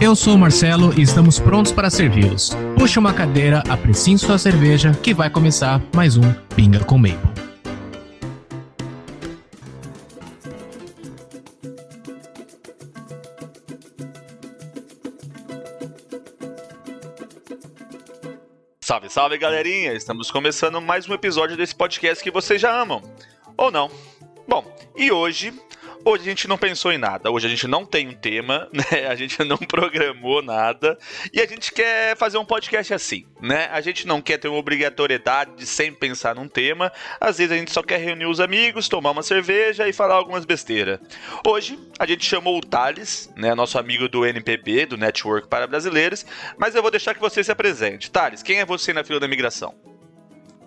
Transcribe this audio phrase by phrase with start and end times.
[0.00, 2.50] Eu sou o Marcelo e estamos prontos para servi-los.
[2.78, 7.18] Puxe uma cadeira, apreciem sua cerveja, que vai começar mais um Pinga com Maple.
[18.80, 19.94] Salve, salve galerinha!
[19.94, 23.02] Estamos começando mais um episódio desse podcast que vocês já amam.
[23.56, 23.90] Ou não.
[24.46, 24.64] Bom,
[24.96, 25.52] e hoje
[26.04, 29.06] Hoje a gente não pensou em nada, hoje a gente não tem um tema, né?
[29.08, 30.98] A gente não programou nada
[31.32, 33.68] e a gente quer fazer um podcast assim, né?
[33.72, 37.56] A gente não quer ter uma obrigatoriedade de sempre pensar num tema, às vezes a
[37.56, 41.00] gente só quer reunir os amigos, tomar uma cerveja e falar algumas besteiras.
[41.46, 43.54] Hoje a gente chamou o Thales, né?
[43.54, 46.24] Nosso amigo do NPB, do Network para Brasileiros,
[46.56, 48.10] mas eu vou deixar que você se apresente.
[48.10, 49.74] Thales, quem é você na fila da migração?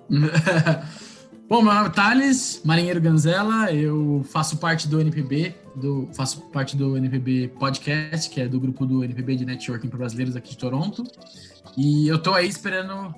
[1.52, 6.78] Bom, meu nome é Thales, marinheiro Ganzela, eu faço parte do NPB, do, faço parte
[6.78, 10.58] do NPB Podcast, que é do grupo do NPB de Networking para Brasileiros aqui de
[10.58, 11.04] Toronto.
[11.76, 13.14] E eu tô aí esperando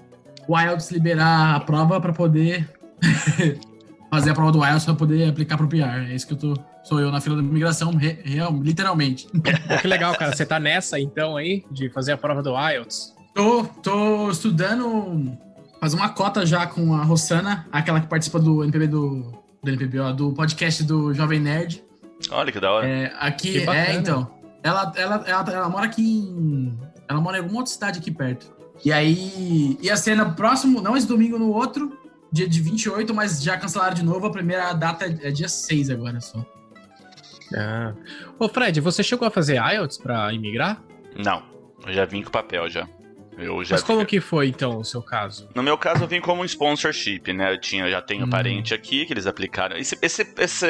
[0.48, 2.67] o IELTS liberar a prova para poder
[4.09, 6.09] fazer a prova do IELTS para poder aplicar pro PR.
[6.09, 9.28] É isso que eu tô, sou eu na fila da imigração, real, literalmente.
[9.80, 10.36] que legal, cara.
[10.36, 13.14] Você tá nessa então aí de fazer a prova do IELTS?
[13.36, 15.38] Tô, tô estudando
[15.84, 20.00] fazer uma cota já com a Rossana, aquela que participa do NPB do, do NPB,
[20.00, 21.84] ó, do podcast do Jovem Nerd.
[22.31, 22.88] Olha que da hora.
[22.88, 24.31] É, aqui, é, então.
[24.64, 26.80] Ela, ela, ela, ela, mora aqui em.
[27.09, 28.50] Ela mora em alguma outra cidade aqui perto.
[28.86, 29.78] E aí.
[29.81, 31.92] Ia ser no próximo, não esse domingo, no outro,
[32.31, 34.26] dia de 28, mas já cancelaram de novo.
[34.26, 36.45] A primeira data é dia 6 agora só.
[37.58, 37.93] Ah.
[38.39, 40.82] Ô, Fred, você chegou a fazer IELTS pra imigrar?
[41.22, 41.43] Não,
[41.86, 42.88] eu já vim com papel já.
[43.38, 45.49] Eu já Mas como que foi, então, o seu caso?
[45.55, 47.54] No meu caso, eu vim como um sponsorship, né?
[47.54, 48.30] Eu, tinha, eu já tenho hum.
[48.30, 49.77] parente aqui que eles aplicaram.
[49.77, 50.66] Esse, esse, esse,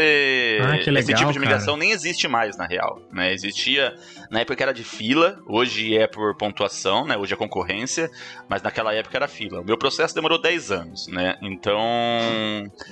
[0.62, 1.85] ah, legal, esse tipo de migração cara.
[1.85, 3.02] nem existe mais, na real.
[3.12, 3.34] Né?
[3.34, 3.96] Existia,
[4.29, 7.18] na época era de fila, hoje é por pontuação, né?
[7.18, 8.09] Hoje é concorrência,
[8.47, 9.62] mas naquela época era fila.
[9.62, 11.38] O meu processo demorou 10 anos, né?
[11.41, 11.81] Então.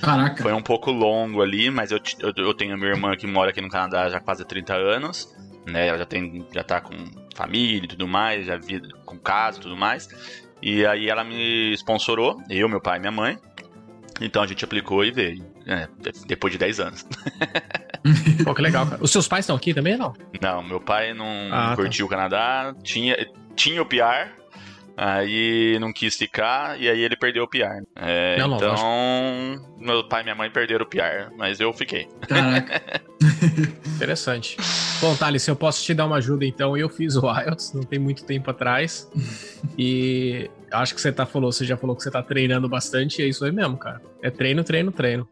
[0.02, 0.44] Caraca.
[0.44, 3.62] Foi um pouco longo ali, mas eu, eu, eu tenho minha irmã que mora aqui
[3.62, 5.30] no Canadá já há quase 30 anos
[5.72, 5.88] né?
[5.88, 6.94] Ela já tem, já tá com
[7.36, 10.08] família e tudo mais, já vi com casa e tudo mais.
[10.62, 13.38] E aí ela me sponsorou, eu, meu pai e minha mãe.
[14.20, 15.44] Então a gente aplicou e veio.
[15.66, 15.88] É,
[16.28, 17.08] depois de 10 anos.
[18.44, 19.04] Pô, que legal, cara.
[19.04, 20.14] Os seus pais estão aqui também não?
[20.42, 21.76] Não, meu pai não ah, tá.
[21.76, 22.08] curtiu tá.
[22.08, 23.16] o Canadá, tinha,
[23.56, 24.30] tinha o PR,
[25.04, 27.84] Aí não quis ficar e aí ele perdeu o PR.
[27.96, 32.08] É, não, então, não, meu pai e minha mãe perderam o PR, mas eu fiquei.
[32.28, 33.02] Caraca.
[33.96, 34.58] Interessante.
[35.02, 37.82] Bom, Thales, se eu posso te dar uma ajuda, então, eu fiz o IELTS, não
[37.82, 39.10] tem muito tempo atrás.
[39.76, 43.26] e acho que você tá, falou, você já falou que você tá treinando bastante, e
[43.26, 44.00] é isso aí mesmo, cara.
[44.22, 45.28] É treino, treino, treino.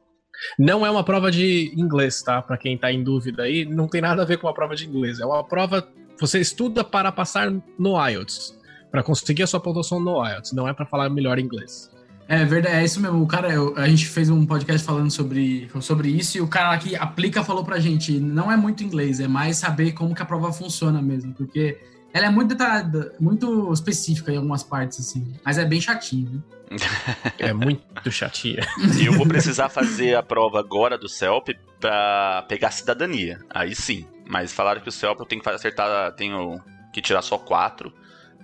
[0.57, 2.41] Não é uma prova de inglês, tá?
[2.41, 4.87] Para quem tá em dúvida aí, não tem nada a ver com uma prova de
[4.87, 5.19] inglês.
[5.19, 5.87] É uma prova.
[6.19, 8.57] Você estuda para passar no IELTS
[8.91, 11.89] para conseguir a sua pontuação no IELTS, não é para falar melhor inglês.
[12.27, 13.23] É verdade, é isso mesmo.
[13.23, 16.77] O cara, eu, a gente fez um podcast falando sobre, sobre isso e o cara
[16.77, 20.25] que aplica falou pra gente, não é muito inglês, é mais saber como que a
[20.25, 21.79] prova funciona mesmo, porque
[22.13, 26.39] ela é muito detalhada, muito específica em algumas partes, assim, mas é bem chatinho, né?
[27.39, 28.61] É muito chatinha.
[28.99, 31.49] E eu vou precisar fazer a prova agora do CELP
[31.79, 33.39] pra pegar cidadania.
[33.49, 34.05] Aí sim.
[34.27, 36.61] Mas falaram que o CELP eu tenho que acertar, tenho
[36.93, 37.91] que tirar só quatro.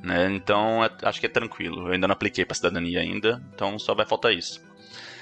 [0.05, 0.31] Né?
[0.33, 1.87] Então é, acho que é tranquilo.
[1.87, 4.63] Eu ainda não apliquei para cidadania ainda, então só vai faltar isso.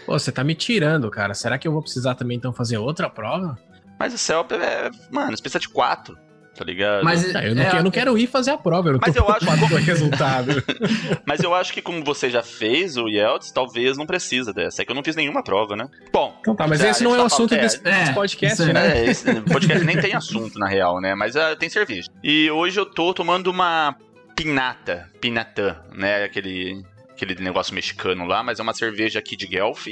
[0.05, 1.33] Pô, você tá me tirando, cara.
[1.33, 3.57] Será que eu vou precisar também então fazer outra prova?
[3.97, 6.17] Mas o CELP é, mano, precisa de quatro
[6.55, 7.03] tá ligado?
[7.03, 9.15] Mas é, eu, não, é, eu não quero ir fazer a prova, eu não mas
[9.15, 9.69] tô eu acho que...
[9.69, 10.63] com o resultado.
[11.25, 14.81] mas eu acho que como você já fez o Yeltsin, talvez não precisa dessa.
[14.81, 15.89] É que eu não fiz nenhuma prova, né?
[16.11, 16.35] Bom.
[16.41, 18.99] Então tá, mas esse não é o assunto desse, é, desse podcast, né?
[18.99, 21.15] É, esse podcast nem tem assunto, na real, né?
[21.15, 22.09] Mas uh, tem serviço.
[22.23, 23.95] E hoje eu tô tomando uma
[24.35, 26.23] Pinata, Pinatã, né?
[26.23, 29.87] Aquele, aquele negócio mexicano lá, mas é uma cerveja aqui de Guelph.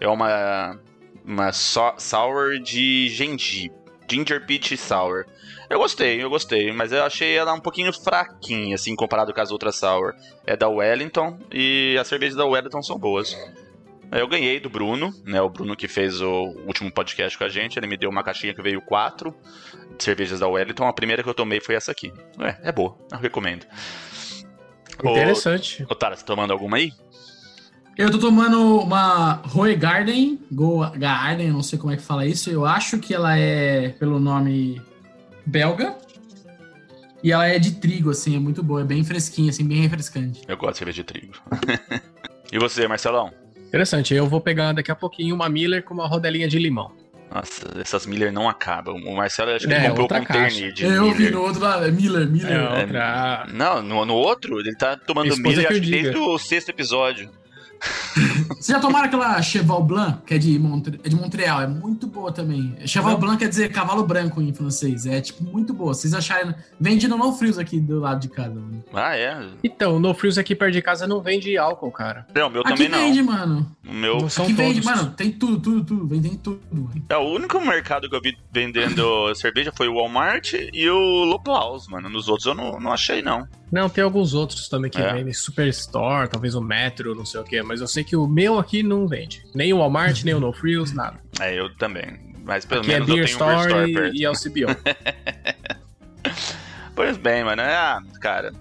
[0.00, 0.78] É uma,
[1.24, 3.82] uma so, sour de gengibre.
[4.10, 5.24] Ginger Peach Sour.
[5.70, 9.50] Eu gostei, eu gostei, mas eu achei ela um pouquinho fraquinha, assim, comparado com as
[9.50, 10.14] outras sour.
[10.46, 13.34] É da Wellington e as cervejas da Wellington são boas.
[14.12, 15.40] Eu ganhei do Bruno, né?
[15.40, 17.78] O Bruno que fez o último podcast com a gente.
[17.78, 19.34] Ele me deu uma caixinha que veio quatro
[19.98, 20.86] cervejas da Wellington.
[20.86, 22.12] A primeira que eu tomei foi essa aqui.
[22.38, 22.96] É, é boa.
[23.10, 23.66] Eu recomendo.
[25.02, 25.84] Interessante.
[25.88, 26.92] Ô, Tara, você tá tomando alguma aí?
[27.96, 32.50] Eu tô tomando uma Roe Garden, Go Garden, não sei como é que fala isso.
[32.50, 34.80] Eu acho que ela é pelo nome
[35.46, 35.96] belga.
[37.22, 40.42] E ela é de trigo, assim, é muito boa, é bem fresquinha, assim, bem refrescante.
[40.48, 41.34] Eu gosto de cerveja de trigo.
[42.52, 43.32] e você, Marcelão?
[43.72, 46.92] Interessante, eu vou pegar daqui a pouquinho uma Miller com uma rodelinha de limão.
[47.34, 48.96] Nossa, essas Miller não acabam.
[48.96, 51.86] O Marcelo acho que é, ele comprou com terne de Eu vi no outro lado,
[51.86, 52.52] é Miller, Miller.
[52.52, 53.46] É, outra...
[53.50, 57.30] Não, no, no outro, ele tá tomando Miller acho que desde o sexto episódio.
[58.48, 61.00] Vocês já tomaram aquela Cheval Blanc, que é de, Montre...
[61.02, 61.62] é de Montreal?
[61.62, 62.76] É muito boa também.
[62.86, 63.18] Cheval.
[63.18, 65.06] Blanc quer dizer cavalo branco em francês.
[65.06, 65.94] É, tipo, muito boa.
[65.94, 66.54] Vocês acharem...
[66.78, 68.54] Vende no No Frios aqui do lado de casa.
[68.54, 68.84] Mano.
[68.92, 69.48] Ah, é?
[69.64, 72.26] Então, No Frios aqui perto de casa não vende álcool, cara.
[72.34, 72.98] Não, o meu aqui também não.
[72.98, 73.76] Aqui vende, mano.
[73.86, 74.18] O meu...
[74.20, 74.74] Não são aqui todos.
[74.74, 75.10] vende, mano.
[75.10, 76.06] Tem tudo, tudo, tudo.
[76.06, 77.04] Vende tudo, mano.
[77.08, 81.88] É, o único mercado que eu vi vendendo cerveja foi o Walmart e o Loplaus,
[81.88, 82.08] mano.
[82.08, 83.46] Nos outros eu não, não achei, não.
[83.72, 85.14] Não, tem alguns outros também que é.
[85.14, 85.32] vendem.
[85.32, 87.62] Superstore, talvez o Metro, não sei o quê.
[87.62, 89.44] Mas eu sei que o meu aqui não vende.
[89.54, 91.18] Nem o Walmart, nem o No Frills, nada.
[91.40, 92.18] É, eu também.
[92.44, 94.16] Mas pelo aqui é menos é Beer eu tenho um Beer Store perto.
[94.16, 94.76] e é o CBO.
[96.94, 97.62] pois bem, mano.
[97.62, 98.52] Ah, cara,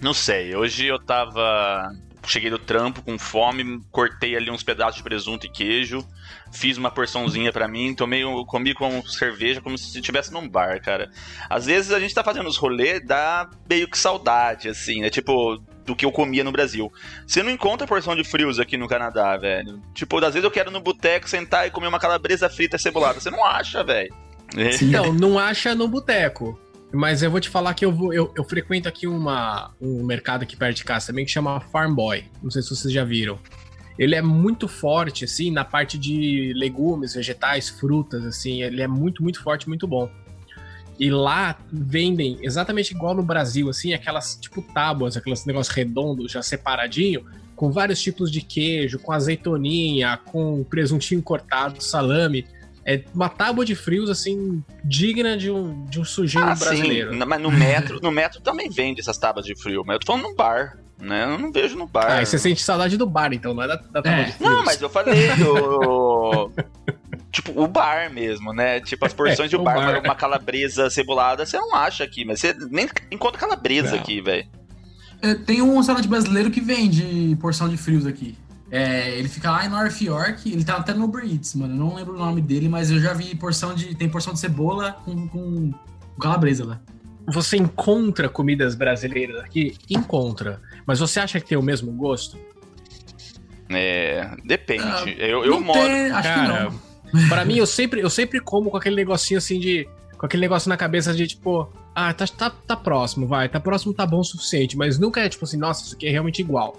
[0.00, 0.54] não sei.
[0.54, 1.92] Hoje eu tava
[2.28, 6.06] cheguei do trampo com fome, cortei ali uns pedaços de presunto e queijo,
[6.52, 11.10] fiz uma porçãozinha para mim, tomei, comi com cerveja como se estivesse num bar, cara.
[11.48, 15.10] Às vezes a gente tá fazendo os rolês, dá meio que saudade, assim, né?
[15.10, 16.92] Tipo, do que eu comia no Brasil.
[17.26, 19.82] Você não encontra porção de frios aqui no Canadá, velho.
[19.94, 23.20] Tipo, às vezes eu quero no boteco sentar e comer uma calabresa frita cebolada.
[23.20, 24.14] Você não acha, velho.
[24.82, 26.58] Então, não acha no boteco.
[26.92, 30.42] Mas eu vou te falar que eu, vou, eu, eu, frequento aqui uma, um mercado
[30.42, 32.24] aqui perto de casa também que chama Farm Boy.
[32.42, 33.38] Não sei se vocês já viram.
[33.98, 38.62] Ele é muito forte, assim, na parte de legumes, vegetais, frutas, assim.
[38.62, 40.10] Ele é muito, muito forte, muito bom.
[40.98, 46.42] E lá vendem exatamente igual no Brasil, assim, aquelas tipo tábuas, aqueles negócios redondos, já
[46.42, 47.24] separadinho,
[47.54, 52.46] com vários tipos de queijo, com azeitoninha, com presuntinho cortado, salame.
[52.88, 57.12] É uma tábua de frios, assim, digna de um, de um sujeito ah, brasileiro.
[57.12, 57.18] Sim.
[57.18, 60.30] Mas no metro, no metro também vende essas tábuas de frio, mas eu tô falando
[60.30, 60.78] no bar.
[60.98, 61.24] Né?
[61.24, 62.06] Eu não vejo no bar.
[62.08, 64.24] Ah, e você sente saudade do bar, então, não é da, da tábua é.
[64.24, 64.50] de frios.
[64.50, 66.50] Não, mas eu falei do.
[67.30, 68.80] tipo, o bar mesmo, né?
[68.80, 70.02] Tipo, as porções é, de bar, bar.
[70.02, 73.98] uma calabresa cebolada, você não acha aqui, mas você nem encontra calabresa não.
[73.98, 74.48] aqui, velho.
[75.20, 78.34] É, tem um restaurante brasileiro que vende porção de frios aqui.
[78.70, 81.74] É, ele fica lá em North York, ele tá até no Uber Eats, mano.
[81.74, 83.94] Eu não lembro o nome dele, mas eu já vi porção de.
[83.94, 85.72] Tem porção de cebola com, com,
[86.20, 86.80] calabresa lá.
[87.28, 89.76] Você encontra comidas brasileiras aqui?
[89.88, 90.60] Encontra.
[90.86, 92.38] Mas você acha que tem o mesmo gosto?
[93.70, 94.30] É.
[94.44, 94.82] Depende.
[94.82, 95.78] Ah, eu eu moro.
[95.78, 96.76] Tem, acho Cara, que
[97.12, 97.28] não.
[97.28, 99.88] Pra mim, eu sempre, eu sempre como com aquele negocinho assim de.
[100.18, 103.94] Com aquele negócio na cabeça de tipo, ah, tá, tá, tá próximo, vai, tá próximo,
[103.94, 104.76] tá bom o suficiente.
[104.76, 106.76] Mas nunca é tipo assim, nossa, isso aqui é realmente igual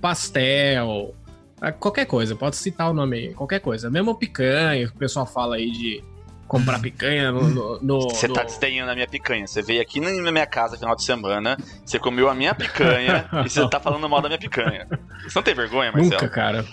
[0.00, 1.14] pastel,
[1.60, 3.90] é, qualquer coisa, pode citar o nome aí, qualquer coisa.
[3.90, 6.04] Mesmo picanha, o pessoal fala aí de
[6.46, 7.78] comprar picanha no.
[8.10, 8.34] você no...
[8.34, 9.46] tá desdenhando a minha picanha.
[9.46, 13.48] Você veio aqui na minha casa final de semana, você comeu a minha picanha e
[13.48, 14.86] você tá falando mal da minha picanha.
[15.24, 16.12] Você não tem vergonha, Marcelo?
[16.12, 16.64] Nunca, cara.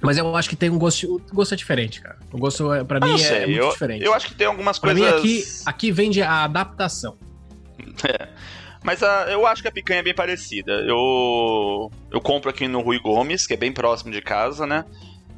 [0.00, 1.16] Mas eu acho que tem um gosto.
[1.30, 2.18] O gosto é diferente, cara.
[2.30, 4.04] O gosto, é, pra mim, é, é, muito eu, diferente.
[4.04, 5.12] Eu acho que tem algumas pra coisas.
[5.14, 7.16] Mim, aqui, aqui vende a adaptação.
[8.04, 8.28] É.
[8.86, 10.70] Mas uh, eu acho que a picanha é bem parecida.
[10.86, 14.84] Eu, eu compro aqui no Rui Gomes, que é bem próximo de casa, né?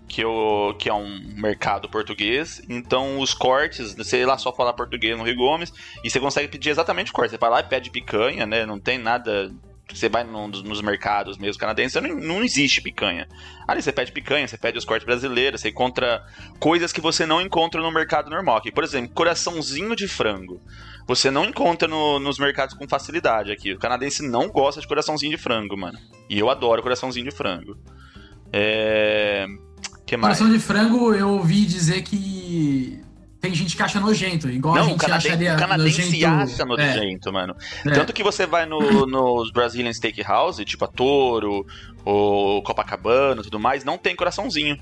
[0.06, 2.60] Que, eu, que é um mercado português.
[2.68, 5.72] Então, os cortes, sei lá, só falar português no Rui Gomes,
[6.04, 7.30] e você consegue pedir exatamente o corte.
[7.30, 8.66] Você vai lá e pede picanha, né?
[8.66, 9.50] Não tem nada
[9.90, 13.26] você vai no, nos mercados mesmo canadenses, não, não existe picanha.
[13.66, 16.22] Ali você pede picanha, você pede os cortes brasileiros, você encontra
[16.58, 18.58] coisas que você não encontra no mercado normal.
[18.58, 20.60] Aqui, por exemplo, coraçãozinho de frango.
[21.08, 23.72] Você não encontra no, nos mercados com facilidade aqui.
[23.72, 25.98] O canadense não gosta de coraçãozinho de frango, mano.
[26.28, 27.78] E eu adoro coraçãozinho de frango.
[28.52, 29.46] É.
[30.04, 30.38] Que mais?
[30.38, 33.00] Coração de frango, eu ouvi dizer que
[33.40, 36.26] tem gente que acha nojento, igual não, a gente canaden acharia o canadense nojento...
[36.26, 37.32] acha nojento, é.
[37.32, 37.56] mano.
[37.86, 37.90] É.
[37.90, 41.64] Tanto que você vai no, nos Brazilian Steakhouse, tipo a Toro,
[42.04, 44.76] ou Copacabana e tudo mais, não tem coraçãozinho.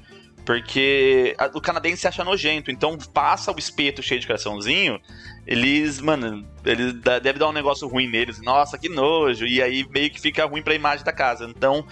[0.46, 5.00] Porque a, o canadense acha nojento, então passa o espeto cheio de coraçãozinho,
[5.44, 8.40] eles, mano, eles deve dar um negócio ruim neles.
[8.40, 9.44] Nossa, que nojo.
[9.44, 11.46] E aí meio que fica ruim pra imagem da casa.
[11.46, 11.84] Então,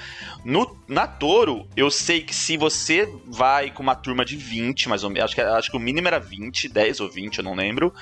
[0.44, 5.02] no, na Toro, eu sei que se você vai com uma turma de 20, mais
[5.02, 7.56] ou menos, acho que, acho que o mínimo era 20, 10 ou 20, eu não
[7.56, 7.92] lembro.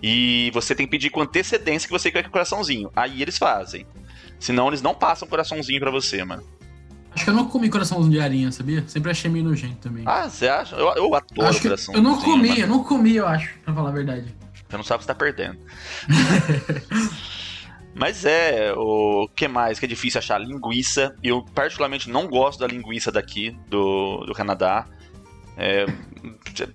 [0.00, 2.92] E você tem que pedir com antecedência que você quer com coraçãozinho.
[2.94, 3.84] Aí eles fazem.
[4.38, 6.55] Senão eles não passam coraçãozinho para você, mano.
[7.16, 8.84] Acho que eu não comi coraçãozinho de arinha, sabia?
[8.86, 10.04] Sempre achei meio nojento também.
[10.06, 10.76] Ah, você acha?
[10.76, 11.96] Eu, eu adoro acho coraçãozinho.
[11.96, 12.60] Eu não comi, mano.
[12.60, 14.34] eu não comi, eu acho, pra falar a verdade.
[14.68, 15.58] Você não sabe que você tá perdendo.
[17.96, 20.38] Mas é, o que mais que é difícil achar?
[20.38, 21.16] Linguiça.
[21.22, 24.86] Eu particularmente não gosto da linguiça daqui, do, do Canadá.
[25.56, 25.86] É,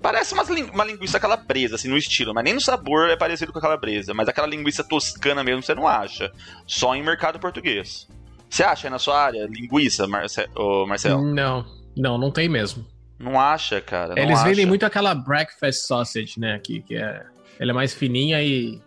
[0.01, 0.41] parece uma,
[0.73, 4.11] uma linguiça calabresa, assim, no estilo, mas nem no sabor é parecido com a calabresa.
[4.15, 6.31] Mas aquela linguiça toscana mesmo você não acha.
[6.65, 8.07] Só em mercado português.
[8.51, 10.45] Você acha aí na sua área linguiça, Marce
[10.85, 11.23] Marcelo?
[11.23, 11.65] Não,
[11.95, 12.85] não, não tem mesmo.
[13.17, 14.13] Não acha, cara.
[14.19, 14.49] Eles acha.
[14.49, 17.23] vendem muito aquela breakfast sausage, né, aqui, que é.
[17.57, 18.81] Ela é mais fininha e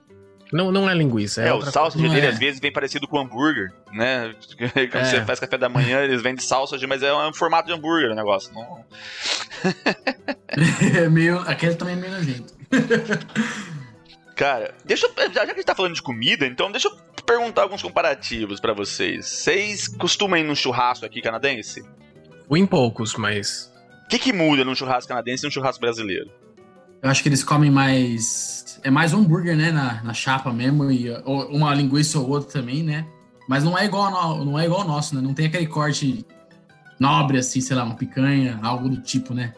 [0.52, 1.42] não, não é linguiça.
[1.42, 2.28] É, é o sausage dele é.
[2.28, 4.35] às vezes vem parecido com hambúrguer, né?
[4.92, 5.11] Quando é.
[5.11, 8.14] você faz café da manhã, eles vendem sausage, mas é um formato de hambúrguer o
[8.14, 8.52] negócio.
[8.52, 8.85] Não...
[11.02, 11.38] é meio.
[11.40, 12.52] Aquele também é meio nojento.
[14.36, 17.62] Cara, deixa eu, já que a gente tá falando de comida, então deixa eu perguntar
[17.62, 19.26] alguns comparativos para vocês.
[19.26, 21.82] Vocês costumam ir num churrasco aqui canadense?
[22.48, 23.72] Fui em poucos, mas.
[24.04, 26.30] O que, que muda num churrasco canadense e num churrasco brasileiro?
[27.02, 28.80] Eu acho que eles comem mais.
[28.82, 29.70] É mais um hambúrguer, né?
[29.70, 30.90] Na, na chapa mesmo.
[30.90, 33.06] E uma linguiça ou outra também, né?
[33.48, 35.20] Mas não é igual ao, não é igual ao nosso, né?
[35.20, 36.24] Não tem aquele corte
[36.98, 39.54] nobre, assim, sei lá, uma picanha, algo do tipo, né?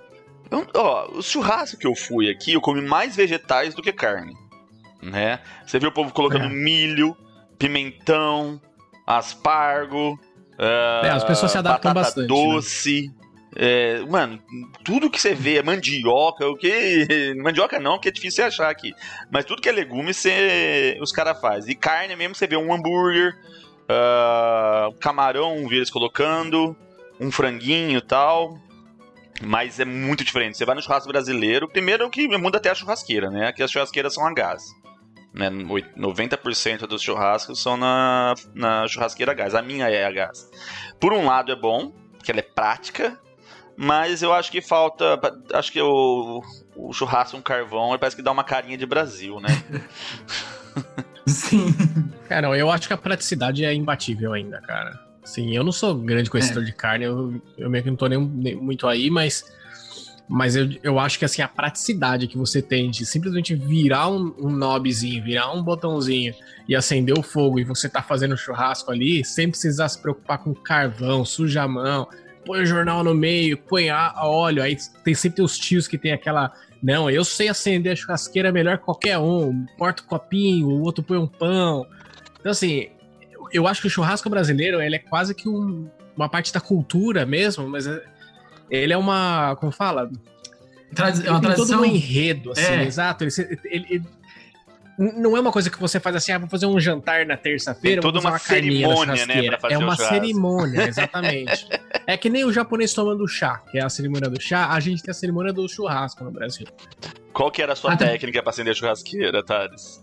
[0.50, 4.34] Eu, ó, o churrasco que eu fui aqui, eu comi mais vegetais do que carne.
[5.06, 5.40] Né?
[5.64, 6.48] Você viu o povo colocando é.
[6.48, 7.16] milho,
[7.58, 8.60] pimentão,
[9.06, 10.18] aspargo.
[10.58, 12.22] É, as pessoas se adaptam bastante.
[12.22, 12.26] Né?
[12.28, 13.08] Doce.
[13.08, 13.26] Né?
[13.58, 14.42] É, mano,
[14.84, 17.34] tudo que você vê é mandioca, o que.
[17.42, 18.92] Mandioca não, que é difícil você achar aqui.
[19.30, 21.72] Mas tudo que é legume você, os caras fazem.
[21.72, 23.34] E carne mesmo, você vê um hambúrguer,
[23.84, 26.76] uh, camarão, vê eles colocando,
[27.18, 28.58] um franguinho e tal.
[29.42, 30.56] Mas é muito diferente.
[30.56, 33.48] Você vai no churrasco brasileiro, primeiro que muda até a churrasqueira, né?
[33.48, 34.64] Aqui as churrasqueiras são a gás.
[35.36, 35.50] Né?
[35.50, 39.54] 90% dos churrascos são na, na churrasqueira a gás.
[39.54, 40.50] A minha é a gás.
[40.98, 41.92] Por um lado é bom,
[42.24, 43.20] que ela é prática,
[43.76, 45.20] mas eu acho que falta.
[45.52, 46.42] Acho que o,
[46.74, 49.48] o churrasco um carvão parece que dá uma carinha de Brasil, né?
[51.26, 51.66] Sim.
[52.28, 54.98] Cara, eu acho que a praticidade é imbatível ainda, cara.
[55.22, 56.66] Sim, eu não sou grande conhecedor é.
[56.66, 59.44] de carne, eu, eu meio que não tô nem, nem muito aí, mas.
[60.28, 64.34] Mas eu, eu acho que assim, a praticidade que você tem de simplesmente virar um,
[64.38, 66.34] um knobzinho, virar um botãozinho
[66.68, 70.52] e acender o fogo e você tá fazendo churrasco ali, sem precisar se preocupar com
[70.52, 72.08] carvão, suja a mão,
[72.44, 76.12] põe o jornal no meio, põe a, óleo, aí tem sempre os tios que tem
[76.12, 76.52] aquela.
[76.82, 79.64] Não, eu sei acender a churrasqueira melhor que qualquer um.
[79.78, 81.86] Porta o copinho, o outro põe um pão.
[82.38, 82.88] Então, assim,
[83.52, 87.26] eu acho que o churrasco brasileiro ele é quase que um, uma parte da cultura
[87.26, 88.02] mesmo, mas é,
[88.70, 89.56] ele é uma.
[89.56, 90.10] Como fala?
[90.94, 91.66] Tradi é uma tradição.
[91.66, 92.84] todo um enredo, assim, é.
[92.84, 93.24] exato.
[93.24, 94.02] Ele, ele,
[94.98, 98.00] não é uma coisa que você faz assim, ah, vou fazer um jantar na terça-feira,
[98.00, 101.68] toda uma, uma cerimônia, né, pra fazer É uma cerimônia, exatamente.
[102.06, 105.02] é que nem o japonês tomando chá, que é a cerimônia do chá, a gente
[105.02, 106.66] tem a cerimônia do churrasco no Brasil.
[107.32, 108.44] Qual que era a sua ah, técnica tá...
[108.44, 110.02] pra acender a churrasqueira, Thales?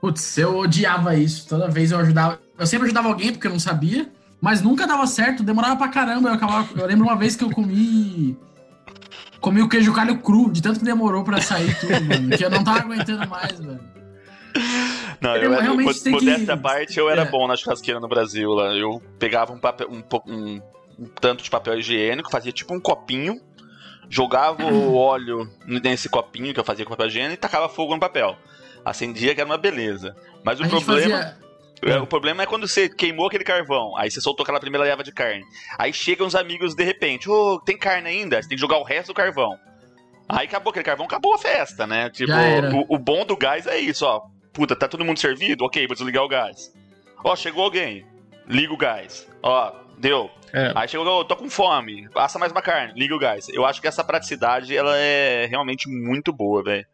[0.00, 1.46] Putz, eu odiava isso.
[1.46, 2.40] Toda vez eu ajudava.
[2.58, 6.30] Eu sempre ajudava alguém porque eu não sabia, mas nunca dava certo, demorava pra caramba.
[6.30, 6.68] Eu, acabava...
[6.78, 8.36] eu lembro uma vez que eu comi.
[9.40, 12.36] Comi o queijo calho cru, de tanto que demorou pra sair tudo, mano.
[12.36, 13.80] Que eu não tava aguentando mais, velho.
[15.20, 16.62] Não, eu, era, modesta que...
[16.62, 17.24] parte, eu era é.
[17.24, 18.50] bom na churrasqueira no Brasil.
[18.50, 18.74] Lá.
[18.74, 20.62] Eu pegava um, papel, um, um,
[20.98, 23.40] um tanto de papel higiênico, fazia tipo um copinho,
[24.08, 28.00] jogava o óleo nesse copinho que eu fazia com papel higiênico e tacava fogo no
[28.00, 28.36] papel.
[28.84, 30.16] Acendia que era uma beleza.
[30.42, 31.18] Mas o a problema.
[31.18, 31.49] Fazia...
[31.82, 35.02] É, o problema é quando você queimou aquele carvão, aí você soltou aquela primeira leva
[35.02, 35.44] de carne.
[35.78, 38.42] Aí chegam os amigos de repente, ô, oh, tem carne ainda?
[38.42, 39.58] Você tem que jogar o resto do carvão.
[40.28, 42.08] Aí acabou aquele carvão, acabou a festa, né?
[42.10, 44.22] Tipo, o, o, bom do gás é isso, ó.
[44.52, 45.64] Puta, tá todo mundo servido?
[45.64, 46.72] Ok, vou desligar o gás.
[47.24, 48.06] Ó, chegou alguém.
[48.46, 49.26] Liga o gás.
[49.42, 50.30] Ó, deu.
[50.52, 50.72] É.
[50.74, 52.08] Aí chegou, tô com fome.
[52.10, 52.92] Passa mais uma carne.
[52.96, 53.48] Liga o gás.
[53.48, 56.86] Eu acho que essa praticidade, ela é realmente muito boa, velho.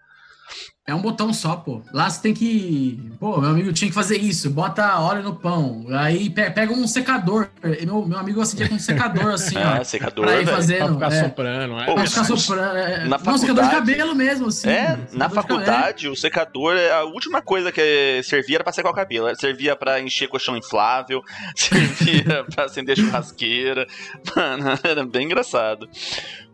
[0.89, 1.83] É um botão só, pô.
[1.93, 3.11] Lá você tem que.
[3.19, 4.49] Pô, meu amigo tinha que fazer isso.
[4.49, 5.85] Bota óleo no pão.
[5.91, 7.49] Aí pega um secador.
[7.61, 9.83] Meu, meu amigo acendia com um secador, assim, é, ó.
[9.83, 10.97] secador, pra ir fazendo.
[10.97, 11.25] Pra ficar é.
[11.25, 11.85] soprando, é.
[11.93, 12.77] pra ficar soprando.
[12.77, 13.05] É.
[13.05, 14.69] Na Não, secador de cabelo mesmo, assim.
[14.69, 18.95] É, na faculdade, o secador, é a última coisa que servia era pra secar o
[18.95, 19.35] cabelo.
[19.35, 21.21] Servia pra encher colchão inflável,
[21.57, 23.89] servia pra acender churrasqueira.
[24.37, 25.89] Mano, era bem engraçado.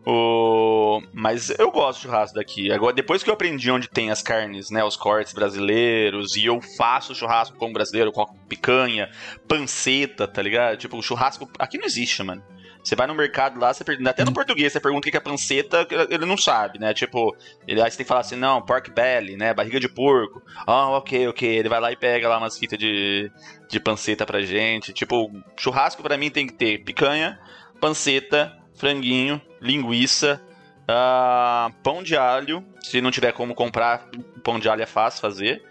[0.05, 1.01] O...
[1.13, 2.71] Mas eu gosto de churrasco daqui.
[2.71, 4.83] Agora, depois que eu aprendi onde tem as carnes, né?
[4.83, 9.09] Os cortes brasileiros, e eu faço churrasco como brasileiro, com picanha,
[9.47, 10.77] panceta, tá ligado?
[10.77, 11.49] Tipo, churrasco.
[11.57, 12.43] Aqui não existe, mano.
[12.83, 15.19] Você vai no mercado lá, você pergunta, até no português, você pergunta o que é
[15.19, 16.93] panceta, ele não sabe, né?
[16.93, 17.33] Tipo,
[17.65, 19.53] ele, aí você tem que falar assim, não, pork belly, né?
[19.53, 20.43] Barriga de porco.
[20.67, 21.47] Ah, oh, ok, ok.
[21.47, 23.31] Ele vai lá e pega lá umas fitas de,
[23.69, 24.91] de panceta pra gente.
[24.91, 27.39] Tipo, churrasco pra mim tem que ter picanha,
[27.79, 30.41] panceta, franguinho, linguiça,
[30.83, 32.63] uh, pão de alho.
[32.81, 34.09] Se não tiver como comprar,
[34.43, 35.63] pão de alho é fácil fazer.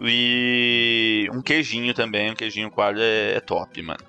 [0.00, 4.00] E um queijinho também, um queijinho coalho é, é top, mano.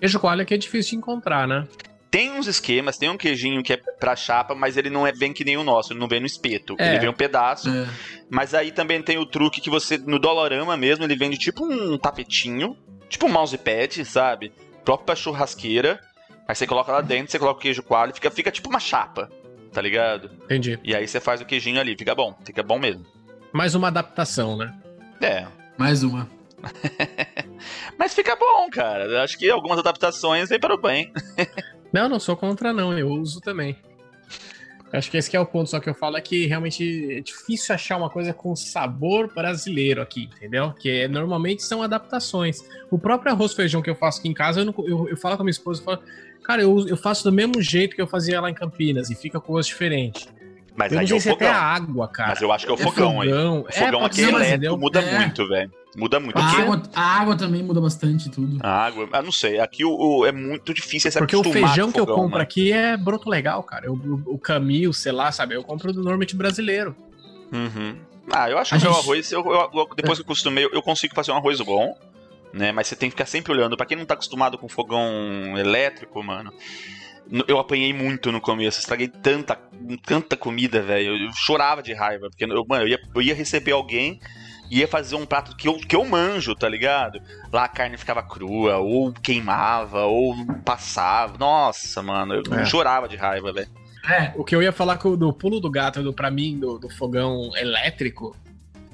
[0.00, 1.66] Queijo coalho aqui é difícil de encontrar, né?
[2.10, 5.32] Tem uns esquemas, tem um queijinho que é pra chapa, mas ele não é bem
[5.32, 6.74] que nem o nosso, ele não vem no espeto.
[6.78, 6.90] É.
[6.90, 7.68] Ele vem um pedaço.
[7.68, 7.86] É.
[8.30, 11.98] Mas aí também tem o truque que você, no Dolorama mesmo, ele vende tipo um
[11.98, 12.76] tapetinho,
[13.08, 14.52] tipo um mousepad, sabe?
[14.84, 16.00] Próprio pra churrasqueira.
[16.48, 19.30] Aí você coloca lá dentro, você coloca o queijo coalho, fica, fica tipo uma chapa,
[19.70, 20.30] tá ligado?
[20.44, 20.80] Entendi.
[20.82, 23.04] E aí você faz o queijinho ali, fica bom, fica bom mesmo.
[23.52, 24.74] Mais uma adaptação, né?
[25.20, 25.46] É.
[25.76, 26.26] Mais uma.
[27.98, 29.22] Mas fica bom, cara.
[29.22, 31.12] Acho que algumas adaptações vêm para o bem.
[31.92, 32.96] não, não sou contra, não.
[32.98, 33.76] Eu uso também.
[34.92, 37.20] Acho que esse que é o ponto, só que eu falo é que realmente é
[37.20, 40.72] difícil achar uma coisa com sabor brasileiro aqui, entendeu?
[40.72, 42.64] Que é, normalmente são adaptações.
[42.90, 45.36] O próprio arroz feijão que eu faço aqui em casa, eu, não, eu, eu falo
[45.36, 46.02] com a minha esposa, eu falo,
[46.48, 49.38] cara, eu, eu faço do mesmo jeito que eu fazia lá em Campinas e fica
[49.38, 50.26] com gosto diferente.
[50.74, 51.48] Mas eu aí não sei é o se fogão.
[51.48, 52.30] até a água, cara.
[52.30, 53.58] Mas eu acho que é o fogão, é fogão aí.
[53.58, 55.18] O fogão é, aqui é elétrico, muda é.
[55.18, 55.72] muito, velho.
[55.96, 56.38] Muda muito.
[56.38, 58.58] A aqui, água, a água também muda bastante tudo.
[58.62, 59.60] A água, eu não sei.
[59.60, 62.44] Aqui o, o é muito difícil essa Porque o feijão que eu compro né?
[62.44, 63.86] aqui é broto legal, cara.
[63.86, 65.54] Eu, o, o Camil, sei lá, sabe?
[65.54, 66.96] Eu compro do normalmente brasileiro.
[67.52, 67.96] Uhum.
[68.30, 69.00] Ah, eu acho a que o gente...
[69.00, 71.96] arroz, eu, eu, depois que eu acostumei, eu consigo fazer um arroz bom,
[72.52, 72.72] né?
[72.72, 73.76] Mas você tem que ficar sempre olhando.
[73.76, 76.52] Pra quem não tá acostumado com fogão elétrico, mano,
[77.46, 79.58] eu apanhei muito no começo, estraguei tanta,
[80.04, 81.16] tanta comida, velho.
[81.16, 84.20] Eu chorava de raiva, porque eu, mano, eu, ia, eu ia receber alguém
[84.70, 87.20] ia fazer um prato que eu, que eu manjo, tá ligado?
[87.52, 91.38] Lá a carne ficava crua, ou queimava, ou passava.
[91.38, 92.64] Nossa, mano, eu é.
[92.64, 93.68] chorava de raiva, velho.
[94.08, 96.88] É, o que eu ia falar do pulo do gato, do, pra mim, do, do
[96.88, 98.36] fogão elétrico,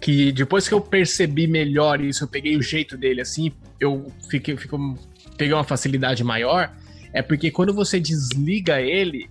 [0.00, 4.56] que depois que eu percebi melhor isso, eu peguei o jeito dele assim, eu fiquei,
[4.56, 4.98] fico,
[5.36, 6.72] peguei uma facilidade maior,
[7.12, 9.30] é porque quando você desliga ele,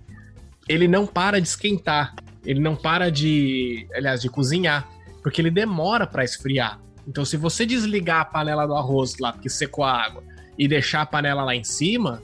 [0.68, 2.14] ele não para de esquentar.
[2.44, 4.86] Ele não para de, aliás, de cozinhar
[5.24, 6.78] porque ele demora para esfriar.
[7.08, 10.22] Então, se você desligar a panela do arroz lá, porque secou a água,
[10.58, 12.22] e deixar a panela lá em cima,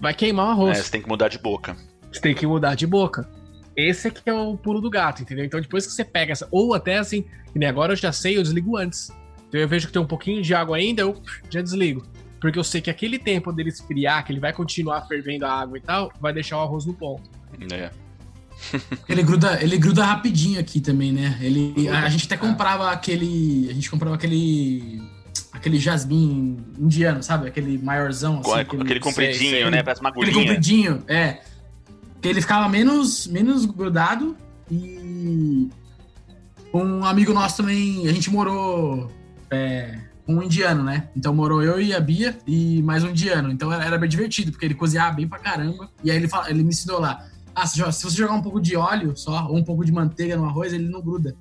[0.00, 0.78] vai queimar o arroz.
[0.78, 1.76] É, você tem que mudar de boca.
[2.10, 3.28] Você tem que mudar de boca.
[3.78, 5.44] Esse aqui é o pulo do gato, entendeu?
[5.44, 6.48] Então, depois que você pega essa.
[6.50, 7.22] Ou até assim,
[7.52, 9.08] que nem agora eu já sei, eu desligo antes.
[9.48, 12.04] Então, eu vejo que tem um pouquinho de água ainda, eu já desligo.
[12.40, 15.78] Porque eu sei que aquele tempo dele esfriar, que ele vai continuar fervendo a água
[15.78, 17.30] e tal, vai deixar o arroz no ponto.
[17.72, 17.90] É
[19.08, 21.38] ele gruda, ele gruda rapidinho aqui também, né?
[21.40, 25.00] Ele, a, a gente até comprava aquele, a gente comprava aquele
[25.52, 27.46] aquele jasmim indiano, sabe?
[27.46, 29.84] Aquele maiorzão assim, aquele, aquele compridinho, sei, sei, né?
[29.84, 30.32] Parece uma agulhinha.
[30.32, 31.38] Aquele compridinho, é.
[32.20, 34.36] Que ele ficava menos menos grudado
[34.70, 35.68] e
[36.72, 39.10] um amigo nosso também, a gente morou
[39.50, 41.08] é, um indiano, né?
[41.16, 43.50] Então morou eu e a Bia e mais um indiano.
[43.50, 45.90] Então era, era bem divertido, porque ele cozinhava bem pra caramba.
[46.04, 47.24] E aí ele, fala, ele me ensinou lá
[47.58, 50.44] ah, se você jogar um pouco de óleo só, ou um pouco de manteiga no
[50.44, 51.34] arroz, ele não gruda.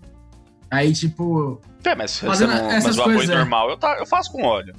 [0.69, 1.61] Aí, tipo.
[1.83, 3.35] É, mas, fazendo não, essas mas o arroz é.
[3.35, 4.73] normal eu, tá, eu faço com óleo.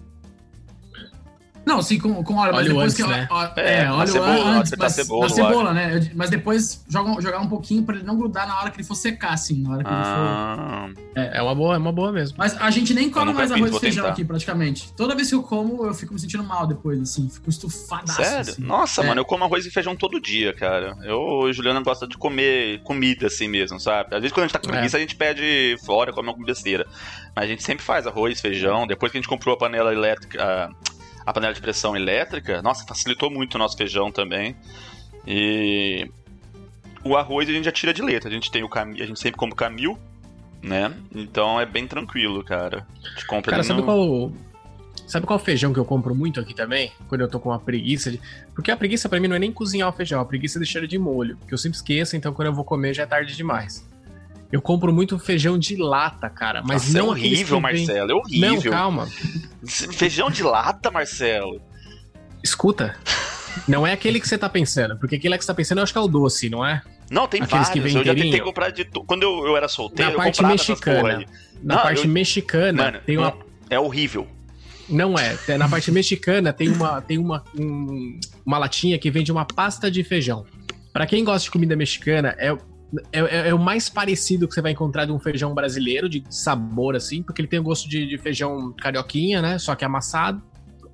[1.68, 3.06] Não, sim, com, com óleo, mas depois antes, que.
[3.06, 3.28] Né?
[3.30, 6.10] Ó, é, é, óleo cebola, antes, mas, cebola, cebola né?
[6.14, 8.94] Mas depois joga, jogar um pouquinho pra ele não grudar na hora que ele for
[8.94, 9.60] secar, assim.
[9.62, 11.04] Na hora que ah, ele for.
[11.14, 12.38] É, é uma boa, é uma boa mesmo.
[12.38, 14.14] Mas a gente nem come mais arroz e feijão tentar.
[14.14, 14.90] aqui, praticamente.
[14.94, 17.28] Toda vez que eu como, eu fico me sentindo mal depois, assim.
[17.28, 18.14] Fico estufadaço.
[18.14, 18.40] Sério?
[18.52, 18.62] Assim.
[18.62, 19.06] Nossa, é.
[19.06, 20.96] mano, eu como arroz e feijão todo dia, cara.
[21.04, 24.14] Eu, Juliana, gosta de comer comida assim mesmo, sabe?
[24.14, 24.98] Às vezes quando a gente tá com preguiça, é.
[24.98, 26.86] a gente pede fora, come alguma besteira.
[27.36, 28.86] Mas a gente sempre faz arroz, feijão.
[28.86, 30.88] Depois que a gente comprou a panela elétrica a
[31.32, 34.56] panela de pressão elétrica, nossa, facilitou muito o nosso feijão também.
[35.26, 36.10] E
[37.04, 38.28] o arroz a gente já tira de letra.
[38.28, 39.98] A gente tem o camil, a gente sempre come camil,
[40.62, 40.94] né?
[41.14, 42.86] Então é bem tranquilo, cara.
[43.04, 43.86] A gente compra cara, sabe no...
[43.86, 44.32] qual
[45.06, 46.92] Sabe qual feijão que eu compro muito aqui também?
[47.08, 48.20] Quando eu tô com uma preguiça de...
[48.54, 50.80] Porque a preguiça para mim não é nem cozinhar o feijão, a preguiça é deixar
[50.80, 51.38] ele de molho.
[51.48, 53.88] Que eu sempre esqueço, então quando eu vou comer já é tarde demais.
[54.50, 56.62] Eu compro muito feijão de lata, cara.
[56.62, 58.10] Mas Nossa, é não é horrível, Marcelo.
[58.10, 58.72] É horrível.
[58.72, 59.08] Não, calma.
[59.66, 61.60] Feijão de lata, Marcelo.
[62.42, 62.96] Escuta.
[63.66, 65.92] Não é aquele que você tá pensando, porque aquele que você tá pensando eu acho
[65.92, 66.80] que é o doce, não é?
[67.10, 67.68] Não, tem Aqueles vários.
[67.70, 69.02] Que vem eu já tentei comprar de tu...
[69.04, 71.24] Quando eu, eu era solteiro, na parte mexicana.
[71.62, 72.10] Na não, parte eu...
[72.10, 73.34] mexicana Mano, tem uma.
[73.68, 74.26] É horrível.
[74.88, 75.36] Não é.
[75.58, 80.02] Na parte mexicana tem uma, tem uma, um, uma latinha que vende uma pasta de
[80.02, 80.46] feijão.
[80.92, 82.56] Para quem gosta de comida mexicana, é
[83.12, 86.24] é, é, é, o mais parecido que você vai encontrar de um feijão brasileiro, de
[86.30, 89.58] sabor assim, porque ele tem o gosto de, de feijão carioquinha, né?
[89.58, 90.42] Só que amassado.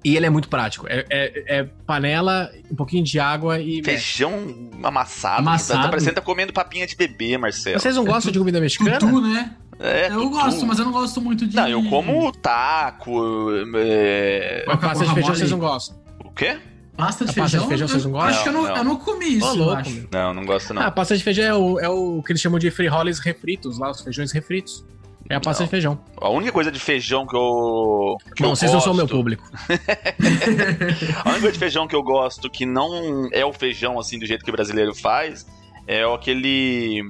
[0.05, 0.87] E ele é muito prático.
[0.87, 3.83] É, é, é panela, um pouquinho de água e.
[3.83, 5.39] Feijão amassado.
[5.39, 5.83] amassado.
[5.83, 7.81] Tá parecendo tá comendo papinha de bebê, Marcelo.
[7.81, 8.99] Vocês não gostam de comida mexicana?
[8.99, 9.57] Tutu, né?
[9.79, 10.31] É, eu tutu.
[10.31, 11.57] gosto, mas eu não gosto muito de.
[11.57, 13.51] Não, eu como taco.
[13.77, 14.65] É...
[14.67, 15.97] Mas pasta de feijão vocês não gostam.
[16.23, 16.59] O quê?
[16.97, 17.43] Pasta de a feijão?
[17.43, 18.31] Pasta de feijão vocês não gostam?
[18.31, 18.77] Acho que eu não, não.
[18.77, 20.09] Eu não comi isso, oh, louco, acho.
[20.11, 20.83] Não, não gosto não.
[20.83, 23.91] Ah, pasta de feijão é o, é o que eles chamam de frijoles refritos, lá,
[23.91, 24.85] os feijões refritos.
[25.29, 25.67] É a pasta não.
[25.67, 25.99] de feijão.
[26.21, 28.17] A única coisa de feijão que eu.
[28.37, 28.87] Que Bom, eu vocês gosto...
[28.87, 29.43] não são meu público.
[31.25, 34.27] a única coisa de feijão que eu gosto que não é o feijão assim do
[34.27, 35.47] jeito que o brasileiro faz
[35.87, 37.03] é aquele.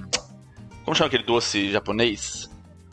[0.85, 2.49] Como chama aquele doce japonês?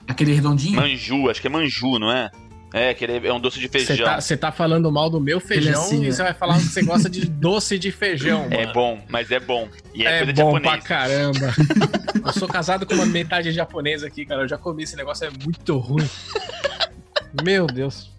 [0.08, 0.75] Aquele redondinho?
[0.75, 2.32] Manju, acho que é manju, não é?
[2.73, 4.15] É, que ele é um doce de feijão.
[4.15, 6.81] Você tá, tá, falando mal do meu feijão assim, e você vai falar que você
[6.81, 8.47] gosta de doce de feijão.
[8.49, 9.67] É bom, mas é bom.
[9.93, 10.73] E é, é coisa bom japonês.
[10.73, 11.53] pra caramba.
[12.25, 14.43] eu sou casado com uma metade japonesa aqui, cara.
[14.43, 16.10] Eu já comi esse negócio, é muito ruim.
[17.43, 18.10] meu Deus.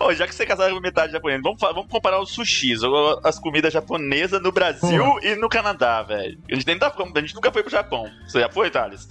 [0.00, 2.80] Oh, já que você é casado com metade japonesa, vamos, vamos comparar os sushis,
[3.22, 6.38] as comidas japonesas no Brasil e no Canadá, velho.
[6.50, 8.10] A gente, nem tá, a gente nunca foi pro Japão.
[8.26, 9.08] Você já foi, Thales?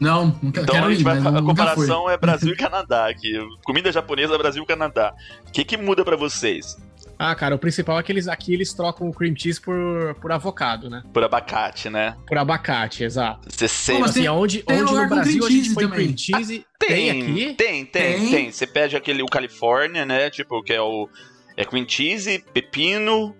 [0.00, 3.32] Não, nunca então quero a, gente ir, vai, a comparação é Brasil e Canadá aqui.
[3.64, 5.14] Comida japonesa, Brasil e Canadá.
[5.46, 6.76] O que, que muda para vocês?
[7.18, 10.32] Ah, cara, o principal é que eles, aqui eles trocam o cream cheese por, por
[10.32, 11.02] avocado, né?
[11.12, 12.16] Por abacate, né?
[12.26, 13.48] Por abacate, exato.
[13.48, 14.02] Você sempre...
[14.02, 16.66] Como assim, onde, onde no Brasil a gente põe cream cheese...
[16.66, 17.54] Ah, tem, tem aqui?
[17.54, 18.52] Tem, tem, tem, tem.
[18.52, 20.28] Você pede aquele, o California, né?
[20.28, 21.08] Tipo, que é o...
[21.56, 23.34] É cream cheese, pepino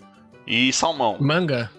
[0.47, 1.17] e salmão.
[1.21, 1.71] Manga?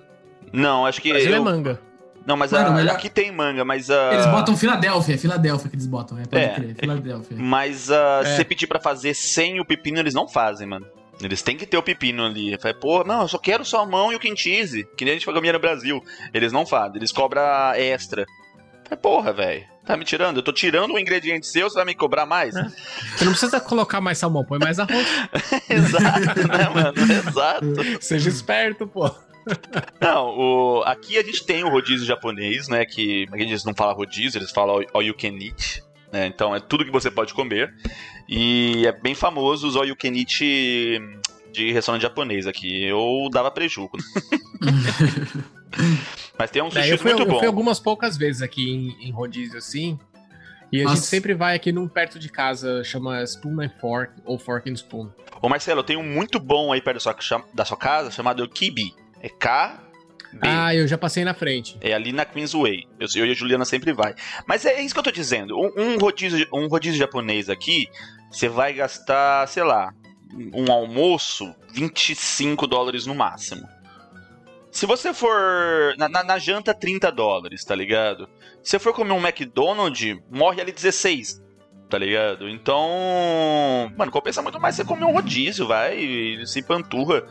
[0.52, 1.10] Não, acho que...
[1.10, 1.42] Brasil é eu...
[1.42, 1.82] é manga.
[2.26, 2.96] Não, mas Mano, a, melhor...
[2.96, 4.14] aqui tem manga, mas a.
[4.14, 7.38] Eles botam Filadélfia, é Filadélfia que eles botam, é, pode é, crer, Filadélfia.
[7.38, 8.26] Mas uh, é.
[8.26, 10.88] se você pedir pra fazer sem o pepino, eles não fazem, mano.
[11.22, 12.54] Eles têm que ter o pepino ali.
[12.54, 15.26] Eu falei, pô, não, eu só quero salmão e o cheese, que nem a gente
[15.26, 16.04] comia no Brasil.
[16.34, 17.42] Eles não fazem, eles cobram
[17.76, 18.26] extra.
[18.84, 19.64] Falei, porra, velho.
[19.86, 20.38] Tá me tirando?
[20.38, 22.56] Eu tô tirando um ingrediente seu, você vai me cobrar mais?
[22.56, 22.64] É.
[23.16, 25.08] Você não precisa colocar mais salmão, põe mais arroz.
[25.70, 26.94] Exato, né, mano?
[27.30, 28.02] Exato.
[28.02, 29.10] Seja esperto, pô.
[30.02, 32.86] Não, o, aqui a gente tem o rodízio japonês, né?
[32.86, 35.84] Que eles não falam rodízio, eles falam all you can eat.
[36.12, 37.74] Né, então é tudo que você pode comer.
[38.28, 40.40] E é bem famoso os all you can eat
[41.52, 42.84] de restaurante japonês aqui.
[42.84, 43.92] Eu dava prejuízo.
[46.38, 47.34] Mas tem um sushi é, muito eu bom.
[47.34, 50.00] Eu fui algumas poucas vezes aqui em, em rodízio assim.
[50.72, 50.96] E a Nossa.
[50.96, 54.74] gente sempre vai aqui num perto de casa, chama Spoon and Fork ou Fork and
[54.74, 55.10] Spoon.
[55.42, 58.94] Ô Marcelo, tem um muito bom aí perto da sua, da sua casa chamado Kibi.
[59.26, 59.82] É K.
[60.34, 60.40] B.
[60.42, 61.76] Ah, eu já passei na frente.
[61.82, 62.88] É ali na Queensway.
[63.00, 64.14] Eu, eu e a Juliana sempre vai.
[64.48, 65.58] Mas é isso que eu tô dizendo.
[65.58, 67.88] Um, um rodízio, um rodízio japonês aqui,
[68.30, 69.92] você vai gastar, sei lá,
[70.54, 73.68] um almoço, 25 dólares no máximo.
[74.70, 75.96] Se você for.
[75.98, 78.30] Na, na, na, janta, 30 dólares, tá ligado?
[78.62, 81.42] Se você for comer um McDonald's, morre ali 16,
[81.90, 82.48] tá ligado?
[82.48, 83.92] Então.
[83.98, 87.26] Mano, compensa muito mais você comer um rodízio, vai, se panturra.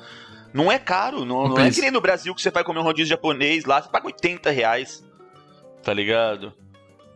[0.55, 2.85] Não é caro, não, não é que nem no Brasil que você vai comer um
[2.85, 5.05] rodízio japonês lá, você paga 80 reais.
[5.83, 6.53] Tá ligado?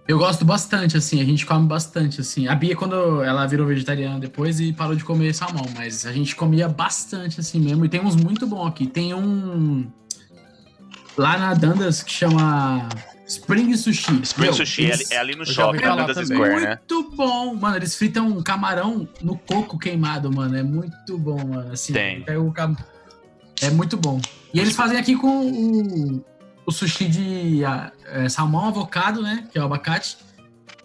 [0.09, 2.49] Eu gosto bastante, assim, a gente come bastante, assim.
[2.49, 6.35] A Bia, quando ela virou vegetariana depois e parou de comer salmão, mas a gente
[6.35, 7.85] comia bastante, assim mesmo.
[7.85, 8.87] E tem uns muito bons aqui.
[8.87, 9.89] Tem um.
[11.17, 12.89] Lá na Dandas que chama
[13.27, 14.21] Spring Sushi.
[14.23, 15.11] Spring Meu, Sushi é eles...
[15.11, 16.79] é ali no shopping da Dandas Square, né?
[16.79, 17.77] Muito bom, mano.
[17.77, 20.57] Eles fritam camarão no coco queimado, mano.
[20.57, 21.73] É muito bom, mano.
[21.73, 22.23] Assim, tem.
[22.23, 22.75] Pega o cam...
[23.63, 24.21] É muito bom.
[24.53, 26.25] E eles fazem aqui com o,
[26.67, 27.61] o sushi de
[28.07, 29.47] é, salmão, avocado, né?
[29.51, 30.17] Que é o abacate.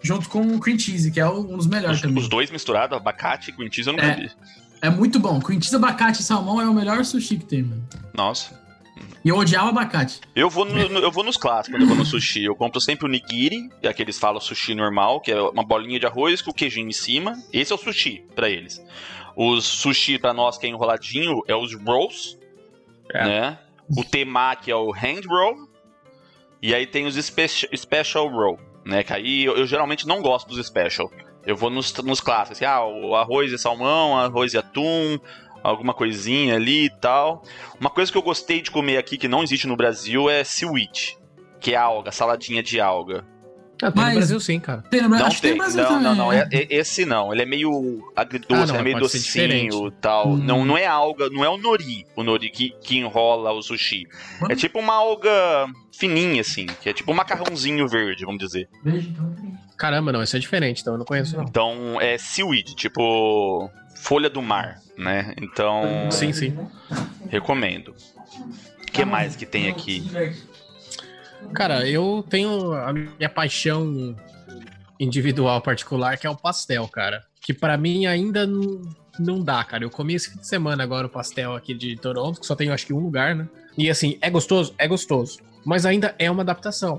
[0.02, 2.22] Junto com o cream cheese, que é um dos melhores os, também.
[2.22, 4.30] Os dois misturados, abacate e cream cheese, eu nunca é, vi.
[4.82, 5.40] É muito bom.
[5.40, 7.82] Cream cheese, abacate e salmão é o melhor sushi que tem, mano.
[8.12, 8.62] Nossa.
[9.24, 10.20] E eu odiava abacate.
[10.36, 12.44] Eu vou, no, eu vou nos clássicos quando eu vou no sushi.
[12.44, 15.64] Eu compro sempre o nigiri, que é que eles falam sushi normal, que é uma
[15.64, 17.42] bolinha de arroz com queijinho em cima.
[17.50, 18.82] Esse é o sushi para eles.
[19.34, 22.38] Os sushi para nós que é enroladinho é os rolls,
[23.12, 23.24] é.
[23.24, 23.58] Né?
[23.96, 24.02] O
[24.66, 25.68] é o hand roll.
[26.62, 29.02] E aí tem os special, special roll, né?
[29.02, 31.10] Que aí eu, eu, geralmente não gosto dos special.
[31.44, 35.18] Eu vou nos, nos clássicos, assim, ah, o arroz e salmão, arroz e atum,
[35.62, 37.42] alguma coisinha ali e tal.
[37.78, 41.18] Uma coisa que eu gostei de comer aqui que não existe no Brasil é seaweed,
[41.60, 43.26] que é alga, saladinha de alga.
[43.82, 44.82] Ah, tem Mas, no Brasil sim, cara.
[44.82, 47.32] Tem no Brasil, não tem, Brasil não, também, não, não, é, é, esse não.
[47.32, 50.28] Ele é meio agridoce, ah, não, é meio docinho e tal.
[50.28, 50.36] Hum.
[50.36, 54.06] Não, não é alga, não é o nori, o nori que, que enrola o sushi.
[54.42, 54.46] Hum.
[54.50, 58.68] É tipo uma alga fininha, assim, que é tipo um macarrãozinho verde, vamos dizer.
[59.76, 61.44] Caramba, não, isso é diferente, então eu não conheço não.
[61.44, 63.70] Então é seaweed, tipo
[64.04, 65.34] folha do mar, né?
[65.40, 66.10] Então.
[66.10, 66.56] Sim, sim.
[67.28, 67.94] Recomendo.
[68.82, 70.04] O que mais que tem aqui?
[71.52, 74.16] Cara, eu tenho a minha paixão
[74.98, 77.24] individual particular, que é o pastel, cara.
[77.40, 78.80] Que para mim ainda não,
[79.18, 79.84] não dá, cara.
[79.84, 82.70] Eu comi esse fim de semana agora o pastel aqui de Toronto, que só tem
[82.70, 83.48] acho que um lugar, né?
[83.76, 84.74] E assim, é gostoso?
[84.78, 85.38] É gostoso.
[85.64, 86.98] Mas ainda é uma adaptação.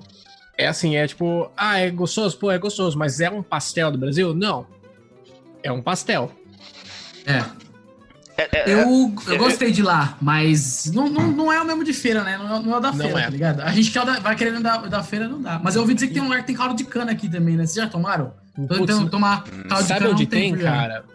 [0.57, 2.37] É assim, é tipo, ah, é gostoso?
[2.37, 4.33] Pô, é gostoso, mas é um pastel do Brasil?
[4.33, 4.65] Não.
[5.61, 6.31] É um pastel.
[7.25, 7.64] É.
[8.37, 11.83] É, é, eu, eu é, gostei de lá, mas não, não, não é o mesmo
[11.83, 12.37] de feira, né?
[12.37, 13.61] Não é, não é o da feira, tá ligado?
[13.61, 15.59] A gente quer da, vai querendo da, da feira, não dá.
[15.63, 17.55] Mas eu ouvi dizer que tem um lugar que tem caldo de cana aqui também,
[17.55, 17.65] né?
[17.65, 18.33] Vocês já tomaram?
[18.67, 21.05] Tô tentando tomar caldo Sabe de cana onde tem, cara?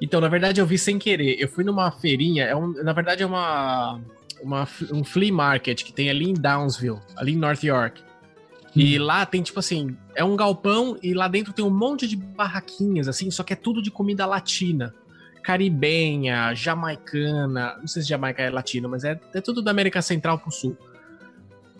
[0.00, 1.36] Então, na verdade, eu vi sem querer.
[1.40, 4.00] Eu fui numa feirinha, é um, na verdade é uma,
[4.40, 8.02] uma, um flea market que tem ali em Downsville, ali em North York.
[8.74, 9.04] E hum.
[9.04, 13.08] lá tem, tipo assim, é um galpão e lá dentro tem um monte de barraquinhas,
[13.08, 14.94] assim, só que é tudo de comida latina.
[15.44, 20.38] Caribenha, jamaicana, não sei se Jamaica é latino, mas é, é tudo da América Central
[20.38, 20.76] pro Sul.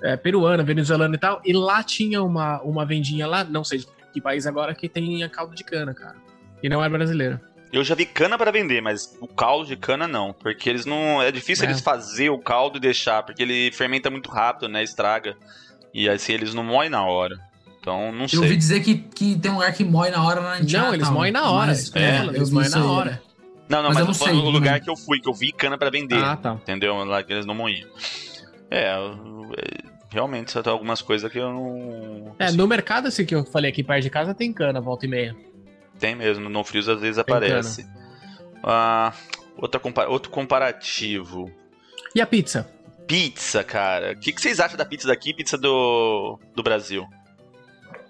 [0.03, 1.41] É, peruana, venezuelana e tal.
[1.43, 5.27] E lá tinha uma, uma vendinha lá, não sei de que país agora, que tem
[5.31, 6.17] caldo de cana, cara.
[6.63, 7.41] E não é brasileira.
[7.73, 11.23] Eu já vi cana para vender, mas o caldo de cana não, porque eles não
[11.23, 11.69] é difícil é.
[11.71, 15.35] eles fazer o caldo e deixar, porque ele fermenta muito rápido, né, estraga.
[15.93, 17.41] E assim eles não moem na hora.
[17.81, 18.39] Então, não sei.
[18.39, 21.09] Eu ouvi dizer que, que tem um lugar que moe na hora na Não, eles
[21.09, 21.69] moem na hora.
[21.69, 23.23] Mas, é, eles moem na hora.
[23.75, 25.51] Não, não, mas, mas eu não sei, o lugar que eu fui, que eu vi
[25.51, 26.23] cana para vender.
[26.23, 26.53] Ah, tá.
[26.55, 26.95] Entendeu?
[27.05, 27.89] Lá que eles não moíam.
[28.71, 28.95] É,
[30.11, 32.37] realmente, só tem algumas coisas que eu não.
[32.39, 35.09] É, no mercado, assim que eu falei aqui perto de casa, tem cana, volta e
[35.09, 35.37] meia.
[35.99, 37.87] Tem mesmo, no Frios às vezes tem aparece.
[38.63, 39.13] Ah,
[39.57, 41.51] outra outro comparativo.
[42.15, 42.71] E a pizza?
[43.07, 44.13] Pizza, cara.
[44.13, 47.07] O que, que vocês acham da pizza daqui e pizza do, do Brasil?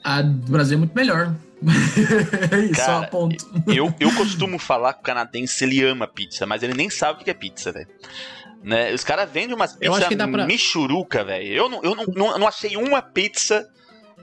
[0.03, 1.35] A do Brasil é muito melhor.
[2.70, 3.44] Isso, Cara, ponto.
[3.66, 7.24] Eu, eu costumo falar que o canadense ele ama pizza, mas ele nem sabe o
[7.24, 7.88] que é pizza, velho.
[8.62, 8.92] Né?
[8.92, 10.46] Os caras vendem umas pizzas pra...
[10.46, 11.46] michuruca, velho.
[11.46, 13.68] Eu, não, eu não, não, não achei uma pizza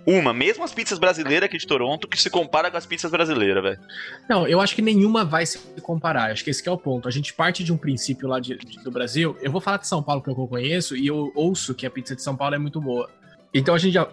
[0.05, 3.61] uma, mesmo as pizzas brasileiras aqui de Toronto, que se compara com as pizzas brasileiras,
[3.61, 3.79] velho.
[4.27, 6.31] Não, eu acho que nenhuma vai se comparar.
[6.31, 7.07] Acho que esse que é o ponto.
[7.07, 9.37] A gente parte de um princípio lá de, de, do Brasil.
[9.41, 12.15] Eu vou falar de São Paulo, que eu conheço, e eu ouço que a pizza
[12.15, 13.09] de São Paulo é muito boa.
[13.53, 14.07] Então a gente já,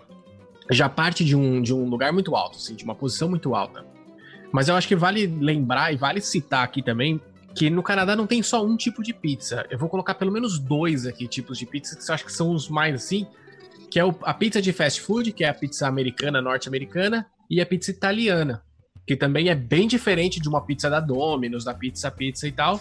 [0.71, 3.85] já parte de um, de um lugar muito alto, assim, de uma posição muito alta.
[4.53, 7.21] Mas eu acho que vale lembrar e vale citar aqui também
[7.55, 9.67] que no Canadá não tem só um tipo de pizza.
[9.71, 12.53] Eu vou colocar pelo menos dois aqui tipos de pizza que eu acho que são
[12.53, 13.27] os mais assim
[13.91, 17.67] que é a pizza de fast food, que é a pizza americana, norte-americana, e a
[17.67, 18.63] pizza italiana,
[19.07, 22.81] que também é bem diferente de uma pizza da Domino's, da Pizza Pizza e tal.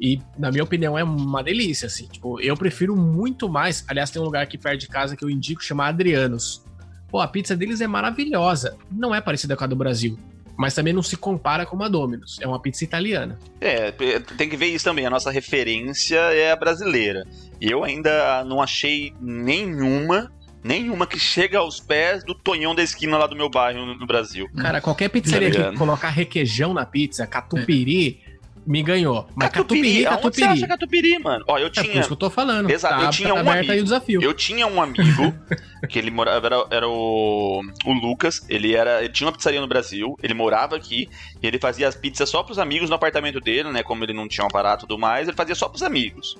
[0.00, 2.08] E, na minha opinião, é uma delícia, assim.
[2.08, 3.84] Tipo, eu prefiro muito mais.
[3.86, 6.64] Aliás, tem um lugar aqui perto de casa que eu indico, chama Adrianos.
[7.12, 8.78] Pô, a pizza deles é maravilhosa.
[8.90, 10.18] Não é parecida com a do Brasil.
[10.56, 12.38] Mas também não se compara com uma Domino's.
[12.40, 13.38] É uma pizza italiana.
[13.60, 15.04] É, tem que ver isso também.
[15.04, 17.26] A nossa referência é a brasileira.
[17.60, 20.32] E eu ainda não achei nenhuma
[20.64, 24.48] nenhuma que chega aos pés do Tonhão da esquina lá do meu bairro no, Brasil.
[24.56, 28.20] Cara, qualquer pizzaria tá que colocar requeijão na pizza, catupiry,
[28.66, 29.26] me ganhou.
[29.34, 30.34] Mas catupiry, catupiry, catupiry.
[30.34, 31.44] Você acha catupiry, mano?
[31.48, 31.84] Ó, eu tinha...
[31.84, 32.70] É por isso que eu tô falando.
[32.70, 33.72] Exato, tá, eu tinha um amigo.
[33.72, 34.22] Aí o desafio.
[34.22, 35.34] Eu tinha um amigo
[35.88, 39.66] que ele morava, era, era o, o Lucas, ele era, ele tinha uma pizzaria no
[39.66, 41.08] Brasil, ele morava aqui,
[41.42, 44.28] e ele fazia as pizzas só pros amigos no apartamento dele, né, como ele não
[44.28, 46.36] tinha um aparato e tudo mais, ele fazia só pros amigos,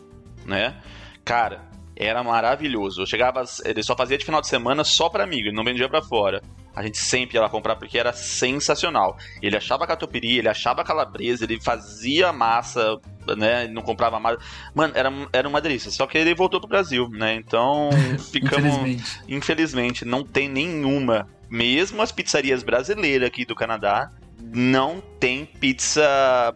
[0.47, 0.77] né?
[1.25, 1.63] Cara,
[1.97, 3.03] era maravilhoso.
[3.03, 5.89] Eu chegava, ele só fazia de final de semana só para amigo, ele não vendia
[5.89, 6.43] para fora.
[6.75, 9.17] A gente sempre ia lá comprar porque era sensacional.
[9.43, 12.99] Ele achava catupiry, ele achava calabresa, ele fazia massa,
[13.37, 13.65] né?
[13.65, 14.39] Ele não comprava massa.
[14.75, 15.91] Mano, era, era uma delícia.
[15.91, 17.35] Só que ele voltou pro Brasil, né?
[17.35, 17.91] Então
[18.33, 18.65] ficamos.
[18.65, 19.21] infelizmente.
[19.29, 21.29] infelizmente, não tem nenhuma.
[21.51, 26.55] Mesmo as pizzarias brasileiras aqui do Canadá, não tem pizza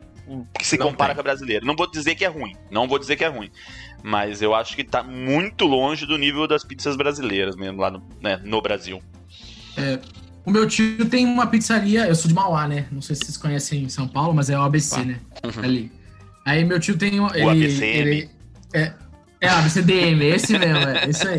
[0.59, 1.17] que se não compara tem.
[1.17, 1.65] com a brasileira.
[1.65, 2.55] Não vou dizer que é ruim.
[2.71, 3.51] Não vou dizer que é ruim.
[4.03, 8.03] Mas eu acho que tá muito longe do nível das pizzas brasileiras mesmo, lá no,
[8.21, 9.03] né, no Brasil.
[9.77, 9.99] É,
[10.45, 12.87] o meu tio tem uma pizzaria, eu sou de Mauá, né?
[12.91, 15.05] Não sei se vocês conhecem São Paulo, mas é o ABC, ah.
[15.05, 15.21] né?
[15.45, 15.65] Uhum.
[15.65, 15.93] Ali.
[16.45, 17.15] Aí meu tio tem.
[17.15, 17.85] Ele, o ABCM.
[17.85, 18.31] Ele,
[18.73, 18.93] é,
[19.41, 21.39] é ABCDM, esse mesmo, é isso aí.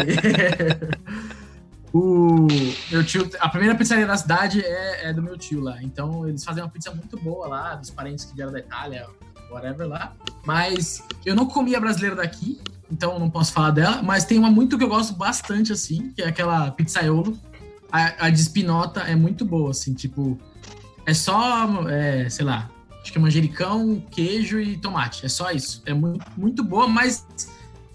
[1.93, 2.47] o
[2.91, 5.81] meu tio, a primeira pizzaria da cidade é, é, do meu tio lá.
[5.81, 9.07] Então eles fazem uma pizza muito boa lá, dos parentes que vieram da Itália,
[9.49, 10.13] whatever lá.
[10.45, 12.59] Mas eu não comi a brasileira daqui,
[12.91, 14.01] então não posso falar dela.
[14.03, 17.39] Mas tem uma muito que eu gosto bastante, assim, que é aquela pizzaiolo.
[17.91, 20.39] A, a de espinota é muito boa, assim, tipo.
[21.05, 22.69] É só, é, sei lá,
[23.01, 25.25] acho que é manjericão, queijo e tomate.
[25.25, 25.81] É só isso.
[25.85, 27.25] É muito, muito boa, mas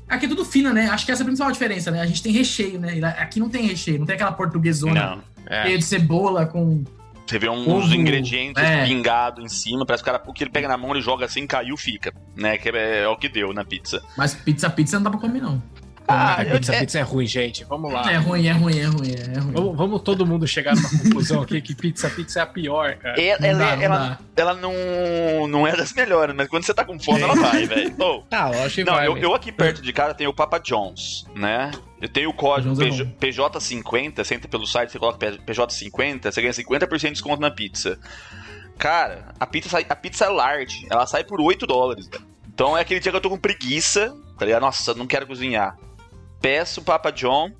[0.08, 0.88] aqui é tudo fina, né?
[0.88, 2.00] Acho que essa é a principal diferença, né?
[2.00, 2.98] A gente tem recheio, né?
[3.18, 5.76] Aqui não tem recheio, não tem aquela portuguesona não, é.
[5.76, 6.82] de cebola com
[7.26, 8.84] você vê uns Ovo, ingredientes é.
[8.84, 11.24] pingados em cima, parece que o cara, o que ele pega na mão, ele joga
[11.24, 12.12] assim, caiu, fica.
[12.36, 12.58] Né?
[12.58, 14.02] Que é, é, o que deu na pizza.
[14.16, 15.62] Mas pizza, pizza não dá pra comer, não.
[16.06, 16.80] Ah, pizza, é...
[16.80, 17.64] pizza é ruim, gente.
[17.64, 18.10] Vamos lá.
[18.10, 19.52] É ruim, é ruim, é ruim, é ruim.
[19.52, 23.20] Vamos, vamos todo mundo chegar numa conclusão aqui que pizza, pizza é a pior, cara.
[23.20, 26.74] É, ela, não dá, não ela, ela, não, não é das melhores, mas quando você
[26.74, 27.94] tá com fome, ela vai, velho.
[27.98, 28.22] Oh.
[28.30, 29.06] Ah, lógico não, vai.
[29.06, 31.70] Eu, eu, aqui perto de casa tenho o Papa John's, né?
[32.00, 36.98] Eu tenho o código PJ50, você entra pelo site, você coloca PJ50, você ganha 50%
[36.98, 37.98] de desconto na pizza.
[38.76, 42.24] Cara, a pizza, sai, a pizza é large, ela sai por 8 dólares, velho.
[42.52, 44.62] Então é aquele dia que eu tô com preguiça, tá ligado?
[44.62, 45.76] Nossa, não quero cozinhar
[46.42, 47.52] peço Papa John,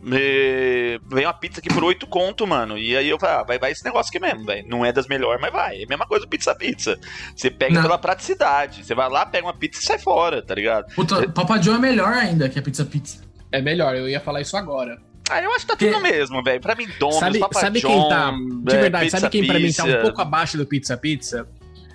[0.00, 2.78] vem uma pizza aqui por 8 conto, mano.
[2.78, 4.66] E aí eu falo, ah, vai, vai esse negócio aqui mesmo, velho.
[4.68, 5.80] Não é das melhores, mas vai.
[5.80, 6.98] É a mesma coisa do Pizza Pizza.
[7.34, 7.82] Você pega Não.
[7.82, 8.84] pela praticidade.
[8.84, 10.94] Você vai lá, pega uma pizza e sai fora, tá ligado?
[10.94, 13.22] Puta, Papa John é melhor ainda que a Pizza Pizza.
[13.50, 15.00] É melhor, eu ia falar isso agora.
[15.30, 16.00] Ah, eu acho que tá tudo que...
[16.00, 16.60] mesmo, velho.
[16.60, 19.58] Pra mim, Domino's, sabe, Papa sabe John, quem tá, de é, verdade, sabe quem pra
[19.58, 21.46] mim tá um pouco abaixo do Pizza Pizza?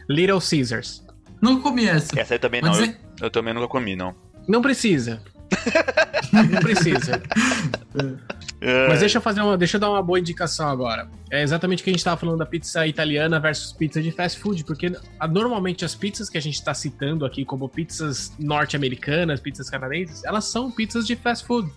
[0.09, 1.03] Little Caesars.
[1.41, 2.19] Não comi essa.
[2.19, 2.73] Essa aí também não.
[2.79, 4.15] Eu, eu também nunca comi, não.
[4.47, 5.21] Não precisa.
[6.33, 7.21] não precisa.
[8.59, 8.87] É.
[8.87, 11.09] Mas deixa eu fazer uma, deixa eu dar uma boa indicação agora.
[11.29, 14.39] É exatamente o que a gente estava falando da pizza italiana versus pizza de fast
[14.39, 14.91] food, porque
[15.29, 20.45] normalmente as pizzas que a gente está citando aqui como pizzas norte-americanas, pizzas canadenses, elas
[20.45, 21.69] são pizzas de fast food.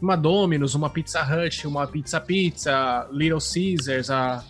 [0.00, 4.42] Uma Domino's, uma Pizza Hut, uma Pizza Pizza, Little Caesars, a,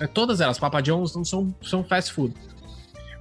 [0.00, 2.34] é, todas elas, Papa John's, não são, são fast food.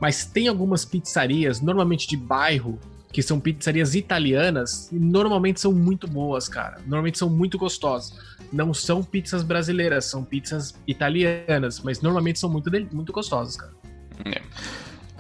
[0.01, 2.79] Mas tem algumas pizzarias, normalmente de bairro,
[3.11, 6.77] que são pizzarias italianas, e normalmente são muito boas, cara.
[6.81, 8.17] Normalmente são muito gostosas.
[8.51, 13.73] Não são pizzas brasileiras, são pizzas italianas, mas normalmente são muito, muito gostosas, cara.
[14.25, 14.41] É.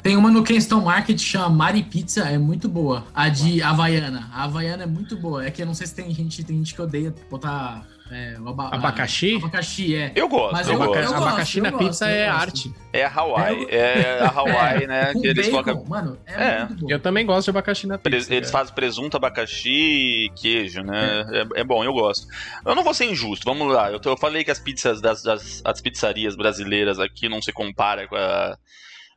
[0.01, 3.05] Tem uma no Kingston Market chama Mari Pizza, é muito boa.
[3.13, 4.29] A de Havaiana.
[4.33, 5.45] A Havaiana é muito boa.
[5.45, 8.67] É que eu não sei se tem gente, tem gente que odeia botar é, aba
[8.67, 9.35] abacaxi?
[9.35, 10.11] Abacaxi, é.
[10.13, 10.51] Eu gosto.
[10.51, 11.13] Mas eu, eu, gosto.
[11.13, 12.73] abacaxi na pizza é arte.
[12.91, 13.67] É a Hawaii.
[13.69, 15.13] É, é a Hawaii, é, né?
[15.13, 15.85] Que eles bacon, colocam.
[15.89, 16.67] Mano, é, é.
[16.89, 18.33] Eu também gosto de abacaxi na pizza.
[18.33, 21.25] Eles fazem presunto, abacaxi e queijo, né?
[21.55, 21.61] É.
[21.61, 21.63] é.
[21.63, 22.27] bom, eu gosto.
[22.65, 23.89] Eu não vou ser injusto, vamos lá.
[23.89, 28.07] Eu, eu falei que as pizzas das, das as pizzarias brasileiras aqui não se compara
[28.07, 28.57] com a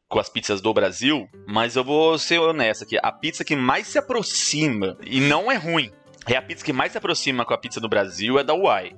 [0.09, 2.97] com as pizzas do Brasil, mas eu vou ser honesto aqui.
[3.03, 5.91] A pizza que mais se aproxima, e não é ruim,
[6.27, 8.93] é a pizza que mais se aproxima com a pizza do Brasil é da Uai.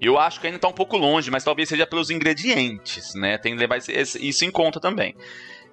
[0.00, 3.36] Eu acho que ainda está um pouco longe, mas talvez seja pelos ingredientes, né?
[3.36, 5.14] Tem que levar isso em conta também.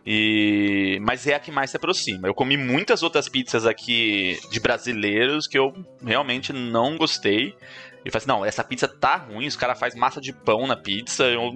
[0.05, 0.99] E...
[1.01, 2.27] Mas é a que mais se aproxima.
[2.27, 7.55] Eu comi muitas outras pizzas aqui de brasileiros que eu realmente não gostei.
[8.05, 10.77] E falei assim, não, essa pizza tá ruim, os caras fazem massa de pão na
[10.77, 11.53] pizza, eu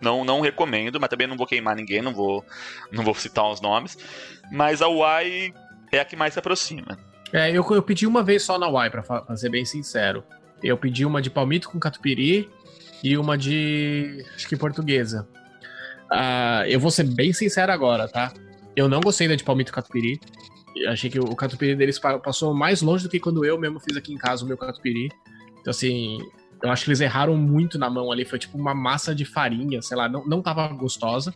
[0.00, 2.44] não, não recomendo, mas também não vou queimar ninguém, não vou,
[2.92, 3.96] não vou citar os nomes.
[4.52, 5.52] Mas a Uai
[5.90, 6.98] é a que mais se aproxima.
[7.34, 10.22] É, eu, eu pedi uma vez só na Uai, pra, pra ser bem sincero.
[10.62, 12.48] Eu pedi uma de palmito com catupiry
[13.02, 14.24] e uma de.
[14.36, 15.26] acho que portuguesa.
[16.04, 18.32] Uh, eu vou ser bem sincero agora, tá?
[18.76, 20.20] Eu não gostei da de palmito com catupiry.
[20.86, 24.14] Achei que o catupiry deles passou mais longe do que quando eu mesmo fiz aqui
[24.14, 25.08] em casa o meu catupiry.
[25.60, 26.18] Então, assim,
[26.62, 28.24] eu acho que eles erraram muito na mão ali.
[28.24, 31.34] Foi tipo uma massa de farinha, sei lá, não, não tava gostosa.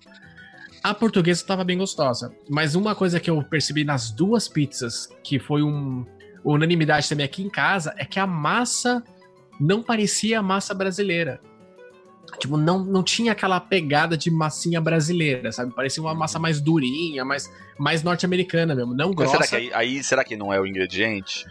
[0.82, 2.34] A portuguesa estava bem gostosa.
[2.48, 6.06] Mas uma coisa que eu percebi nas duas pizzas, que foi um
[6.44, 9.02] unanimidade também aqui em casa, é que a massa
[9.60, 11.40] não parecia a massa brasileira.
[12.38, 15.74] Tipo, não, não tinha aquela pegada de massinha brasileira, sabe?
[15.74, 19.38] Parecia uma massa mais durinha, mais, mais norte-americana mesmo, não grossa.
[19.38, 21.44] Mas será que aí, aí, será que não é o ingrediente?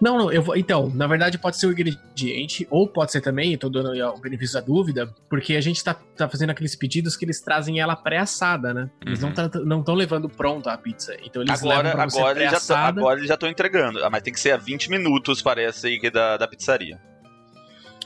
[0.00, 0.56] Não, não, eu vou.
[0.56, 4.54] Então, na verdade, pode ser o ingrediente, ou pode ser também, tô dando o benefício
[4.54, 8.72] da dúvida, porque a gente tá, tá fazendo aqueles pedidos que eles trazem ela pré-assada,
[8.72, 8.90] né?
[9.04, 9.32] Eles uhum.
[9.64, 11.14] não estão levando pronta a pizza.
[11.22, 14.02] Então eles agora, agora, eles já agora eles já estão entregando.
[14.04, 16.98] Ah, mas tem que ser a 20 minutos, parece, aí, da, da pizzaria.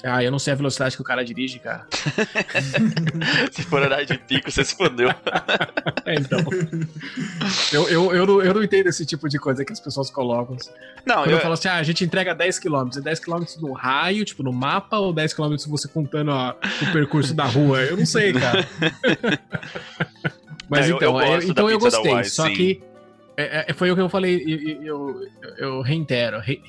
[0.05, 1.87] Ah, eu não sei a velocidade que o cara dirige, cara.
[3.51, 5.09] se for horário de pico, você se fodeu.
[6.05, 6.41] é, então.
[7.73, 10.59] Eu, eu, eu, não, eu não entendo esse tipo de coisa que as pessoas colocam.
[11.07, 12.99] Não, Quando eu, eu falo assim, ah, a gente entrega 10km.
[12.99, 17.47] É 10km no raio, tipo, no mapa, ou 10km você contando ó, o percurso da
[17.47, 17.81] rua?
[17.81, 18.69] Eu não sei, cara.
[20.69, 22.25] Mas então, eu, eu então eu gostei.
[22.25, 22.55] só sim.
[22.55, 22.83] que
[23.37, 24.45] é, é, foi o que eu falei,
[24.83, 25.27] eu,
[25.59, 26.63] eu, reitero, re,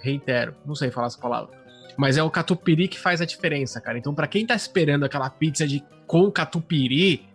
[0.00, 1.50] reitero, não sei falar essa palavra.
[1.98, 3.98] Mas é o catupiry que faz a diferença, cara.
[3.98, 7.26] Então, para quem tá esperando aquela pizza de com catupiry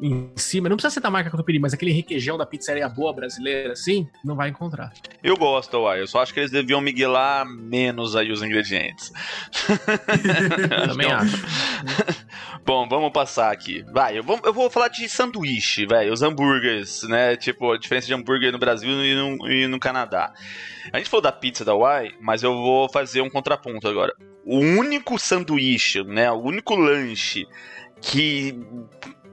[0.00, 3.72] em cima, não precisa ser da marca catupiry, mas aquele requeijão da pizzaria boa brasileira,
[3.72, 4.92] assim, não vai encontrar.
[5.22, 6.00] Eu gosto, uai.
[6.00, 9.12] Eu só acho que eles deviam miguelar menos aí os ingredientes.
[10.86, 11.18] Também então...
[11.18, 11.44] acho.
[12.64, 13.84] Bom, vamos passar aqui.
[13.92, 16.12] Vai, eu vou, eu vou falar de sanduíche, velho.
[16.12, 17.34] Os hambúrgueres, né?
[17.36, 20.32] Tipo, a diferença de hambúrguer no Brasil e no, e no Canadá.
[20.92, 24.14] A gente falou da pizza da Y, mas eu vou fazer um contraponto agora.
[24.44, 26.30] O único sanduíche, né?
[26.30, 27.46] O único lanche
[28.00, 28.58] que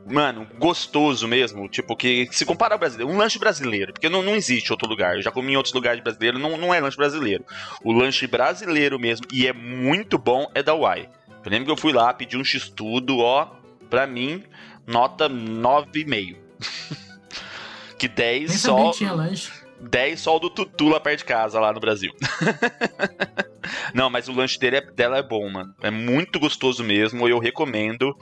[0.06, 1.67] mano, gostoso mesmo.
[1.67, 3.12] Tipo, que se compara ao brasileiro.
[3.12, 5.15] Um lanche brasileiro, porque não, não existe outro lugar.
[5.15, 7.44] Eu já comi em outros lugares brasileiros, não, não é lanche brasileiro.
[7.84, 11.10] O lanche brasileiro mesmo, e é muito bom, é da Y.
[11.44, 13.52] Eu lembro que eu fui lá, pedi um X-Tudo, ó,
[13.90, 14.44] pra mim,
[14.86, 16.38] nota 9,5.
[17.98, 18.92] que 10 Nem só.
[18.92, 19.65] Tinha lanche.
[19.79, 22.12] 10 só do Tutu lá perto de casa, lá no Brasil.
[23.94, 25.73] Não, mas o lanche dele é, dela é bom, mano.
[25.82, 28.17] É muito gostoso mesmo, eu recomendo.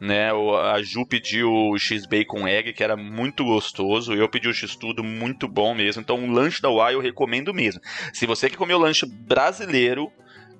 [0.00, 4.14] Né, a Ju pediu o X-Bacon Egg, que era muito gostoso.
[4.14, 6.00] Eu pedi o X-Tudo, muito bom mesmo.
[6.00, 7.80] Então, o lanche da Uai eu recomendo mesmo.
[8.12, 10.12] Se você quer comer o lanche brasileiro,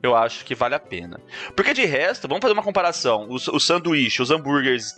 [0.03, 1.21] eu acho que vale a pena.
[1.55, 3.27] Porque de resto, vamos fazer uma comparação.
[3.31, 4.95] Os, os sanduíches, os hambúrgueres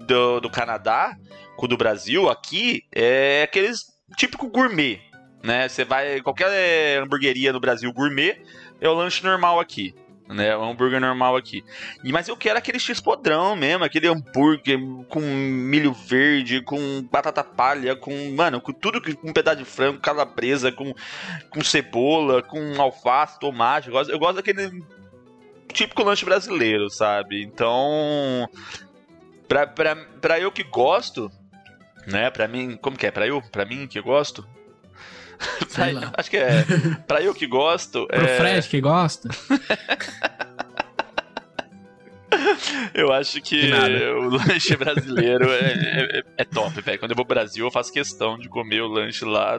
[0.00, 1.16] do, do Canadá
[1.56, 5.00] com o do Brasil, aqui é aqueles típico gourmet,
[5.42, 5.68] né?
[5.68, 8.42] Você vai qualquer hamburgueria no Brasil gourmet
[8.80, 9.94] é o lanche normal aqui
[10.28, 10.56] né?
[10.56, 11.64] Um hambúrguer normal aqui.
[12.04, 17.94] Mas eu quero aquele X podrão mesmo, aquele hambúrguer com milho verde, com batata palha,
[17.94, 20.94] com, mano, com tudo, com um pedaço de frango, calabresa, com,
[21.50, 23.88] com cebola, com alface, tomate.
[23.88, 24.82] Eu gosto, eu gosto daquele
[25.72, 27.42] típico lanche brasileiro, sabe?
[27.42, 28.48] Então,
[29.46, 31.30] pra, pra, pra eu que gosto,
[32.06, 32.30] né?
[32.30, 33.10] Pra mim, como que é?
[33.10, 34.46] Pra eu, pra mim que gosto,
[35.74, 36.64] pra, acho que é.
[37.06, 38.06] Pra eu que gosto.
[38.08, 38.36] Pro é...
[38.36, 39.28] Fred que gosta.
[42.94, 46.98] eu acho que o lanche brasileiro é, é, é top, velho.
[46.98, 49.58] Quando eu vou pro Brasil, eu faço questão de comer o lanche lá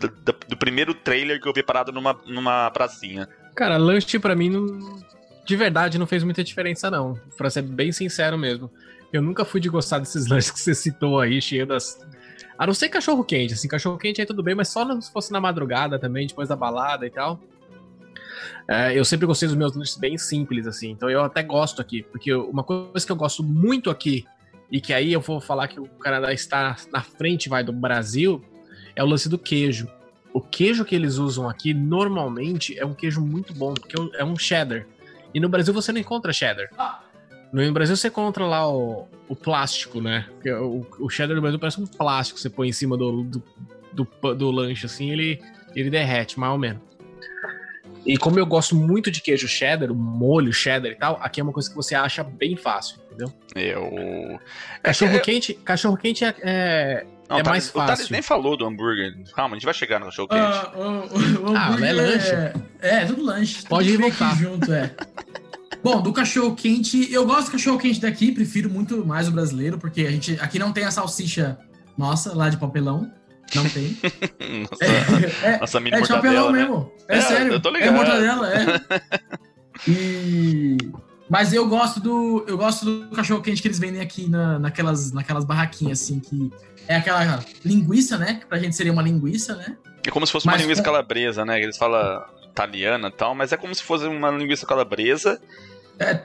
[0.00, 0.08] do,
[0.48, 3.28] do, primeiro trailer que eu vi parado numa, numa pracinha.
[3.54, 4.98] Cara, lanche pra mim não,
[5.44, 7.14] de verdade não fez muita diferença, não.
[7.36, 8.70] Pra ser bem sincero mesmo.
[9.12, 11.98] Eu nunca fui de gostar desses lanches que você citou aí, cheio das
[12.58, 15.32] a não ser cachorro quente, assim, cachorro quente aí tudo bem, mas só se fosse
[15.32, 17.40] na madrugada também, depois da balada e tal.
[18.68, 22.02] É, eu sempre gostei dos meus lanches bem simples, assim, então eu até gosto aqui,
[22.02, 24.24] porque uma coisa que eu gosto muito aqui,
[24.70, 28.42] e que aí eu vou falar que o Canadá está na frente, vai, do Brasil,
[28.96, 29.86] é o lance do queijo.
[30.32, 34.34] O queijo que eles usam aqui, normalmente, é um queijo muito bom, porque é um
[34.34, 34.86] cheddar.
[35.34, 36.70] E no Brasil você não encontra cheddar.
[36.78, 37.02] Ah.
[37.52, 40.26] No Brasil você encontra lá o, o plástico, né?
[40.60, 43.42] O, o cheddar do Brasil parece um plástico que você põe em cima do, do,
[43.92, 45.38] do, do lanche, assim, ele,
[45.74, 46.80] ele derrete, mais ou menos.
[48.04, 51.44] E como eu gosto muito de queijo cheddar, o molho cheddar e tal, aqui é
[51.44, 53.32] uma coisa que você acha bem fácil, entendeu?
[53.54, 54.40] Eu.
[54.82, 57.82] Cachorro quente, cachorro quente é, é, não, é mais fácil.
[57.82, 59.14] O Thales nem falou do hambúrguer.
[59.34, 60.42] Calma, a gente vai chegar no cachorro quente.
[60.42, 62.32] Uh, o, o, o ah, é lanche.
[62.32, 63.62] É, é, tudo lanche.
[63.66, 64.36] Pode ir voltar.
[64.36, 64.90] junto, é.
[65.82, 69.78] Bom, do cachorro quente, eu gosto do cachorro quente daqui, prefiro muito mais o brasileiro,
[69.78, 71.58] porque a gente aqui não tem a salsicha
[71.98, 73.10] nossa lá de papelão.
[73.54, 73.98] Não tem.
[74.70, 76.60] nossa, é, é, nossa mini é de papelão né?
[76.60, 76.92] mesmo.
[77.08, 77.52] É, é, sério.
[77.54, 77.88] Eu tô ligado.
[77.88, 78.64] É mortadela, é.
[79.88, 80.76] E
[81.32, 85.12] mas eu gosto do eu gosto do cachorro quente que eles vendem aqui na, naquelas
[85.12, 86.52] naquelas barraquinhas assim que
[86.86, 88.34] é aquela linguiça, né?
[88.34, 89.76] Que pra gente seria uma linguiça, né?
[90.06, 91.60] É como se fosse mas, uma linguiça calabresa, né?
[91.60, 95.40] Eles falam italiana e tal, mas é como se fosse uma linguiça calabresa
[95.98, 96.22] é,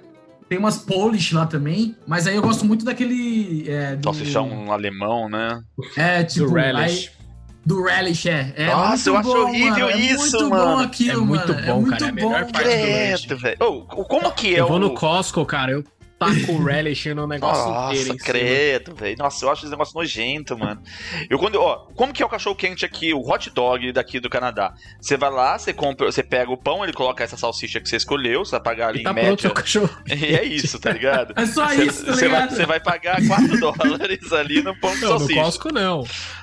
[0.49, 3.70] tem umas Polish lá também, mas aí eu gosto muito daquele.
[3.70, 4.03] É, do...
[4.03, 5.61] Salsichão alemão, né?
[5.95, 6.45] É, tipo.
[6.47, 7.09] Do Relish.
[7.09, 7.18] Aí,
[7.65, 8.53] do Relish, é.
[8.55, 9.99] é Nossa, eu acho bom, horrível mano.
[9.99, 10.78] isso, é muito mano.
[10.78, 11.65] Bom aquilo, é muito mano.
[11.65, 11.99] bom, é muito cara.
[11.99, 12.05] Bom.
[12.05, 13.57] É a melhor parte Credo, do velho.
[13.59, 14.68] Oh, como que é eu o...
[14.70, 15.84] vou no Costco, cara, eu
[16.18, 18.13] taco o relish no negócio Nossa, inteiro.
[18.13, 19.18] Nossa, credo, velho.
[19.18, 20.82] Nossa, eu acho esse negócio nojento, mano.
[21.30, 24.30] Eu quando, ó, como que é o cachorro quente aqui, o hot dog daqui do
[24.30, 24.74] Canadá?
[24.99, 27.97] Você vai lá, você compra, você pega o pão, ele coloca essa salsicha que você
[27.97, 29.49] escolheu, você vai pagar ali e tá em média.
[29.51, 29.89] cachorro.
[30.07, 31.34] E é isso, tá ligado?
[31.36, 34.93] é só cê, isso, tá Você vai, você vai pagar 4 dólares ali no pão
[34.95, 35.39] de não, salsicha.
[35.39, 35.97] No Costco não.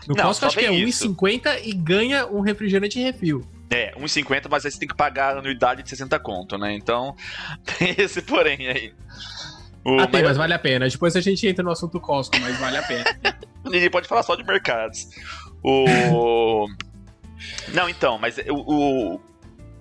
[0.07, 3.45] No não, Costco acho que é 1,50 e ganha um refrigerante refil.
[3.71, 6.73] É, 1,50, mas aí você tem que pagar a anuidade de 60 conto, né?
[6.75, 7.17] Então,
[7.79, 8.93] tem esse porém aí.
[9.85, 10.89] O ah, tem, mas vale a pena.
[10.89, 13.05] Depois a gente entra no assunto Costco, mas vale a pena.
[13.71, 15.09] gente pode falar só de mercados.
[15.63, 16.67] O.
[17.73, 19.21] Não, então, mas o, o,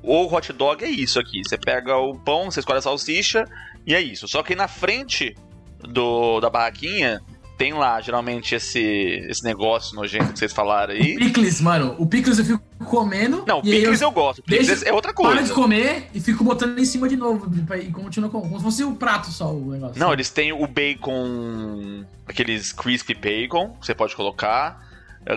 [0.04, 1.42] o hot dog é isso aqui.
[1.44, 3.46] Você pega o pão, você escolhe a salsicha
[3.86, 4.28] e é isso.
[4.28, 5.36] Só que na frente
[5.80, 7.22] do, da barraquinha
[7.58, 8.82] tem lá, geralmente, esse,
[9.30, 11.16] esse negócio nojento que vocês falaram aí.
[11.16, 11.96] O picles, mano.
[11.98, 13.44] O picles eu fico comendo.
[13.48, 14.42] Não, o picles eu, eu, gosto.
[14.44, 15.36] Picles é outra coisa.
[15.36, 17.52] Para de comer e fico botando em cima de novo.
[17.76, 20.00] E continua com, como se fosse o um prato só o negócio.
[20.00, 22.06] Não, eles têm o bacon.
[22.28, 24.82] Aqueles crispy bacon, você pode colocar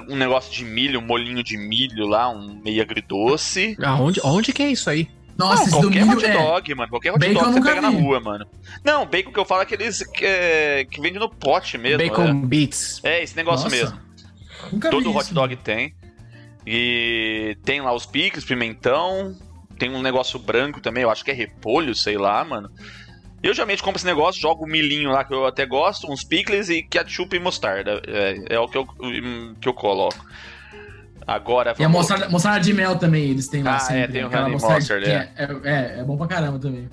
[0.09, 3.77] um negócio de milho, um molinho de milho lá, um meio agridoce.
[3.83, 5.09] Aonde, onde que é isso aí?
[5.37, 6.74] Nossa, não, qualquer hot é dog, é...
[6.74, 6.91] mano.
[6.91, 7.80] Qualquer hot bacon dog que você pega vi.
[7.80, 8.47] na rua, mano.
[8.84, 11.99] Não, bacon que eu falo é aqueles que, é, que vende no pote mesmo.
[11.99, 12.32] Bacon é.
[12.32, 13.01] Beats.
[13.05, 13.76] É, esse negócio Nossa.
[13.76, 14.01] mesmo.
[14.72, 15.95] Nunca Todo hot dog tem.
[16.66, 19.37] E tem lá os piques, pimentão.
[19.78, 22.70] Tem um negócio branco também, eu acho que é repolho, sei lá, mano.
[23.43, 26.70] Eu geralmente compro esse negócio, jogo o milhinho lá que eu até gosto, uns pickles
[26.70, 28.03] e ketchup e mostarda.
[28.07, 28.87] É, é o que eu,
[29.61, 30.24] que eu coloco.
[31.27, 32.09] Agora vamos...
[32.09, 34.03] E a mostarda de mel também, eles têm lá ah, sempre.
[34.03, 35.33] é, tem o honey mustard, é.
[35.37, 36.01] É, é.
[36.01, 36.89] é bom pra caramba também.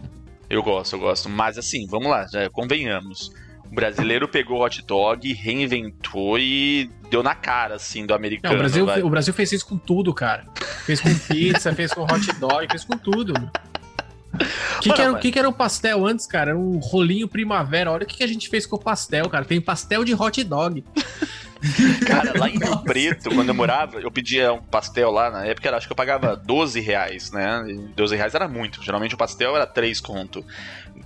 [0.49, 1.29] Eu gosto, eu gosto.
[1.29, 3.31] Mas assim, vamos lá, já convenhamos.
[3.69, 8.53] O brasileiro pegou o hot dog, reinventou e deu na cara, assim, do americano.
[8.53, 10.45] Não, o, Brasil, o Brasil fez isso com tudo, cara.
[10.85, 13.33] Fez com pizza, fez com hot dog, fez com tudo.
[14.77, 16.51] O que, era, que, que era um pastel antes, cara?
[16.51, 17.91] Era um rolinho primavera.
[17.91, 19.45] Olha o que, que a gente fez com o pastel, cara.
[19.45, 20.83] Tem pastel de hot dog.
[22.05, 25.75] Cara, lá em Rio Preto, quando eu morava, eu pedia um pastel lá, na época,
[25.75, 27.63] acho que eu pagava 12 reais, né?
[27.67, 28.83] E 12 reais era muito.
[28.83, 30.45] Geralmente o pastel era 3 conto.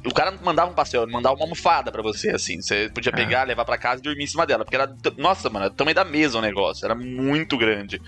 [0.05, 2.61] O cara mandava um pastel, mandava uma almofada para você, assim.
[2.61, 3.45] Você podia pegar, ah.
[3.45, 4.63] levar para casa e dormir em cima dela.
[4.63, 4.93] Porque era.
[5.17, 6.85] Nossa, mano, era tamanho da mesa o negócio.
[6.85, 8.01] Era muito grande.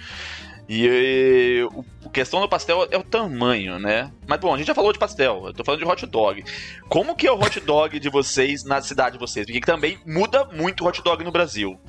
[0.68, 1.68] E, e
[2.06, 4.12] a questão do pastel é o tamanho, né?
[4.28, 6.44] Mas bom, a gente já falou de pastel, eu tô falando de hot dog.
[6.88, 9.48] Como que é o hot dog de vocês na cidade de vocês?
[9.48, 11.80] Porque também muda muito o hot dog no Brasil.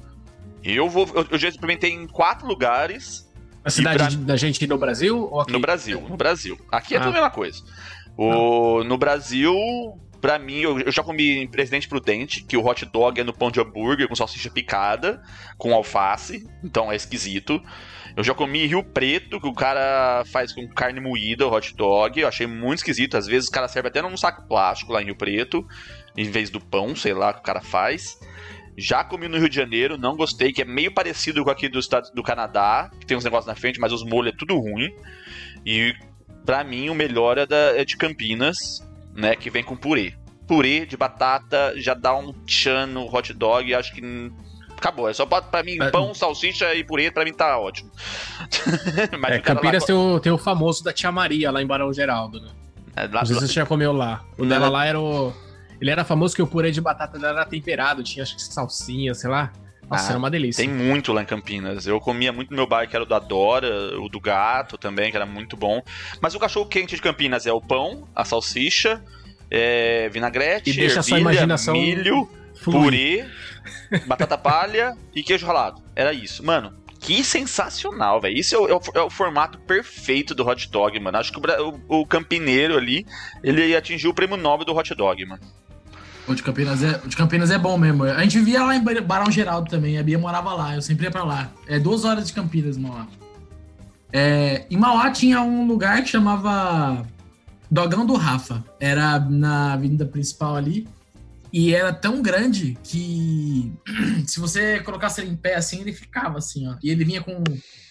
[0.63, 1.09] Eu vou.
[1.15, 3.29] Eu, eu já experimentei em quatro lugares.
[3.65, 4.27] A cidade pra...
[4.27, 5.29] da gente no Brasil?
[5.31, 5.53] Ou aqui?
[5.53, 6.59] No Brasil, no Brasil.
[6.71, 7.01] Aqui é ah.
[7.01, 7.63] tudo a mesma coisa.
[8.17, 9.55] O, no Brasil,
[10.21, 13.33] pra mim, eu, eu, já comi em Presidente Prudente, que o hot dog é no
[13.33, 15.23] pão de hambúrguer com salsicha picada,
[15.57, 17.63] com alface, então é esquisito.
[18.17, 22.21] Eu já comi Rio Preto, que o cara faz com carne moída, o hot dog.
[22.21, 23.17] Eu achei muito esquisito.
[23.17, 25.67] Às vezes o cara serve até num saco plástico lá em Rio Preto,
[26.17, 28.19] em vez do pão, sei lá, que o cara faz.
[28.81, 31.78] Já comi no Rio de Janeiro, não gostei, que é meio parecido com aqui do
[31.78, 34.91] estado do Canadá, que tem uns negócios na frente, mas os molhos é tudo ruim.
[35.64, 35.95] E
[36.47, 38.81] para mim o melhor é, da, é de Campinas,
[39.14, 40.14] né, que vem com purê.
[40.49, 44.03] Purê de batata já dá um tchan no hot dog, acho que
[44.76, 45.09] acabou.
[45.09, 45.91] É só pra mim, é.
[45.91, 47.91] pão, salsicha e purê, pra mim tá ótimo.
[49.20, 49.87] Mas é, Campinas lá...
[49.87, 52.49] tem, o, tem o famoso da Tia Maria lá em Barão Geraldo, né?
[52.97, 54.24] É, lá, Não sei se você já comeu lá.
[54.37, 55.33] O dela lá era o.
[55.81, 59.31] Ele era famoso que o purê de batata era temperado, tinha acho que salsinha, sei
[59.31, 59.53] lá.
[59.89, 60.64] Nossa, ah, era uma delícia.
[60.64, 61.85] Tem muito lá em Campinas.
[61.85, 65.11] Eu comia muito no meu bairro, que era o da Dora, o do gato também,
[65.11, 65.83] que era muito bom.
[66.20, 69.03] Mas o cachorro quente de Campinas é o pão, a salsicha,
[69.51, 72.83] é, vinagrete, e deixa ervilha, imaginação milho, fluir.
[72.85, 75.83] purê batata palha e queijo ralado.
[75.97, 76.45] Era isso.
[76.45, 78.37] Mano, que sensacional, velho.
[78.37, 81.18] Isso é o, é, o, é o, formato perfeito do hot dog, mano.
[81.18, 83.07] Acho que o, o, Campineiro ali,
[83.43, 85.43] ele atingiu o prêmio Nobel do hot dog, mano.
[86.31, 88.05] O de Campinas é, o de Campinas é bom mesmo.
[88.05, 89.99] A gente via lá em Barão Geraldo também.
[89.99, 90.76] A Bia morava lá.
[90.76, 91.51] Eu sempre ia pra lá.
[91.66, 93.09] É duas horas de Campinas, Mauá.
[94.12, 97.05] É, em Mauá tinha um lugar que chamava
[97.68, 98.64] Dogão do Rafa.
[98.78, 100.87] Era na avenida principal ali.
[101.53, 103.72] E era tão grande que
[104.24, 106.76] se você colocasse ele em pé assim, ele ficava assim, ó.
[106.81, 107.43] E ele vinha com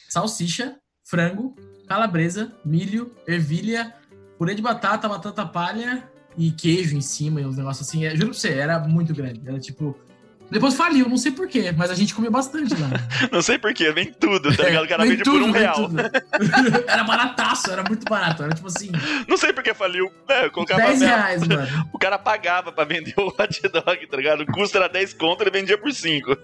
[0.07, 1.57] salsicha, frango,
[1.89, 3.93] calabresa, milho, ervilha,
[4.37, 6.09] purê de batata, batata palha
[6.39, 8.05] e queijo em cima e uns negócios assim.
[8.05, 9.41] É, juro pra você, era muito grande.
[9.45, 9.95] Era tipo
[10.49, 12.89] depois faliu, não sei porquê, mas a gente comia bastante lá.
[13.31, 14.85] não sei porquê, vem tudo, tá ligado?
[14.85, 15.91] O cara vende por um real.
[16.87, 18.41] era barataço, era muito barato.
[18.41, 18.89] Era tipo assim.
[19.27, 20.11] Não sei porquê faliu.
[20.27, 21.67] É, colocava 10 reais, mano.
[21.93, 24.41] O cara pagava pra vender o hot dog, tá ligado?
[24.41, 26.35] O custo era 10 conto, ele vendia por 5.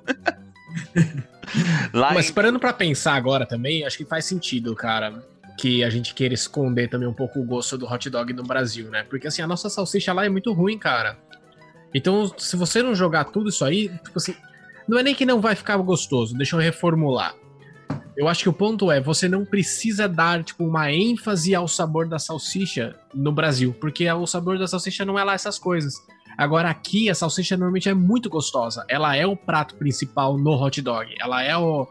[1.94, 2.34] Mas em...
[2.34, 5.24] parando pra pensar agora também, acho que faz sentido, cara
[5.58, 8.90] que a gente queira esconder também um pouco o gosto do hot dog no Brasil,
[8.90, 9.04] né?
[9.04, 11.18] Porque assim, a nossa salsicha lá é muito ruim, cara.
[11.94, 14.36] Então, se você não jogar tudo isso aí, tipo assim,
[14.88, 17.36] não é nem que não vai ficar gostoso, deixa eu reformular.
[18.18, 22.08] Eu acho que o ponto é, você não precisa dar, tipo, uma ênfase ao sabor
[22.08, 25.96] da salsicha no Brasil, porque o sabor da salsicha não é lá essas coisas.
[26.38, 28.86] Agora aqui a salsicha normalmente é muito gostosa.
[28.90, 31.14] Ela é o prato principal no hot dog.
[31.20, 31.88] Ela é o,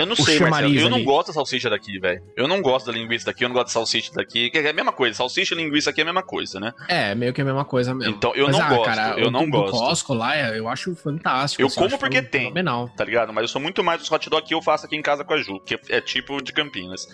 [0.00, 2.22] eu não sei, mas eu, eu não gosto da salsicha daqui, velho.
[2.36, 4.50] Eu não gosto da linguiça daqui, eu não gosto da salsicha daqui.
[4.54, 6.72] É a mesma coisa, salsicha e linguiça aqui é a mesma coisa, né?
[6.88, 8.14] É, meio que a mesma coisa mesmo.
[8.14, 9.76] Então, eu mas, não ah, gosto, cara, eu não gosto.
[9.76, 11.62] O Costco lá, é, eu acho fantástico.
[11.62, 12.88] Eu assim, como porque tem, fenomenal.
[12.96, 13.32] tá ligado?
[13.32, 15.34] Mas eu sou muito mais dos hot dog que eu faço aqui em casa com
[15.34, 17.06] a Ju, que é tipo de Campinas.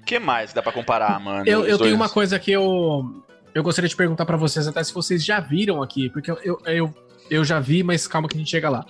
[0.00, 1.44] O que mais dá pra comparar, mano?
[1.46, 3.22] Eu, eu tenho uma coisa que eu...
[3.54, 6.94] Eu gostaria de perguntar para vocês, até se vocês já viram aqui, porque eu, eu,
[7.30, 8.84] eu já vi, mas calma que a gente chega lá.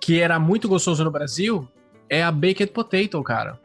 [0.00, 1.68] Que era muito gostoso no Brasil,
[2.10, 3.58] é a Baked Potato, cara.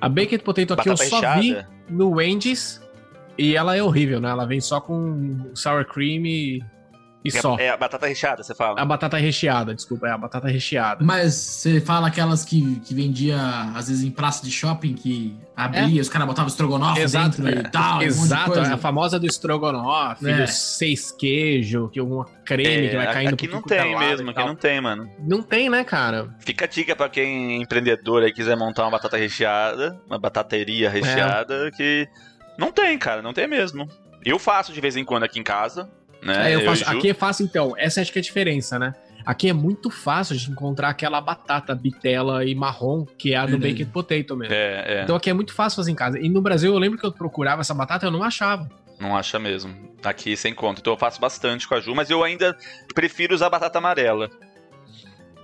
[0.00, 1.40] A Baked Potato aqui Batata eu só recheada.
[1.40, 2.80] vi no Wendy's
[3.36, 4.30] e ela é horrível, né?
[4.30, 6.64] Ela vem só com sour cream e
[7.24, 7.56] e é, só.
[7.58, 8.80] É a batata recheada, você fala?
[8.80, 11.04] A batata recheada, desculpa, é a batata recheada.
[11.04, 13.38] Mas você fala aquelas que, que vendia,
[13.74, 16.00] às vezes, em praça de shopping, que abria, é.
[16.00, 17.60] os caras botavam estrogonofe Exato, dentro é.
[17.60, 18.02] e tal.
[18.02, 20.46] Exato, um a famosa do estrogonofe, é.
[20.46, 24.56] seis queijo, que uma creme que vai é, caindo Aqui não tem mesmo, aqui não
[24.56, 25.10] tem, mano.
[25.18, 26.34] Não tem, né, cara?
[26.40, 30.88] Fica a dica pra quem é empreendedor aí quiser montar uma batata recheada, uma batateria
[30.88, 32.08] recheada, que
[32.58, 33.88] não tem, cara, não tem mesmo.
[34.24, 35.90] Eu faço de vez em quando aqui em casa,
[36.22, 36.52] né?
[36.52, 37.74] É, eu faço, eu aqui é fácil, então.
[37.76, 38.94] Essa acho que é a diferença, né?
[39.24, 43.54] Aqui é muito fácil de encontrar aquela batata bitela e marrom, que é a do
[43.54, 43.60] uhum.
[43.60, 44.54] baked potato mesmo.
[44.54, 45.02] É, é.
[45.02, 46.18] Então aqui é muito fácil fazer em casa.
[46.18, 48.68] E no Brasil eu lembro que eu procurava essa batata e eu não achava.
[48.98, 49.74] Não acha mesmo.
[50.02, 50.80] Aqui sem conta.
[50.80, 52.56] Então eu faço bastante com a Ju, mas eu ainda
[52.94, 54.30] prefiro usar batata amarela.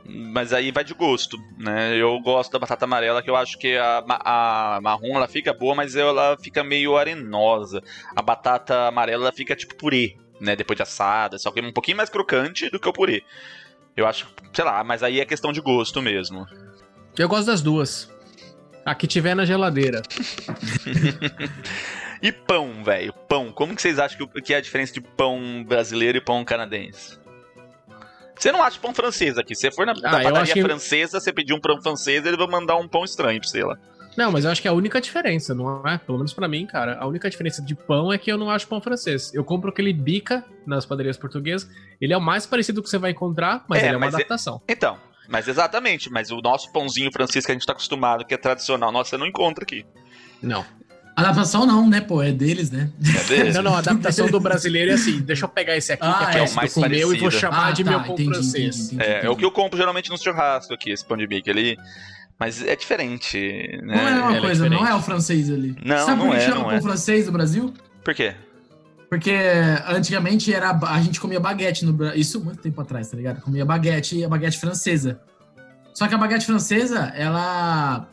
[0.09, 1.97] Mas aí vai de gosto, né?
[1.97, 5.75] Eu gosto da batata amarela, que eu acho que a, a marrom ela fica boa,
[5.75, 7.83] mas ela fica meio arenosa.
[8.15, 10.57] A batata amarela ela fica tipo purê né?
[10.57, 13.25] Depois de assada, só que um pouquinho mais crocante do que o purê.
[13.97, 16.47] Eu acho, sei lá, mas aí é questão de gosto mesmo.
[17.17, 18.11] Eu gosto das duas.
[18.85, 20.03] A que tiver na geladeira.
[22.23, 23.13] e pão, velho?
[23.29, 23.51] Pão.
[23.51, 27.19] Como que vocês acham que é a diferença de pão brasileiro e pão canadense?
[28.39, 29.55] Você não acha pão francês aqui.
[29.55, 30.63] Se você for na, ah, na padaria que...
[30.63, 33.79] francesa, você pedir um pão francês, ele vai mandar um pão estranho pra você lá.
[34.17, 35.99] Não, mas eu acho que é a única diferença, não é?
[35.99, 36.97] Pelo menos para mim, cara.
[36.99, 39.33] A única diferença de pão é que eu não acho pão francês.
[39.35, 41.69] Eu compro aquele bica nas padarias portuguesas.
[42.01, 44.09] Ele é o mais parecido que você vai encontrar, mas é, ele é uma é-
[44.09, 44.63] adaptação.
[44.67, 44.73] É...
[44.73, 44.99] Então,
[45.29, 46.11] mas exatamente.
[46.11, 49.17] Mas o nosso pãozinho francês que a gente tá acostumado, que é tradicional, nossa, você
[49.17, 49.85] não encontra aqui.
[50.43, 50.65] Não.
[51.17, 52.23] Adaptação não, né, pô?
[52.23, 52.91] É deles, né?
[53.03, 53.55] É deles.
[53.57, 56.37] não, não, a adaptação do brasileiro é assim: deixa eu pegar esse aqui, ah, que
[56.37, 58.77] é, é o mais comeu, e vou chamar ah, de tá, meu pão entendi, francês.
[58.77, 61.27] Entendi, entendi, é, é o que eu compro geralmente no churrasco aqui, esse pão de
[61.27, 61.49] bico.
[61.49, 61.79] Ele.
[62.39, 63.97] Mas é diferente, né?
[63.97, 65.75] Não é uma coisa, é não é o francês ali.
[65.83, 66.81] Não, Sabe não por que é, chama pão é.
[66.83, 67.73] francês no Brasil?
[68.05, 68.35] Por quê?
[69.09, 69.33] Porque
[69.87, 72.21] antigamente era, a gente comia baguete no Brasil.
[72.21, 73.41] Isso muito tempo atrás, tá ligado?
[73.41, 75.21] Comia baguete, a baguete francesa.
[75.95, 78.07] Só que a baguete francesa, ela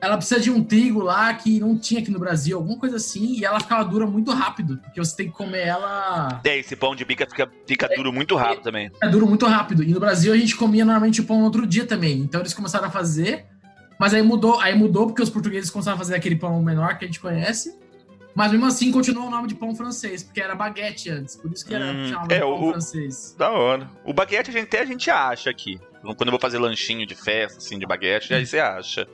[0.00, 3.38] ela precisa de um trigo lá que não tinha aqui no Brasil, alguma coisa assim,
[3.38, 6.40] e ela ficava dura muito rápido, porque você tem que comer ela.
[6.44, 8.90] É, esse pão de bica fica, fica duro muito rápido é, também.
[9.02, 9.82] É duro muito rápido.
[9.82, 12.20] E no Brasil a gente comia normalmente o pão no outro dia também.
[12.20, 13.46] Então eles começaram a fazer,
[13.98, 17.04] mas aí mudou, aí mudou porque os portugueses começaram a fazer aquele pão menor que
[17.04, 17.76] a gente conhece.
[18.34, 21.36] Mas mesmo assim continuou o nome de pão francês, porque era baguete antes.
[21.36, 23.34] Por isso que era hum, chamado é, pão o, francês.
[23.38, 23.88] Da hora.
[24.04, 25.80] O baguete a gente até a gente acha aqui.
[26.02, 29.08] Quando eu vou fazer lanchinho de festa, assim, de baguete, aí você acha.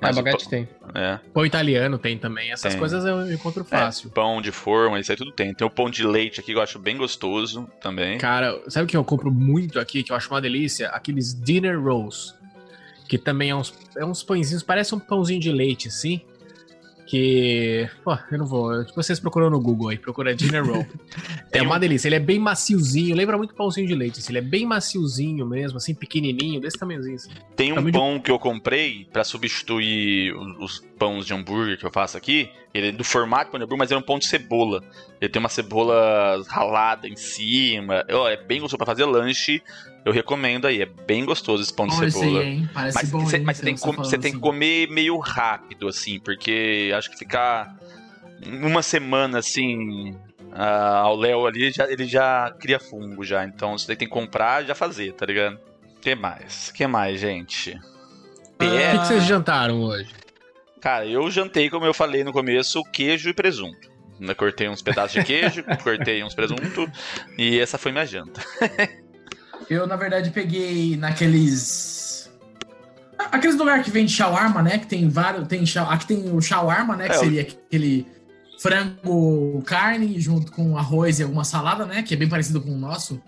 [0.00, 0.68] Mas é, baguete tem.
[0.94, 1.18] É.
[1.32, 2.52] Pão italiano tem também.
[2.52, 2.78] Essas tem.
[2.78, 4.08] coisas eu encontro é, fácil.
[4.08, 5.52] É, pão de forma, isso aí tudo tem.
[5.52, 8.18] Tem o pão de leite aqui que eu acho bem gostoso também.
[8.18, 10.88] Cara, sabe o que eu compro muito aqui, que eu acho uma delícia?
[10.88, 12.34] Aqueles dinner rolls.
[13.08, 16.20] Que também é uns, é uns pãezinhos, parece um pãozinho de leite, assim
[17.08, 17.88] que.
[18.04, 18.84] Pô, eu não vou.
[18.94, 20.86] Vocês procuram no Google aí, procura Dinner Roll.
[21.50, 22.06] é uma delícia.
[22.06, 24.18] Ele é bem maciozinho, lembra muito pãozinho de leite.
[24.18, 27.16] Assim, ele é bem maciozinho mesmo, assim, pequenininho, desse tamanhozinho.
[27.16, 27.30] Assim.
[27.56, 28.24] Tem um pão de...
[28.24, 32.50] que eu comprei para substituir os, os pães de hambúrguer que eu faço aqui.
[32.72, 34.82] Ele é do formato de pão de hambúrguer, mas é um pão de cebola.
[35.20, 38.04] Ele tem uma cebola ralada em cima.
[38.10, 39.62] Oh, é bem gostoso para fazer lanche.
[40.04, 42.40] Eu recomendo aí, é bem gostoso esse pão de Olha cebola.
[42.40, 42.70] Aí, hein?
[42.72, 44.18] Parece mas bom, hein, mas você, tem, com, assim.
[44.18, 47.76] tem que comer meio rápido, assim, porque acho que ficar
[48.46, 50.12] uma semana assim
[50.52, 53.44] uh, ao Léo ali, já, ele já cria fungo já.
[53.44, 55.58] Então você tem que comprar e já fazer, tá ligado?
[55.96, 56.68] O que mais?
[56.68, 57.72] O que mais, gente?
[57.72, 60.10] O que, que vocês jantaram hoje?
[60.80, 63.90] Cara, eu jantei, como eu falei no começo, queijo e presunto.
[64.20, 66.90] Eu cortei uns pedaços de queijo, cortei uns presunto
[67.36, 68.40] e essa foi minha janta.
[69.68, 72.32] Eu, na verdade, peguei naqueles.
[73.18, 74.78] Aqueles lugares que vende shawarma, né?
[74.78, 75.46] Que tem vários.
[75.46, 77.06] Tem, aqui tem o shawarma, né?
[77.06, 78.06] Que é, seria aquele
[78.58, 82.02] frango, carne, junto com arroz e alguma salada, né?
[82.02, 83.20] Que é bem parecido com o nosso.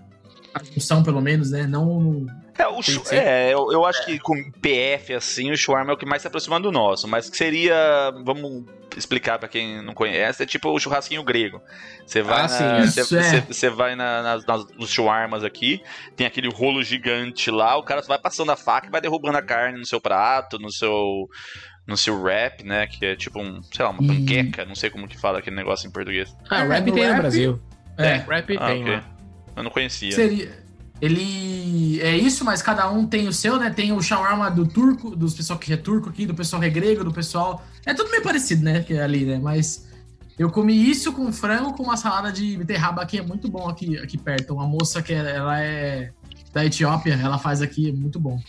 [0.55, 1.66] A função, pelo menos, né?
[1.66, 2.26] Não
[2.61, 2.80] é, o
[3.11, 6.28] é eu, eu, acho que com PF, assim, o shawarma é o que mais se
[6.28, 8.64] aproxima do nosso, mas que seria, vamos
[8.96, 11.62] explicar para quem não conhece, é tipo o churrasquinho grego.
[12.04, 13.70] Você vai, ah, você, é.
[13.70, 15.82] vai na, nas, nas, nos shawarmas aqui,
[16.16, 19.38] tem aquele rolo gigante lá, o cara só vai passando a faca e vai derrubando
[19.38, 21.28] a carne no seu prato, no seu
[21.86, 25.08] no seu wrap, né, que é tipo um, sei lá, uma panqueca, não sei como
[25.08, 26.36] que fala aquele negócio em português.
[26.48, 27.61] Ah, wrap tem no Brasil.
[27.98, 29.00] É, wrap ah, tem, okay.
[29.56, 30.12] Eu não conhecia.
[30.12, 30.70] Seria
[31.01, 33.70] ele é isso, mas cada um tem o seu, né?
[33.70, 36.70] Tem o shawarma do turco, dos pessoal que é turco aqui, do pessoal que é
[36.70, 37.64] grego, do pessoal.
[37.86, 38.82] É tudo meio parecido, né?
[38.82, 39.38] Que é ali, né?
[39.38, 39.88] Mas
[40.38, 43.98] eu comi isso com frango com uma salada de beterraba que é muito bom aqui,
[43.98, 44.55] aqui perto.
[44.55, 46.12] Uma moça que ela é
[46.53, 48.40] da Etiópia, ela faz aqui, é muito bom.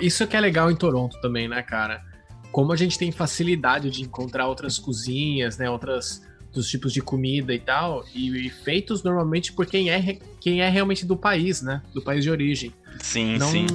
[0.00, 2.02] Isso que é legal em Toronto também, né, cara?
[2.50, 5.70] Como a gente tem facilidade de encontrar outras cozinhas, né?
[5.70, 6.25] Outras
[6.56, 10.68] dos tipos de comida e tal, e, e, feitos normalmente por quem é, quem é
[10.68, 11.82] realmente do país, né?
[11.94, 12.72] Do país de origem.
[12.98, 13.66] Sim, não, sim.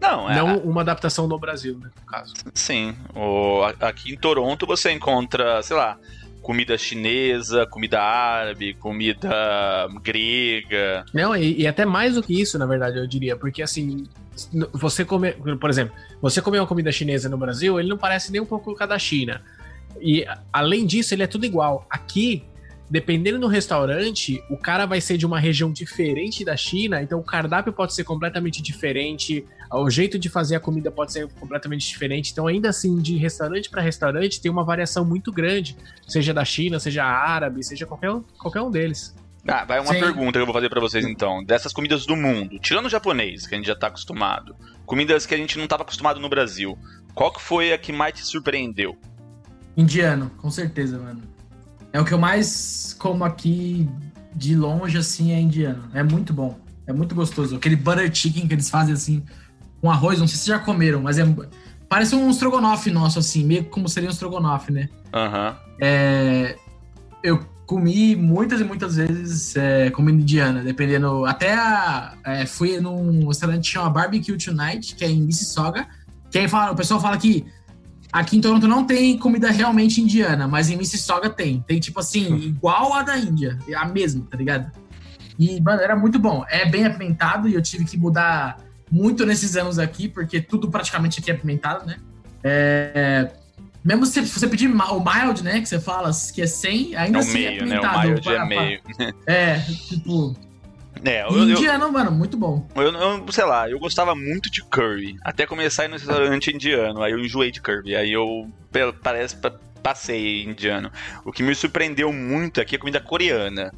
[0.00, 2.34] Não, é, não uma adaptação no Brasil, né, no caso.
[2.52, 2.94] Sim.
[3.14, 5.98] O, aqui em Toronto você encontra, sei lá,
[6.42, 11.06] comida chinesa, comida árabe, comida grega.
[11.14, 14.06] Não, e, e, até mais do que isso, na verdade, eu diria, porque assim,
[14.72, 18.40] você comer, por exemplo, você comer uma comida chinesa no Brasil, ele não parece nem
[18.40, 19.40] um pouco com a da China.
[20.00, 21.86] E além disso, ele é tudo igual.
[21.90, 22.44] Aqui,
[22.90, 27.22] dependendo do restaurante, o cara vai ser de uma região diferente da China, então o
[27.22, 32.32] cardápio pode ser completamente diferente, o jeito de fazer a comida pode ser completamente diferente.
[32.32, 35.76] Então, ainda assim, de restaurante para restaurante, tem uma variação muito grande,
[36.06, 39.14] seja da China, seja árabe, seja qualquer, qualquer um deles.
[39.48, 40.00] Ah, vai uma Sim.
[40.00, 41.42] pergunta que eu vou fazer para vocês então.
[41.42, 44.54] Dessas comidas do mundo, tirando o japonês, que a gente já tá acostumado,
[44.86, 46.78] comidas que a gente não tava acostumado no Brasil,
[47.14, 48.96] qual que foi a que mais te surpreendeu?
[49.76, 51.22] Indiano, com certeza, mano.
[51.92, 53.88] É o que eu mais como aqui
[54.34, 55.84] de longe, assim, é indiano.
[55.92, 56.58] É muito bom.
[56.86, 57.56] É muito gostoso.
[57.56, 59.22] Aquele butter chicken que eles fazem assim,
[59.80, 61.24] com arroz, não sei se já comeram, mas é.
[61.88, 64.88] Parece um estrogonofe nosso, assim, meio como seria um estrogonofe, né?
[65.12, 65.50] Aham.
[65.50, 65.56] Uhum.
[65.80, 66.56] É,
[67.22, 71.24] eu comi muitas e muitas vezes é, comida indiana, dependendo.
[71.26, 75.86] Até a, é, fui num restaurante que chama Barbecue Tonight, que é em Mississauga.
[76.30, 77.44] Que aí fala, o pessoal fala que
[78.12, 81.60] aqui em Toronto não tem comida realmente indiana, mas em Mississauga tem.
[81.62, 84.70] Tem, tipo assim, igual a da Índia, a mesma, tá ligado?
[85.38, 86.44] E, mano, era muito bom.
[86.48, 88.58] É bem apimentado e eu tive que mudar
[88.90, 91.96] muito nesses anos aqui, porque tudo praticamente aqui é apimentado, né?
[92.44, 93.32] É,
[93.82, 97.20] mesmo se você pedir o mild, né, que você fala que é 100, ainda é
[97.20, 97.96] assim meio, é apimentado.
[97.96, 98.04] Né?
[98.04, 98.80] O mild é meio.
[99.26, 99.58] É,
[99.88, 100.36] tipo...
[101.04, 102.66] É, eu, indiano, eu, mano, muito bom.
[102.76, 105.16] Eu, eu, sei lá, eu gostava muito de curry.
[105.22, 107.02] Até começar a ir no restaurante indiano.
[107.02, 107.96] Aí eu enjoei de curry.
[107.96, 108.48] Aí eu
[109.02, 109.36] parece
[109.82, 110.90] passei indiano.
[111.24, 113.72] O que me surpreendeu muito aqui é a comida coreana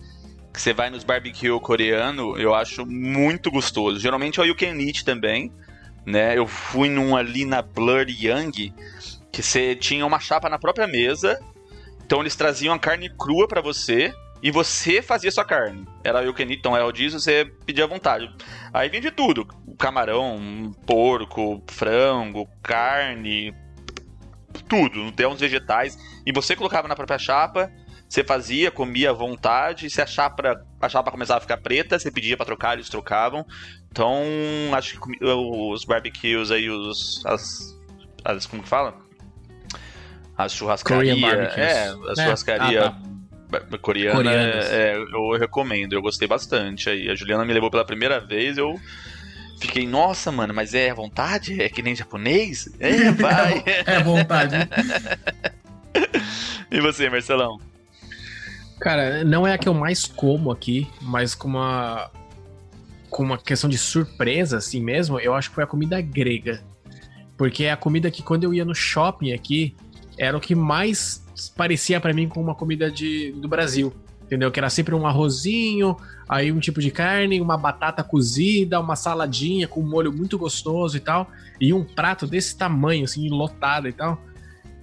[0.55, 3.99] que você vai nos barbecue coreano, eu acho muito gostoso.
[3.99, 5.53] Geralmente é o you can eat também,
[6.07, 6.39] né?
[6.39, 8.73] Eu fui num ali na Blur Young,
[9.33, 11.41] que você tinha uma chapa na própria mesa,
[12.07, 14.15] então eles traziam a carne crua para você,
[14.45, 15.87] e você fazia sua carne.
[16.05, 18.31] Era o eat, então é o disso, você pedia à vontade.
[18.75, 19.47] Aí vinha de tudo,
[19.79, 23.55] camarão, porco, frango, carne,
[24.69, 27.73] tudo, até uns vegetais, e você colocava na própria chapa,
[28.07, 32.11] você fazia, comia à vontade, se a chapa, a chapa começava a ficar preta, você
[32.11, 33.47] pedia para trocar, eles trocavam.
[33.91, 34.23] Então,
[34.75, 37.25] acho que os barbecues aí, os.
[37.25, 37.75] As.
[38.23, 38.95] as como que fala?
[40.37, 41.57] As churrascarias.
[41.57, 42.15] É, a é.
[42.15, 42.87] churrascaria.
[42.89, 43.14] Ah, tá.
[43.81, 47.11] Coreana, é, eu recomendo, eu gostei bastante aí.
[47.11, 48.79] A Juliana me levou pela primeira vez, eu
[49.61, 51.61] fiquei, nossa, mano, mas é à vontade?
[51.61, 52.69] É que nem japonês?
[52.79, 53.63] É, vai!
[53.87, 54.57] é vontade.
[56.71, 57.59] e você, Marcelão?
[58.81, 62.11] Cara, não é a que eu mais como aqui, mas com uma
[63.09, 66.61] com uma questão de surpresa assim mesmo, eu acho que foi a comida grega.
[67.37, 69.77] Porque é a comida que quando eu ia no shopping aqui,
[70.19, 71.24] era o que mais
[71.57, 73.93] parecia para mim com uma comida de, do Brasil.
[74.23, 74.51] Entendeu?
[74.51, 79.69] Que era sempre um arrozinho, aí um tipo de carne, uma batata cozida, uma saladinha
[79.69, 81.29] com um molho muito gostoso e tal.
[81.61, 84.19] E um prato desse tamanho, assim, lotado e tal.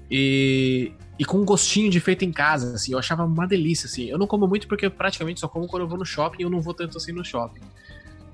[0.10, 4.06] E, e com um gostinho de feito em casa, assim, eu achava uma delícia, assim.
[4.06, 6.62] Eu não como muito porque praticamente só como quando eu vou no shopping eu não
[6.62, 7.62] vou tanto assim no shopping.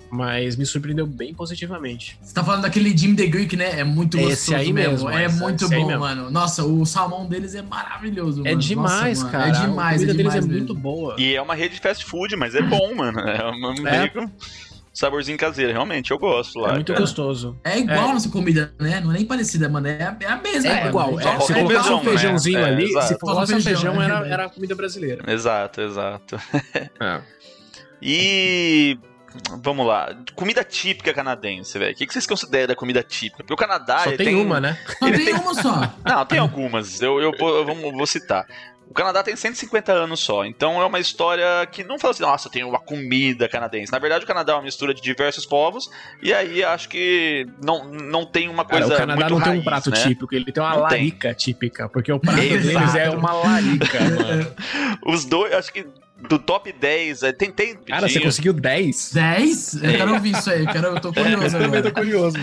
[0.10, 2.18] Mas me surpreendeu bem positivamente.
[2.22, 3.80] Você tá falando daquele Jim the Greek, né?
[3.80, 5.10] É muito gostoso esse aí mesmo.
[5.10, 6.30] É muito bom, mano.
[6.30, 9.49] Nossa, o salmão deles é maravilhoso, É demais, Nossa, cara.
[9.49, 11.16] É demais, a comida é deles é muito boa.
[11.18, 13.20] E é uma rede de fast food, mas é bom, mano.
[13.20, 14.12] É uma é
[14.97, 15.72] saborzinho caseiro.
[15.72, 16.70] Realmente, eu gosto lá.
[16.70, 16.99] É muito cara.
[16.99, 17.58] gostoso.
[17.64, 18.10] É igual é.
[18.10, 18.99] a nossa comida, né?
[18.99, 19.88] Não é nem parecida, mano.
[19.88, 20.70] É a, é a mesma.
[20.70, 21.20] É, igual.
[21.20, 22.66] É, se colocasse um feijãozinho né?
[22.66, 25.24] ali, se colocasse um feijão, era, era a comida brasileira.
[25.32, 26.38] Exato, exato.
[26.99, 27.22] é.
[27.99, 28.99] E
[29.61, 30.15] vamos lá.
[30.35, 31.93] Comida típica canadense, velho.
[31.93, 33.43] O que, vocês consideram da comida típica?
[33.43, 33.99] Porque o Canadá.
[33.99, 34.77] Só tem, tem, uma, né?
[34.99, 35.93] Só tem, tem uma só.
[36.05, 37.01] Não, tem algumas.
[37.01, 38.45] Eu, eu, eu, eu vou citar.
[38.89, 42.49] O Canadá tem 150 anos só, então é uma história que não fala assim, nossa,
[42.49, 43.91] tem uma comida canadense.
[43.91, 45.89] Na verdade, o Canadá é uma mistura de diversos povos,
[46.21, 48.88] e aí acho que não, não tem uma coisa.
[48.88, 49.97] Cara, o Canadá não raiz, tem um prato né?
[49.97, 51.38] típico, ele tem uma não larica tem.
[51.38, 54.55] típica, porque o prato deles é uma larica, mano.
[55.05, 55.85] Os dois, acho que
[56.28, 57.76] do top 10, é, tentei.
[57.76, 59.11] Cara, você conseguiu 10?
[59.13, 59.74] 10?
[59.76, 61.57] Eu quero ouvir isso aí, eu, quero, eu tô curioso.
[61.57, 62.38] eu também tô curioso.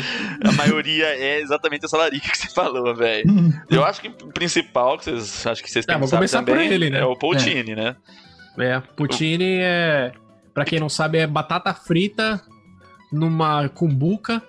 [0.44, 3.24] A maioria é exatamente essa larica que você falou, velho.
[3.68, 6.68] eu acho que o principal que vocês acho que vocês têm ah, que começar também
[6.68, 7.00] por ele, né?
[7.00, 7.76] é o poutine, é.
[7.76, 7.96] né?
[8.58, 10.12] É, poutine é.
[10.52, 12.40] Pra quem não sabe, é batata frita
[13.10, 14.40] numa cumbuca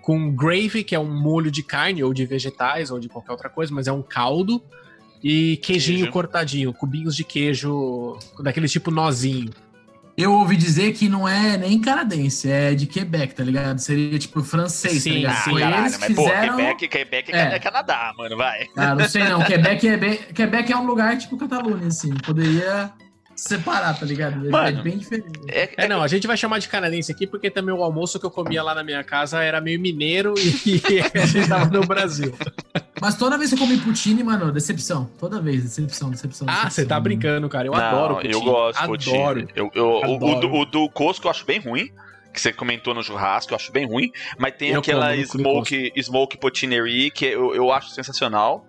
[0.00, 3.50] com gravy, que é um molho de carne ou de vegetais ou de qualquer outra
[3.50, 4.62] coisa, mas é um caldo
[5.24, 6.12] e queijinho queijo.
[6.12, 9.50] cortadinho, cubinhos de queijo daquele tipo nozinho.
[10.16, 13.78] Eu ouvi dizer que não é nem canadense, é de Quebec, tá ligado?
[13.78, 15.32] Seria tipo francês, tá Sim, tá ligado?
[15.34, 16.52] Ah, Foi caralho, eles mas, fizeram...
[16.52, 17.38] pô, Quebec, Quebec é.
[17.38, 17.58] é.
[17.58, 18.68] Canadá, mano, vai.
[18.76, 19.42] Ah, não sei não.
[19.42, 20.16] Quebec é, bem...
[20.34, 22.14] Quebec é um lugar tipo Catalunha, assim.
[22.14, 22.92] Poderia
[23.36, 24.46] separar, tá ligado?
[24.46, 25.40] É Mano, é bem diferente.
[25.48, 28.26] É, é, não, a gente vai chamar de canadense aqui porque também o almoço que
[28.26, 30.80] eu comia lá na minha casa era meio mineiro e
[31.18, 32.34] a gente tava no Brasil.
[33.00, 35.10] Mas toda vez que eu comi poutine, mano, decepção.
[35.18, 36.46] Toda vez, decepção, decepção.
[36.48, 37.66] Ah, você tá brincando, cara.
[37.68, 38.32] Eu não, adoro poutine.
[38.34, 38.98] Eu gosto adoro.
[38.98, 39.48] poutine.
[39.54, 40.24] Eu, eu, adoro.
[40.24, 41.90] O, o, do, o do Cosco eu acho bem ruim
[42.34, 45.92] que você comentou no churrasco, eu acho bem ruim, mas tem eu aquela como, smoke,
[46.02, 48.66] smoke poutinerie que eu, eu acho sensacional.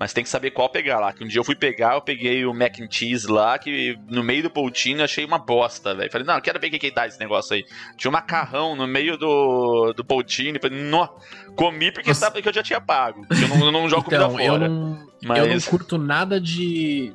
[0.00, 1.12] Mas tem que saber qual pegar lá.
[1.12, 4.24] Que um dia eu fui pegar, eu peguei o mac and cheese lá, que no
[4.24, 6.10] meio do poutine achei uma bosta, velho.
[6.10, 7.66] Falei, não, eu quero ver o que, que dá esse negócio aí.
[7.98, 10.58] Tinha um macarrão no meio do, do poutine.
[10.58, 11.06] Falei, não,
[11.54, 13.26] comi porque, sabe, porque eu já tinha pago.
[13.30, 14.64] Eu não, eu não jogo então, comida fora.
[14.64, 15.38] Eu não, mas...
[15.38, 17.12] eu não curto nada de,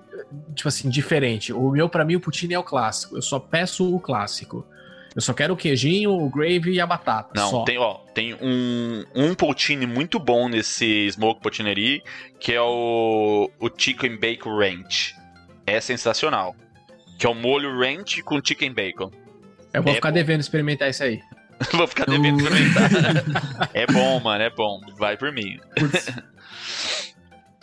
[0.53, 1.51] tipo assim, diferente.
[1.51, 3.17] O meu, para mim, o poutine é o clássico.
[3.17, 4.63] Eu só peço o clássico.
[5.15, 7.31] Eu só quero o queijinho, o gravy e a batata.
[7.33, 7.63] Não, só.
[7.63, 12.03] tem, ó, tem um, um poutine muito bom nesse Smoke Poutinerie,
[12.37, 15.15] que é o, o Chicken Bacon Ranch.
[15.65, 16.53] É sensacional.
[17.17, 19.09] Que é o molho ranch com chicken bacon.
[19.73, 20.15] Eu vou é ficar bom.
[20.15, 21.21] devendo experimentar isso aí.
[21.71, 23.69] vou ficar devendo experimentar.
[23.73, 24.81] é bom, mano, é bom.
[24.97, 25.57] Vai por mim.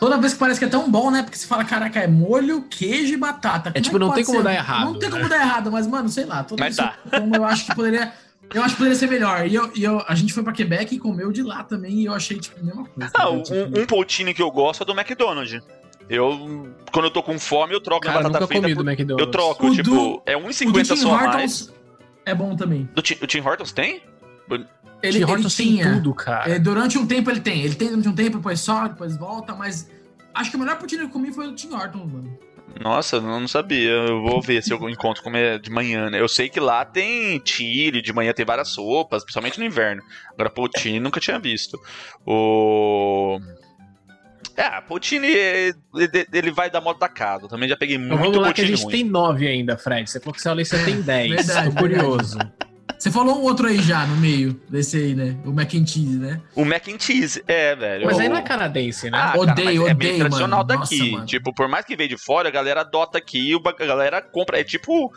[0.03, 1.23] Toda vez que parece que é tão bom, né?
[1.23, 3.71] Porque você fala, caraca, é molho, queijo e batata.
[3.73, 4.43] É tipo, é não tem como ser?
[4.43, 4.83] dar errado.
[4.83, 5.15] Não tem né?
[5.15, 6.43] como dar errado, mas, mano, sei lá.
[6.43, 6.97] Toda mas tá.
[7.09, 8.11] Como eu acho que poderia.
[8.53, 9.47] Eu acho que poderia ser melhor.
[9.47, 12.05] E, eu, e eu, a gente foi pra Quebec e comeu de lá também, e
[12.05, 13.11] eu achei, tipo, a mesma coisa.
[13.13, 13.79] Ah, um, tipo...
[13.79, 15.63] um poutine que eu gosto é do McDonald's.
[16.09, 18.75] Eu, quando eu tô com fome, eu troco Cara, a batata frita.
[18.75, 18.85] Por...
[18.85, 19.25] McDonald's.
[19.25, 21.73] Eu troco, o tipo, do, é 1,50 só mais.
[22.25, 22.89] É bom também.
[22.93, 24.01] Do, o Tim Hortons tem?
[25.03, 25.93] Ele, Tim Hortons ele tinha.
[25.93, 26.49] tudo, cara.
[26.49, 27.61] É, durante um tempo ele tem.
[27.61, 29.89] Ele tem durante um tempo, depois sobe, depois volta, mas
[30.33, 32.39] acho que o melhor poutine que eu comi foi o Tim Hortons, mano.
[32.81, 33.91] Nossa, eu não sabia.
[33.91, 36.19] Eu vou ver se eu encontro comer de manhã, né?
[36.19, 40.01] Eu sei que lá tem chile, de manhã tem várias sopas, principalmente no inverno.
[40.33, 41.79] Agora, poutine nunca tinha visto.
[42.25, 43.39] O...
[44.55, 45.27] É, Poutine,
[46.31, 47.47] ele vai da moda da casa.
[47.47, 48.91] também já peguei muito então vamos lá que a gente ruim.
[48.91, 50.07] tem nove ainda, Fred.
[50.09, 51.31] Você falou que sua lista tem dez.
[51.31, 52.37] Verdade, Tô curioso.
[52.97, 55.37] Você falou um outro aí já no meio desse aí, né?
[55.45, 56.41] O mac and cheese, né?
[56.55, 58.05] O mac and cheese, é, velho.
[58.05, 59.17] Mas aí não é canadense, né?
[59.17, 60.79] Ah, odeio, cara, odeio, é tradicional mano.
[60.79, 61.11] daqui.
[61.11, 64.59] Nossa, tipo, por mais que veio de fora, a galera adota aqui, a galera compra.
[64.59, 65.11] É tipo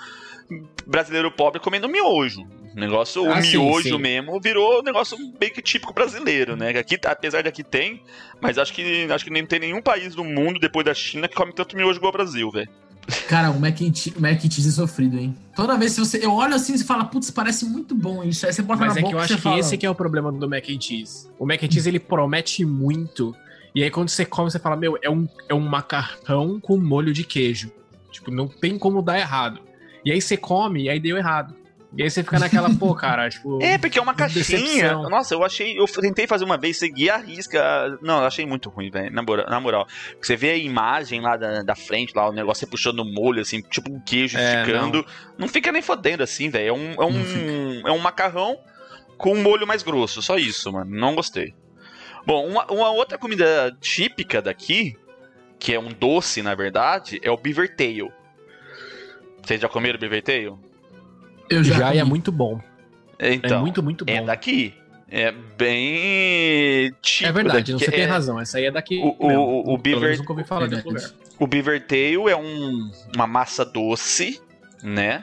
[0.87, 2.43] brasileiro pobre comendo miojo.
[2.75, 3.99] O negócio, ah, o miojo sim, sim.
[3.99, 6.71] mesmo, virou um negócio bem que típico brasileiro, né?
[6.79, 8.03] Aqui, apesar de aqui tem,
[8.39, 11.35] mas acho que acho que nem tem nenhum país do mundo depois da China que
[11.35, 12.69] come tanto miojo igual o Brasil, velho.
[13.29, 15.35] Cara, o mac, and cheese, mac and cheese é sofrido, hein?
[15.55, 16.25] Toda vez que você.
[16.25, 18.47] Eu olho assim e fala, putz, parece muito bom isso.
[18.47, 19.59] Aí você bota Mas na é boca que eu acho que fala...
[19.59, 21.29] esse que é o problema do mac and cheese.
[21.39, 23.35] O mac and cheese ele promete muito.
[23.75, 27.13] E aí quando você come, você fala, meu, é um, é um macarrão com molho
[27.13, 27.71] de queijo.
[28.11, 29.61] Tipo, não tem como dar errado.
[30.05, 31.55] E aí você come e aí deu errado.
[31.95, 33.63] E aí você fica naquela, pô, cara, tipo.
[33.63, 34.45] É, porque é uma caixinha.
[34.45, 35.09] Decepção.
[35.09, 35.79] Nossa, eu achei.
[35.79, 37.99] Eu tentei fazer uma vez, seguir a risca.
[38.03, 39.13] Não, eu achei muito ruim, velho.
[39.13, 39.87] Na, na moral.
[40.21, 43.41] Você vê a imagem lá da, da frente, lá, o negócio você puxando o molho,
[43.41, 44.99] assim, tipo um queijo é, esticando.
[44.99, 45.39] Não.
[45.39, 45.49] não.
[45.49, 46.69] fica nem fodendo assim, velho.
[46.69, 48.59] É um, é, um, é um macarrão
[49.17, 50.21] com um molho mais grosso.
[50.21, 50.91] Só isso, mano.
[50.91, 51.55] Não gostei.
[52.27, 54.97] Bom, uma, uma outra comida típica daqui,
[55.59, 58.13] que é um doce, na verdade, é o beaver tail.
[59.43, 60.59] Vocês já comeram beaver tail?
[61.49, 62.61] Eu já, já é muito bom.
[63.19, 64.13] Então, é muito, muito bom.
[64.13, 64.75] É daqui.
[65.09, 67.29] É bem tipo.
[67.29, 67.91] É verdade, você é...
[67.91, 68.41] tem razão.
[68.41, 68.99] Essa aí é daqui.
[68.99, 70.19] O, o, o, Beaver.
[70.19, 70.83] Nunca ouvi falar lugar.
[71.39, 74.41] O Beaver Tail é um, uma massa doce,
[74.83, 75.23] né?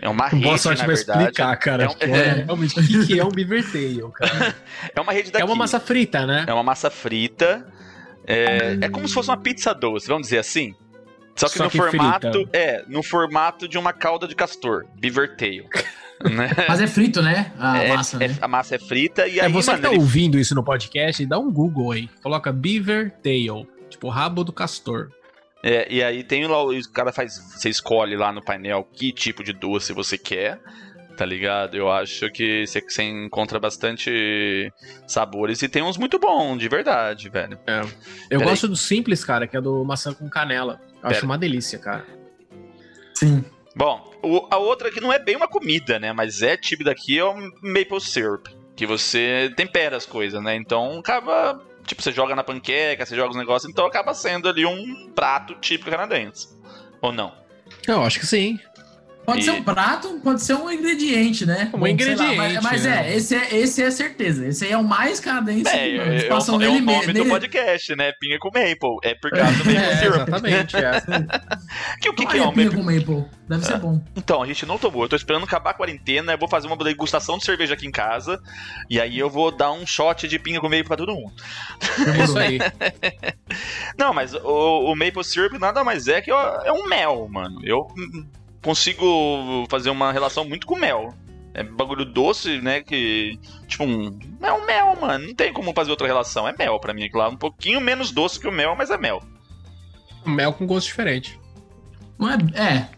[0.00, 1.84] É uma rede, Boa sorte pra explicar, cara.
[1.84, 4.54] É, um, é, realmente, o que é um Beaver Tail, cara?
[4.94, 5.42] É uma rede daqui.
[5.42, 6.44] É uma massa frita, né?
[6.46, 7.66] É uma massa frita.
[8.26, 8.78] É, hum.
[8.82, 10.74] é como se fosse uma pizza doce, vamos dizer assim.
[11.38, 12.32] Só que Só no que formato.
[12.32, 12.50] Frita.
[12.56, 14.84] É, no formato de uma cauda de castor.
[14.98, 15.64] Beaver tail.
[16.24, 16.50] né?
[16.68, 17.52] Mas é frito, né?
[17.58, 18.36] A é, massa, é, né?
[18.40, 19.52] A massa é frita e é, aí.
[19.52, 20.02] Você mano, que tá ele...
[20.02, 22.08] ouvindo isso no podcast, dá um Google aí.
[22.22, 23.66] Coloca Beaver Tail.
[23.88, 25.10] Tipo, rabo do castor.
[25.62, 27.38] É, e aí tem lá, o cara faz.
[27.54, 30.60] Você escolhe lá no painel que tipo de doce você quer
[31.18, 31.76] tá ligado?
[31.76, 34.72] Eu acho que você encontra bastante
[35.04, 37.58] sabores e tem uns muito bons, de verdade, velho.
[37.66, 37.80] É.
[38.30, 38.70] Eu Pera gosto aí.
[38.70, 40.80] do simples, cara, que é do maçã com canela.
[41.02, 42.06] Eu acho uma delícia, cara.
[43.14, 43.44] Sim.
[43.74, 46.12] Bom, o, a outra que não é bem uma comida, né?
[46.12, 48.46] Mas é tipo daqui é o maple syrup.
[48.76, 50.54] Que você tempera as coisas, né?
[50.54, 51.60] Então acaba.
[51.84, 55.54] Tipo, você joga na panqueca, você joga os negócios, então acaba sendo ali um prato
[55.56, 56.48] típico canadense.
[57.00, 57.32] Ou não?
[57.88, 58.60] Eu acho que sim.
[59.28, 59.44] Pode e...
[59.44, 61.70] ser um prato, pode ser um ingrediente, né?
[61.74, 62.34] Um Bom, ingrediente.
[62.34, 63.12] Lá, mas, mas né?
[63.12, 64.46] é, esse é, esse é certeza.
[64.46, 65.68] Esse aí é o mais canadense.
[65.68, 68.10] É, é, passam é, o nome do podcast, né?
[68.18, 68.96] Pinha com maple.
[69.02, 70.16] É por causa do maple é, syrup.
[70.16, 70.76] Exatamente.
[70.78, 70.92] É.
[72.00, 72.78] que, o que, que é, é um pinha maple?
[72.78, 73.30] com maple?
[73.46, 74.02] Deve ser bom.
[74.16, 75.02] Então, a gente não tomou.
[75.02, 76.32] Eu tô esperando acabar a quarentena.
[76.32, 78.40] Eu vou fazer uma degustação de cerveja aqui em casa.
[78.88, 81.34] E aí eu vou dar um shot de pinha com maple pra todo mundo.
[82.18, 82.58] É isso aí.
[83.98, 87.60] não, mas o, o maple syrup nada mais é que é um mel, mano.
[87.62, 87.86] Eu
[88.68, 91.14] consigo fazer uma relação muito com mel.
[91.54, 92.82] É bagulho doce, né?
[92.82, 93.38] Que.
[93.66, 95.26] Tipo, um, é um mel, mano.
[95.26, 96.46] Não tem como fazer outra relação.
[96.46, 97.08] É mel pra mim.
[97.14, 99.22] Lá um pouquinho menos doce que o mel, mas é mel.
[100.26, 101.40] Mel com gosto diferente.
[102.18, 102.88] Não é, é.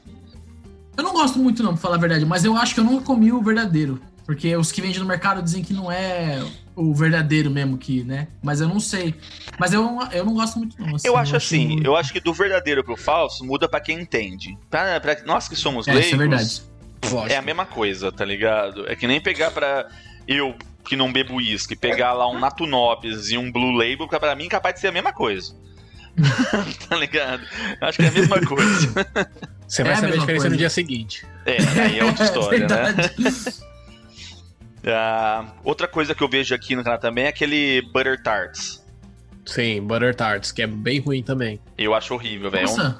[0.97, 3.05] Eu não gosto muito, não, pra falar a verdade, mas eu acho que eu nunca
[3.05, 4.01] comi o verdadeiro.
[4.31, 6.41] Porque os que vendem no mercado dizem que não é
[6.77, 8.29] o verdadeiro mesmo que, né?
[8.41, 9.13] Mas eu não sei.
[9.59, 10.95] Mas eu, eu não gosto muito, não.
[10.95, 11.85] Assim, eu acho eu assim, muito...
[11.85, 14.57] eu acho que do verdadeiro pro falso muda para quem entende.
[14.71, 16.07] Pra, pra nós que somos é, leigos.
[16.07, 16.63] Isso é verdade.
[17.29, 18.89] É a mesma coisa, tá ligado?
[18.89, 19.89] É que nem pegar pra.
[20.29, 20.55] Eu,
[20.85, 24.37] que não bebo uísque, pegar lá um Nato Nobis e um Blue Label, que pra
[24.37, 25.57] mim é capaz de ser a mesma coisa.
[26.89, 27.43] tá ligado?
[27.81, 28.95] Acho que é a mesma coisa.
[29.67, 30.51] Você vai é saber a, a diferença coisa.
[30.51, 31.27] no dia seguinte.
[31.45, 32.95] É, aí é outra história, né?
[34.83, 38.83] Uh, outra coisa que eu vejo aqui no canal também é aquele Butter Tarts.
[39.45, 41.61] Sim, Butter Tarts, que é bem ruim também.
[41.77, 42.67] Eu acho horrível, velho.
[42.67, 42.95] Nossa, é um...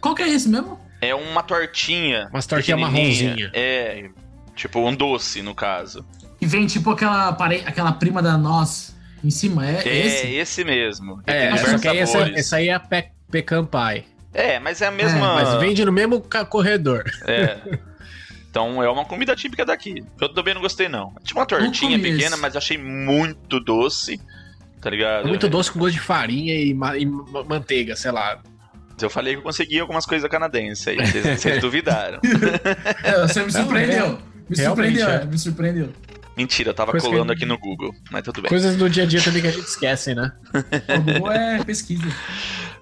[0.00, 0.80] qual que é esse mesmo?
[1.00, 2.28] É uma tortinha.
[2.32, 3.50] Uma tortinha marronzinha.
[3.52, 4.08] É,
[4.54, 6.04] tipo um doce, no caso.
[6.40, 7.62] E vem tipo aquela, pare...
[7.66, 10.26] aquela prima da noz em cima, é, é esse?
[10.26, 11.20] É esse mesmo.
[11.26, 14.04] É, só que essa, essa aí é a pe pecan pie.
[14.32, 15.18] É, mas é a mesma...
[15.40, 17.04] É, mas vende no mesmo corredor.
[17.26, 17.58] É.
[18.50, 20.02] Então é uma comida típica daqui.
[20.20, 21.12] Eu também não gostei, não.
[21.22, 24.20] Tinha uma tortinha pequena, mas eu achei muito doce.
[24.80, 25.26] Tá ligado?
[25.26, 28.40] É muito doce com gosto de farinha e, ma e manteiga, sei lá.
[29.00, 32.20] Eu falei que eu consegui algumas coisas canadenses aí, vocês duvidaram.
[33.04, 34.18] é, você me surpreendeu.
[34.48, 35.24] Me surpreendeu, é.
[35.24, 35.92] me surpreendeu.
[36.36, 38.48] Mentira, eu tava Coisa colando aqui no Google, mas tudo bem.
[38.48, 40.32] Coisas do dia a dia também que a gente esquece, né?
[40.96, 42.04] o Google é pesquisa.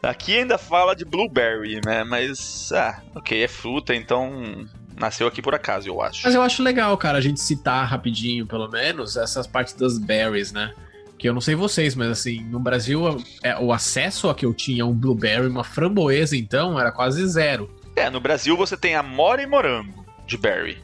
[0.03, 2.05] Aqui ainda fala de blueberry, né?
[2.05, 4.67] Mas, ah, ok, é fruta, então
[4.99, 6.23] nasceu aqui por acaso, eu acho.
[6.25, 10.53] Mas eu acho legal, cara, a gente citar rapidinho, pelo menos, essas partes das berries,
[10.53, 10.73] né?
[11.19, 14.53] Que eu não sei vocês, mas assim, no Brasil, é, o acesso a que eu
[14.53, 17.71] tinha um blueberry, uma framboesa, então, era quase zero.
[17.95, 20.79] É, no Brasil você tem amora e morango de berry.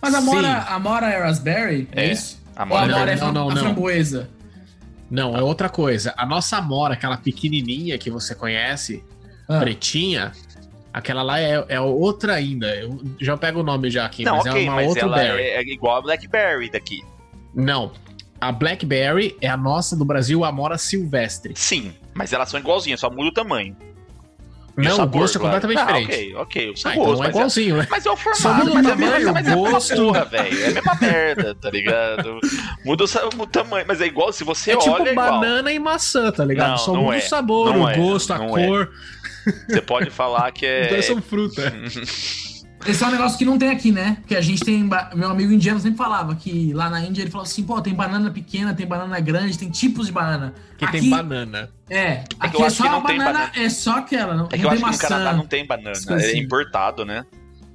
[0.00, 1.88] Mas a mora, a mora é raspberry?
[1.92, 2.38] É, é isso?
[2.54, 4.28] A mora, Ou a mora é não, não, a framboesa?
[5.10, 6.12] Não, é outra coisa.
[6.16, 9.02] A nossa amora, aquela pequenininha que você conhece,
[9.48, 9.58] ah.
[9.58, 10.32] pretinha,
[10.98, 12.74] Aquela lá é, é outra ainda.
[12.74, 15.16] Eu já pego o nome já aqui, não, mas okay, é uma mas outra ela
[15.16, 15.42] berry.
[15.42, 17.04] É igual a Blackberry daqui.
[17.54, 17.92] Não.
[18.40, 21.54] A Blackberry é a nossa do Brasil, a Amora Silvestre.
[21.56, 23.76] Sim, mas elas são igualzinhas, só muda o tamanho.
[24.76, 26.00] Não, o, sabor, o gosto é completamente claro.
[26.00, 26.34] diferente.
[26.36, 26.70] Ah, ok, ok.
[26.70, 27.86] O sabor, ah, então é igualzinho, é, né?
[27.90, 29.92] Mas é o formato, mas, é, tamanho, mas é, gosto.
[29.92, 30.62] é a mesma velho.
[30.62, 32.40] É a mesma merda, tá ligado?
[32.84, 35.78] Muda o, o, tamanho, mas é igual, se você é olha, tipo é banana e
[35.80, 36.70] maçã, tá ligado?
[36.70, 37.18] Não, Só muda é.
[37.18, 38.92] o sabor, não o é, gosto, a cor.
[39.68, 40.86] Você pode falar que é.
[40.86, 41.72] Então são fruta.
[42.86, 44.18] Esse é um negócio que não tem aqui, né?
[44.20, 44.88] Porque a gente tem.
[45.14, 48.30] Meu amigo indiano sempre falava que lá na Índia ele falou assim: pô, tem banana
[48.30, 50.54] pequena, tem banana grande, tem tipos de banana.
[50.76, 51.70] Que aqui, tem banana.
[51.90, 54.34] É, é aqui é só a banana, banana, é só aquela.
[54.34, 56.38] Não, é que eu acho maçã, que no Canadá não tem banana, é assim.
[56.38, 57.26] importado, né?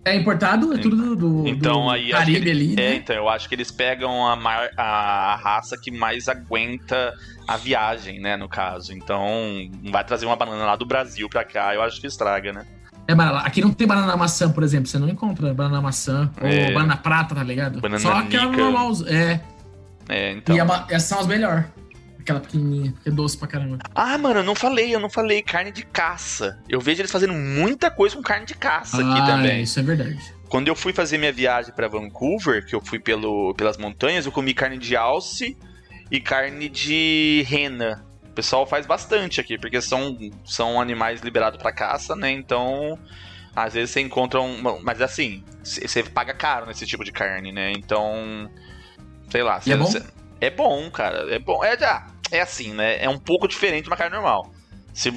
[0.06, 2.96] É importado, é tudo do, do, então, do aí, Caribe ele, ali, É, né?
[2.96, 7.14] então eu acho que eles pegam a, mar, a raça que mais aguenta
[7.48, 8.94] a viagem, né, no caso.
[8.94, 9.26] Então,
[9.92, 12.66] vai trazer uma banana lá do Brasil pra cá, eu acho que estraga, né?
[13.08, 13.14] É,
[13.46, 14.88] aqui não tem banana maçã, por exemplo.
[14.88, 16.68] Você não encontra banana maçã é.
[16.68, 17.82] ou banana prata, tá ligado?
[17.82, 18.94] Banana Só aquela normal.
[19.08, 19.42] É.
[20.08, 20.56] É, então.
[20.56, 21.66] E a, essas são as melhores.
[22.24, 23.80] Aquela pequenininha, que é doce pra caramba.
[23.94, 26.58] Ah, mano, eu não falei, eu não falei carne de caça.
[26.70, 29.62] Eu vejo eles fazendo muita coisa com carne de caça ah, aqui também.
[29.62, 30.34] isso é verdade.
[30.48, 34.32] Quando eu fui fazer minha viagem para Vancouver, que eu fui pelo, pelas montanhas, eu
[34.32, 35.58] comi carne de alce
[36.10, 38.06] e carne de rena.
[38.24, 42.32] O pessoal faz bastante aqui, porque são, são animais liberados para caça, né?
[42.32, 42.98] Então,
[43.56, 44.62] às vezes você encontra um.
[44.82, 47.72] Mas assim, você paga caro nesse tipo de carne, né?
[47.72, 48.50] Então.
[49.30, 49.60] Sei lá.
[49.66, 49.92] é, bom?
[50.40, 51.34] é bom, cara.
[51.34, 51.64] É bom.
[51.64, 53.02] É, já, é assim, né?
[53.04, 54.52] É um pouco diferente de uma carne normal.
[54.94, 55.12] Se.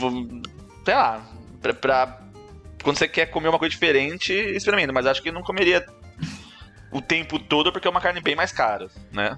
[0.85, 1.27] Sei lá.
[1.61, 2.21] Pra, pra,
[2.83, 4.93] quando você quer comer uma coisa diferente, experimenta.
[4.93, 5.85] Mas acho que não comeria
[6.93, 9.37] o tempo todo porque é uma carne bem mais cara, né?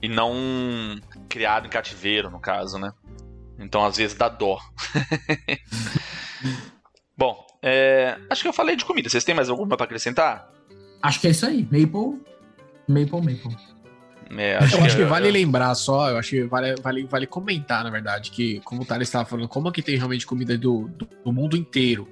[0.00, 0.98] E não
[1.28, 2.92] criado em cativeiro, no caso, né?
[3.58, 4.58] Então às vezes dá dó.
[7.16, 9.10] Bom, é, acho que eu falei de comida.
[9.10, 10.50] Vocês têm mais alguma para acrescentar?
[11.02, 11.64] Acho que é isso aí.
[11.64, 12.22] Maple,
[12.88, 13.79] Maple, Maple.
[14.36, 17.26] É, acho eu que acho que vale lembrar só, eu acho que vale, vale, vale
[17.26, 20.88] comentar, na verdade, que como o Thales estava falando, como aqui tem realmente comida do,
[20.96, 22.08] do, do mundo inteiro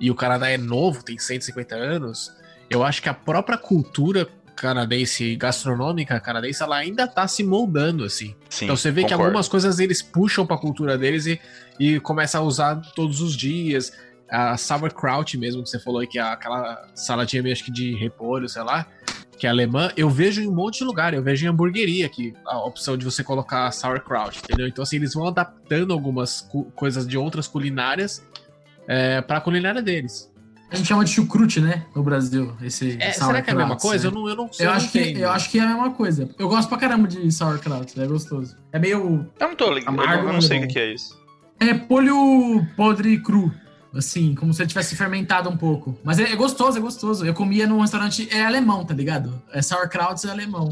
[0.00, 2.32] e o Canadá é novo, tem 150 anos,
[2.68, 4.26] eu acho que a própria cultura
[4.60, 8.34] canadense, gastronômica canadense, ela ainda tá se moldando, assim.
[8.50, 9.08] Sim, então você vê concordo.
[9.08, 11.40] que algumas coisas eles puxam pra cultura deles e,
[11.78, 13.92] e começa a usar todos os dias.
[14.28, 17.96] A sauerkraut mesmo, que você falou aí, que é aquela saladinha meio acho que de
[17.96, 18.86] repolho, sei lá,
[19.40, 22.34] que é alemã, eu vejo em um monte de lugar, eu vejo em hamburgueria aqui
[22.44, 24.68] a opção de você colocar sauerkraut, entendeu?
[24.68, 28.22] Então assim, eles vão adaptando algumas coisas de outras culinárias
[28.86, 30.30] é, pra culinária deles.
[30.70, 31.86] A gente chama de chucrute, né?
[31.96, 32.54] No Brasil.
[32.62, 34.06] Esse é, será que é a mesma coisa?
[34.06, 34.66] Eu não, eu não sei.
[34.66, 36.28] Eu, acho que, eu acho que é a mesma coisa.
[36.38, 38.56] Eu gosto pra caramba de sauerkraut, é gostoso.
[38.72, 39.26] É meio.
[39.40, 41.18] Eu não tô ligado, eu não, não sei o que é isso.
[41.58, 43.50] É polho podre cru.
[43.94, 45.98] Assim, como se ele tivesse fermentado um pouco.
[46.04, 47.26] Mas é, é gostoso, é gostoso.
[47.26, 49.40] Eu comia num restaurante, é alemão, tá ligado?
[49.52, 50.68] É sauerkraut é alemão.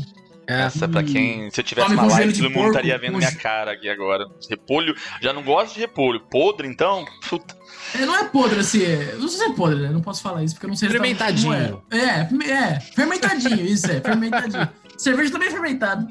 [0.48, 0.90] Essa, hum.
[0.90, 1.50] pra quem.
[1.50, 4.24] Se eu tivesse uma live, todo mundo estaria vendo minha cara aqui agora.
[4.48, 4.94] Repolho.
[5.20, 6.20] Já não gosto de repolho.
[6.20, 7.04] Podre, então?
[7.28, 7.54] Puta.
[7.94, 8.82] É, não é podre, assim.
[8.82, 9.90] É, não sei se é podre, né?
[9.90, 11.82] Não posso falar isso porque eu não sei Fermentadinho.
[11.90, 11.98] É.
[11.98, 12.80] é, é.
[12.80, 14.00] Fermentadinho, isso é.
[14.00, 14.68] Fermentadinho.
[14.96, 16.08] Cerveja também é fermentado.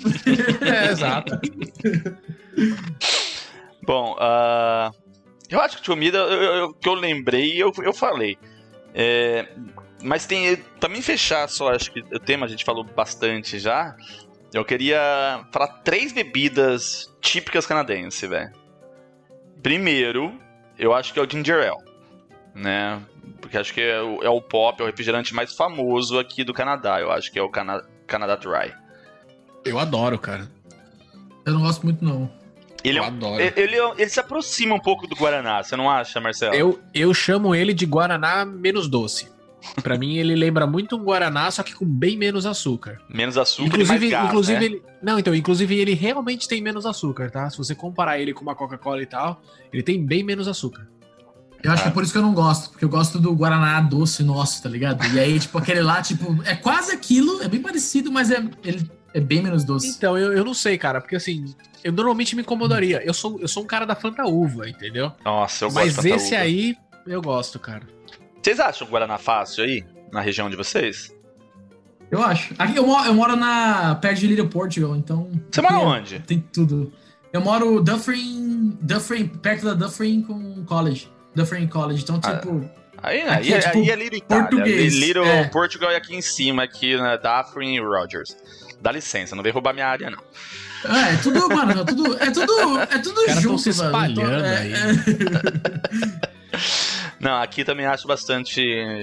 [0.62, 1.40] É, exato.
[3.86, 4.94] Bom, uh,
[5.50, 8.38] eu acho que de comida, eu, que eu lembrei, eu, eu falei.
[8.94, 9.48] É,
[10.02, 10.58] mas tem.
[10.90, 13.96] Mim fechar só, acho que o tema a gente falou bastante já.
[14.54, 18.52] Eu queria falar três bebidas típicas canadenses, velho.
[19.62, 20.34] Primeiro,
[20.78, 21.84] eu acho que é o Ginger Ale,
[22.56, 23.02] né?
[23.42, 26.54] Porque acho que é o, é o pop, é o refrigerante mais famoso aqui do
[26.54, 27.00] Canadá.
[27.00, 28.74] Eu acho que é o Cana Canadá Dry.
[29.66, 30.50] Eu adoro, cara.
[31.46, 32.32] Eu não gosto muito, não.
[32.88, 33.42] Ele, eu é, adoro.
[33.42, 36.56] Ele, ele, ele, se aproxima um pouco do Guaraná, você não acha, Marcelo?
[36.56, 39.30] Eu, eu chamo ele de Guaraná menos doce.
[39.82, 43.00] Pra mim, ele lembra muito um Guaraná, só que com bem menos açúcar.
[43.10, 44.66] Menos açúcar inclusive, e mais gás, inclusive né?
[44.66, 47.50] ele, Não, então, inclusive ele realmente tem menos açúcar, tá?
[47.50, 49.42] Se você comparar ele com uma Coca-Cola e tal,
[49.74, 50.88] ele tem bem menos açúcar.
[51.64, 53.82] Eu acho que é por isso que eu não gosto, porque eu gosto do Guaraná
[53.82, 55.04] doce nosso, tá ligado?
[55.08, 58.90] E aí, tipo, aquele lá, tipo, é quase aquilo, é bem parecido, mas é, ele
[59.18, 59.88] é bem menos doce.
[59.90, 61.46] Então, eu, eu não sei, cara, porque assim,
[61.84, 63.02] eu normalmente me incomodaria.
[63.04, 65.12] Eu sou, eu sou um cara da Fanta Uva, entendeu?
[65.26, 67.84] Nossa, eu gosto Mas de Fanta esse aí, eu gosto, cara.
[68.42, 69.84] Vocês acham o Guaraná fácil aí?
[70.12, 71.14] Na região de vocês?
[72.10, 72.54] Eu acho.
[72.58, 75.30] Aqui eu moro, eu moro na perto de Little Portugal, então.
[75.52, 76.20] Você mora é- onde?
[76.20, 76.94] Tem tudo.
[77.34, 81.12] Eu moro Dufferin, Dufferin, perto da Dufferin com College.
[81.36, 82.04] Dufferin College.
[82.04, 82.70] Então, Ah, tipo,
[83.04, 84.48] Aí, Aqui aí, é tipo aí é Little Itália.
[84.48, 85.44] português, Little é.
[85.50, 88.36] Portugal é aqui em cima, aqui na Dufferin e Rogers.
[88.82, 90.20] Dá licença, não vem roubar minha área, não.
[90.96, 94.12] é, é tudo, mano, é tudo, é tudo, é tudo Os junto, se mano.
[94.12, 94.74] Então, espalhando é- aí.
[94.74, 96.38] é-
[97.20, 98.62] Não, aqui também acho bastante.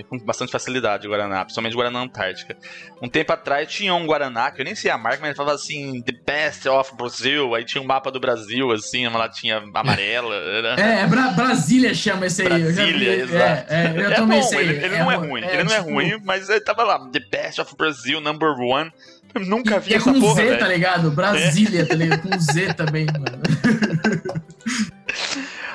[0.09, 2.57] com bastante facilidade o Guaraná, principalmente o Guaraná Antártica.
[3.03, 5.57] Um tempo atrás tinha um Guaraná, que eu nem sei a marca, mas ele falava
[5.57, 7.55] assim, The Best of Brazil.
[7.57, 10.35] Aí tinha um mapa do Brasil, assim, uma latinha amarela.
[10.37, 10.81] Era...
[10.81, 12.63] É, é Bra- Brasília chama esse aí.
[12.63, 12.93] eu já vi.
[12.93, 13.73] Brasília, exato.
[13.73, 15.45] É, é, eu É bom, ele, ele não é ru- ruim.
[15.45, 18.93] ele não é tipo, ruim, mas ele tava lá, The Best of Brazil, number one.
[19.35, 20.59] Eu nunca vi E é essa com porra, Z, velho.
[20.59, 21.11] tá ligado?
[21.11, 22.23] Brasília, tá ligado?
[22.29, 23.43] Com Z também, mano.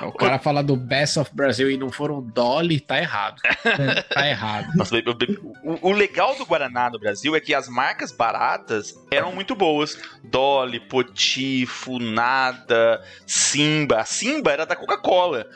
[0.02, 3.42] O cara fala do Best of Brasil e não foram Dolly, tá errado.
[4.10, 4.68] Tá errado.
[4.76, 9.56] Nossa, o, o legal do Guaraná no Brasil é que as marcas baratas eram muito
[9.56, 9.98] boas.
[10.24, 14.00] Dolly, Poti, Funada, Simba.
[14.00, 15.48] A Simba era da Coca-Cola.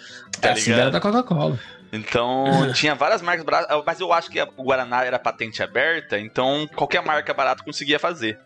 [0.41, 0.93] Tá É, Sim, era ligado?
[0.93, 1.59] da Coca-Cola.
[1.93, 6.67] Então tinha várias marcas baratas, mas eu acho que o Guaraná era patente aberta, então
[6.75, 8.39] qualquer marca barata conseguia fazer.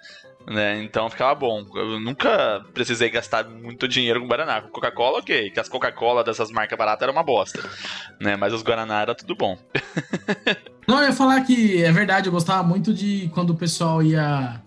[0.45, 0.81] Né?
[0.81, 1.65] Então ficava bom.
[1.75, 4.61] Eu nunca precisei gastar muito dinheiro com Guaraná.
[4.61, 5.51] Com Coca-Cola, ok.
[5.51, 7.61] Que as Coca-Cola dessas marcas baratas eram uma bosta.
[8.19, 8.37] Né?
[8.37, 9.57] Mas os Guaraná era tudo bom.
[10.87, 14.61] Não, eu ia falar que é verdade, eu gostava muito de quando o pessoal ia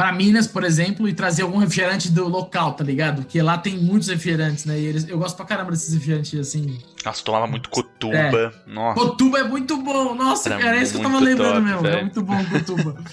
[0.00, 3.16] pra Minas, por exemplo, e trazia algum refrigerante do local, tá ligado?
[3.22, 4.78] Porque lá tem muitos refrigerantes, né?
[4.80, 6.78] E eles, eu gosto pra caramba desses refrigerantes assim.
[7.04, 8.54] Nossa, tomava muito Cotuba.
[8.66, 8.98] Nossa.
[8.98, 11.82] Cotuba é muito bom, nossa, Era cara, é isso que eu tava lembrando top, mesmo.
[11.82, 11.96] velho.
[11.98, 12.96] É muito bom Cotuba.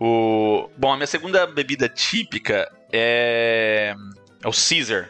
[0.00, 0.68] O...
[0.76, 3.94] Bom, a minha segunda bebida típica é.
[4.42, 5.08] É o Caesar.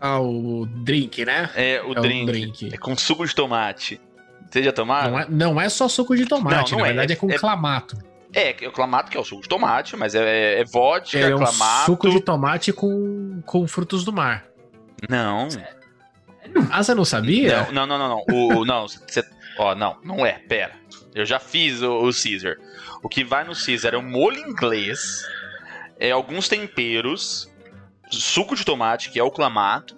[0.00, 1.48] Ah, o drink, né?
[1.54, 2.26] É o É o drink.
[2.26, 2.70] drink.
[2.74, 4.00] É com suco de tomate.
[4.50, 5.12] Vocês já tomaram?
[5.12, 6.88] Não é, não é só suco de tomate, Não, não na é.
[6.88, 7.96] verdade é, com É- clamato.
[8.32, 11.34] É, é o clamato, que é o suco de tomate, mas é, é vodka, É
[11.34, 11.86] um clamato.
[11.86, 14.44] suco de tomate com, com frutos do mar.
[15.08, 15.48] Não.
[16.70, 17.66] Ah, você não sabia?
[17.72, 18.24] Não, não, não, não.
[18.28, 18.58] não.
[18.58, 19.24] O, não, você.
[19.58, 20.72] Ó, não, não é, pera.
[21.14, 22.56] Eu já fiz o, o Caesar.
[23.02, 25.26] O que vai no Caesar é o molho inglês,
[25.98, 27.50] é alguns temperos,
[28.10, 29.96] suco de tomate, que é o clamato,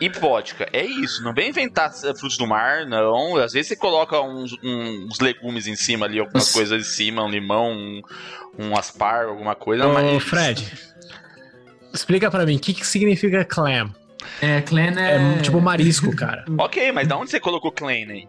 [0.00, 0.68] e vodka.
[0.72, 3.36] É isso, não vem inventar frutos do mar, não.
[3.36, 6.52] Às vezes você coloca uns, uns legumes em cima ali, algumas Nossa.
[6.52, 8.02] coisas em cima, um limão, um,
[8.58, 9.86] um aspargo, alguma coisa.
[9.86, 10.22] Ô, mas...
[10.22, 10.72] Fred,
[11.92, 13.94] explica pra mim, o que, que significa clam?
[14.40, 15.38] É, Clan É, é.
[15.40, 16.44] tipo marisco, cara.
[16.58, 18.28] Ok, mas da onde você colocou Klein aí?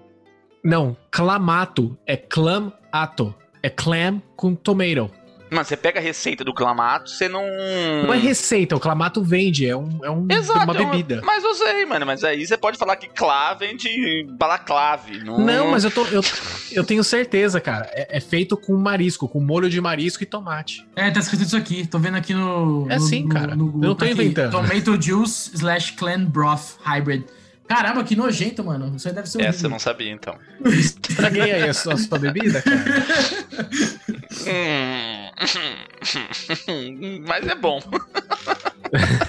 [0.64, 3.34] Não, clamato é clamato.
[3.62, 5.12] É clam com tomato.
[5.50, 7.42] Mano, você pega a receita do clamato, você não.
[8.06, 11.22] Não é receita, o clamato vende, é, um, é um- Exato, uma é uma- bebida.
[11.24, 12.06] Mas eu sei, mano.
[12.06, 15.24] Mas aí você pode falar que clá vem de balaclave.
[15.24, 16.22] Não, Não, mas eu, tô, eu,
[16.72, 17.90] eu tenho certeza, cara.
[17.94, 20.86] É, é feito com marisco, com molho de marisco e tomate.
[20.96, 21.88] É, tá escrito isso aqui.
[21.88, 22.88] Tô vendo aqui no.
[22.90, 23.56] É no- sim, no- cara.
[23.56, 23.82] no Eu Google.
[23.90, 24.52] não tô Tá aqui, inventando.
[24.52, 27.24] Tomato juice slash clan broth hybrid.
[27.68, 28.96] Caramba, que nojento, mano.
[28.96, 30.38] Isso aí deve ser Essa eu não sabia, então.
[30.66, 33.06] Estraguei aí a sua, a sua bebida, cara.
[34.48, 35.28] Hum.
[37.28, 37.80] mas é bom.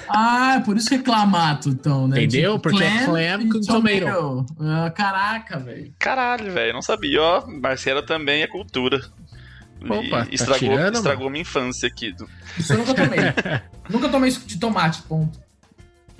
[0.08, 2.22] Ah, é por isso que é clamato, então, né?
[2.22, 2.58] Entendeu?
[2.58, 4.46] Porque é clam e com tomato.
[4.60, 5.92] Ah, caraca, velho.
[5.98, 6.72] Caralho, velho.
[6.72, 7.46] Não sabia, ó.
[7.46, 9.00] Marcelo também é cultura.
[9.82, 12.14] Opa, E tá estragou, tirando, estragou minha infância aqui.
[12.56, 13.18] Isso eu nunca tomei.
[13.88, 15.38] nunca tomei suco de tomate, ponto.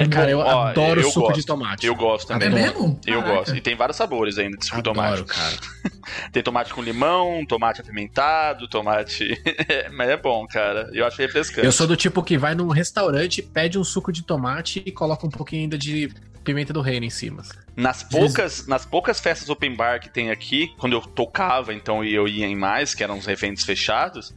[0.07, 1.41] Cara, eu Ó, adoro eu suco gosto.
[1.41, 1.87] de tomate.
[1.87, 2.51] Eu gosto É também.
[2.51, 3.01] mesmo?
[3.05, 3.39] Eu Caraca.
[3.39, 3.57] gosto.
[3.57, 5.13] E tem vários sabores ainda de suco de tomate.
[5.15, 5.57] Adoro, cara.
[6.33, 9.29] Tem tomate com limão, tomate apimentado, tomate.
[9.93, 10.89] Mas é bom, cara.
[10.95, 11.67] Eu acho refrescante.
[11.67, 15.27] Eu sou do tipo que vai num restaurante, pede um suco de tomate e coloca
[15.27, 16.11] um pouquinho ainda de
[16.45, 17.43] pimenta do reino em cima.
[17.77, 22.15] Nas poucas, nas poucas festas open bar que tem aqui, quando eu tocava, então e
[22.15, 24.35] eu ia em mais, que eram os reventos fechados,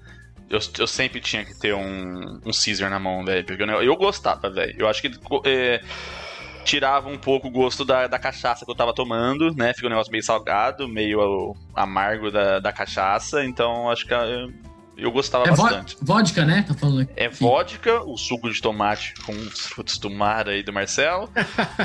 [0.52, 3.46] eu, eu sempre tinha que ter um, um Caesar na mão, velho.
[3.46, 4.76] Porque eu, eu gostava, velho.
[4.78, 5.12] Eu acho que.
[5.46, 5.82] É,
[6.64, 9.74] tirava um pouco o gosto da, da cachaça que eu tava tomando, né?
[9.74, 14.54] Fica um negócio meio salgado, meio amargo da, da cachaça, então acho que eu,
[14.96, 15.98] eu gostava é bastante.
[16.02, 16.64] Vodka, né?
[16.68, 17.14] Tá falando aqui.
[17.16, 21.30] É vodka, o suco de tomate com os frutos do mar aí do Marcelo,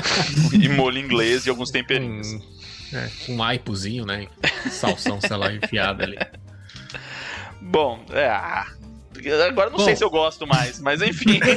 [0.53, 2.27] e molho inglês e alguns temperinhos.
[2.33, 2.41] Hum,
[2.93, 4.27] é, um aipozinho, né?
[4.69, 6.17] Salsão, sei lá, enfiado ali.
[7.61, 8.27] Bom, é.
[8.27, 8.67] Ah,
[9.47, 9.85] agora não Bom.
[9.85, 11.39] sei se eu gosto mais, mas enfim.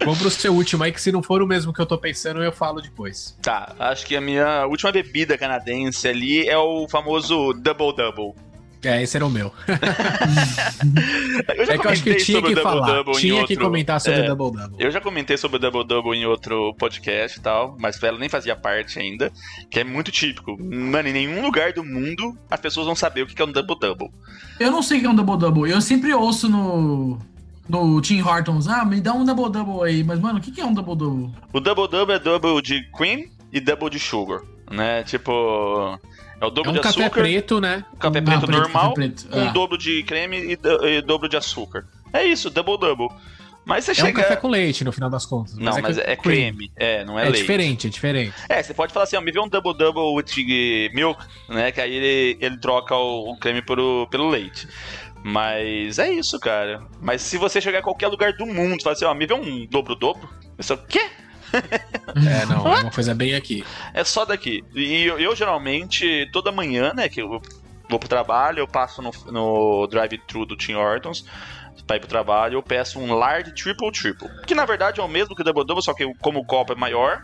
[0.00, 2.42] Vamos pro seu último aí, que se não for o mesmo que eu tô pensando,
[2.42, 3.36] eu falo depois.
[3.40, 8.34] Tá, acho que a minha última bebida canadense ali é o famoso Double Double.
[8.84, 9.52] É, esse era o meu.
[11.68, 12.86] é que eu acho que eu tinha que falar.
[12.86, 13.48] Double tinha outro...
[13.48, 14.76] que comentar sobre o é, Double Double.
[14.78, 18.28] Eu já comentei sobre o Double Double em outro podcast e tal, mas ela nem
[18.28, 19.32] fazia parte ainda,
[19.70, 20.56] que é muito típico.
[20.62, 23.78] Mano, em nenhum lugar do mundo as pessoas vão saber o que é um Double
[23.78, 24.10] Double.
[24.60, 25.70] Eu não sei o que é um Double Double.
[25.70, 27.18] Eu sempre ouço no
[27.68, 30.04] no Tim Hortons, ah, me dá um double double aí.
[30.04, 31.32] Mas, mano, o que, que é um double double?
[31.52, 34.40] O double double é double de cream e double de sugar,
[34.70, 35.02] né?
[35.04, 35.98] Tipo.
[36.44, 37.10] É o dobro é um de açúcar.
[37.10, 37.84] café preto, né?
[37.98, 39.36] Café preto ah, normal, preto, preto.
[39.36, 39.52] um ah.
[39.52, 41.86] dobro de creme e, e, dobro de açúcar.
[42.12, 43.08] É isso, double double.
[43.64, 44.08] Mas você é chega...
[44.10, 45.54] um café com leite, no final das contas.
[45.54, 46.70] Não, mas, é, mas é creme.
[46.76, 47.38] É, não é, é leite.
[47.38, 48.34] É diferente, é diferente.
[48.48, 51.72] É, você pode falar assim, ó, me vê um double double with milk, né?
[51.72, 54.68] Que aí ele, ele troca o, o creme pelo, pelo leite.
[55.24, 56.82] Mas é isso, cara.
[57.00, 59.64] Mas se você chegar em qualquer lugar do mundo, falar assim, ó, me vê um
[59.64, 61.00] dobro-dobro, eu só, quê?
[62.42, 63.64] é, não, é uma coisa bem aqui.
[63.92, 64.64] É só daqui.
[64.74, 69.10] E eu, eu, geralmente, toda manhã, né, que eu vou pro trabalho, eu passo no,
[69.30, 71.24] no drive-thru do Tim Hortons
[71.86, 74.28] pra ir pro trabalho, eu peço um large triple triple.
[74.46, 76.72] Que na verdade é o mesmo que o double double, só que como o copo
[76.72, 77.22] é maior,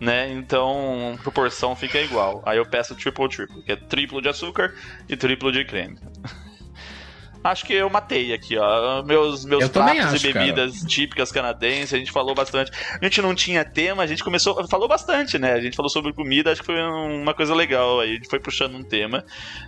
[0.00, 0.30] né?
[0.32, 2.42] Então, proporção fica igual.
[2.44, 4.74] Aí eu peço triple triple, que é triplo de açúcar
[5.08, 5.98] e triplo de creme.
[7.44, 9.02] Acho que eu matei aqui, ó.
[9.02, 10.86] Meus, meus pratos acho, e bebidas cara.
[10.86, 12.70] típicas canadenses, a gente falou bastante.
[13.00, 14.66] A gente não tinha tema, a gente começou.
[14.68, 15.52] Falou bastante, né?
[15.52, 18.00] A gente falou sobre comida, acho que foi uma coisa legal.
[18.00, 19.24] Aí a gente foi puxando um tema.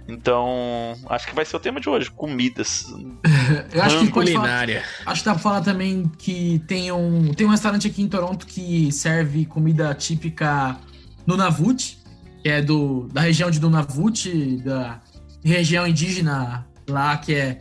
[0.07, 2.87] Então, acho que vai ser o tema de hoje: comidas.
[3.73, 4.83] eu acho que culinária.
[4.83, 8.09] Falar, acho que dá pra falar também que tem um, tem um restaurante aqui em
[8.09, 10.79] Toronto que serve comida típica
[11.27, 11.99] no Navut,
[12.43, 15.01] que é do, da região de Nunavut, da
[15.43, 17.61] região indígena lá, que é.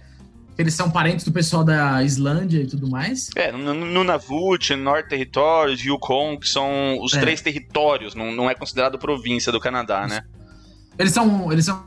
[0.58, 3.30] Eles são parentes do pessoal da Islândia e tudo mais.
[3.36, 7.20] É, no Nunavut, Norte Territórios, Yukon, que são os é.
[7.20, 10.24] três territórios, não, não é considerado província do Canadá, né?
[10.98, 11.84] Eles são, eles são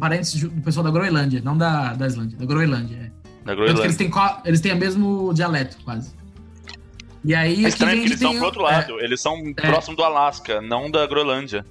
[0.00, 2.96] parentes do pessoal da Groenlândia, não da, da Islândia, da Groenlândia.
[2.96, 3.44] É.
[3.44, 3.84] Da Groenlândia.
[3.84, 4.10] Eles têm,
[4.44, 6.14] eles têm o mesmo dialeto, quase.
[7.22, 7.64] E aí.
[7.64, 10.62] É estranho que eles são pro outro lado, é, eles são é, próximo do Alasca,
[10.62, 11.66] não da Groenlândia.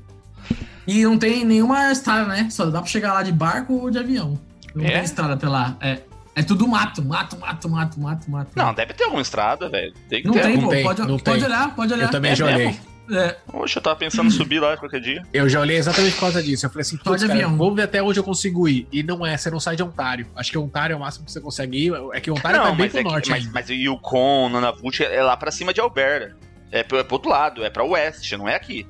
[0.87, 2.47] E não tem nenhuma estrada, né?
[2.51, 4.39] Só dá pra chegar lá de barco ou de avião.
[4.75, 4.91] Não é?
[4.91, 5.75] tem estrada até lá.
[5.81, 6.01] É,
[6.35, 8.51] é tudo mato, mato, mato, mato, mato, mato.
[8.55, 9.93] Não, deve ter alguma estrada, velho.
[10.09, 10.41] Tem que não ter.
[10.41, 11.45] Tem, pô, tem, pode, não pode tem.
[11.45, 12.05] olhar, pode olhar.
[12.05, 12.79] Eu também é já olhei.
[13.09, 13.37] É.
[13.47, 15.23] Poxa, eu tava pensando em subir lá qualquer dia.
[15.31, 16.65] Eu já olhei exatamente por causa disso.
[16.65, 17.55] Eu falei assim, pode avião.
[17.55, 18.87] vou ver até onde eu consigo ir.
[18.91, 20.27] E não é, você não sai de Ontário.
[20.35, 21.93] Acho que Ontário é o máximo que você consegue ir.
[22.13, 23.25] É que Ontário não, tá bem pro é norte.
[23.25, 26.35] Que, mas, mas o Yukon, Nunavut é lá pra cima de Alberta.
[26.71, 28.85] É pro, é pro outro lado, é pra oeste, não é aqui.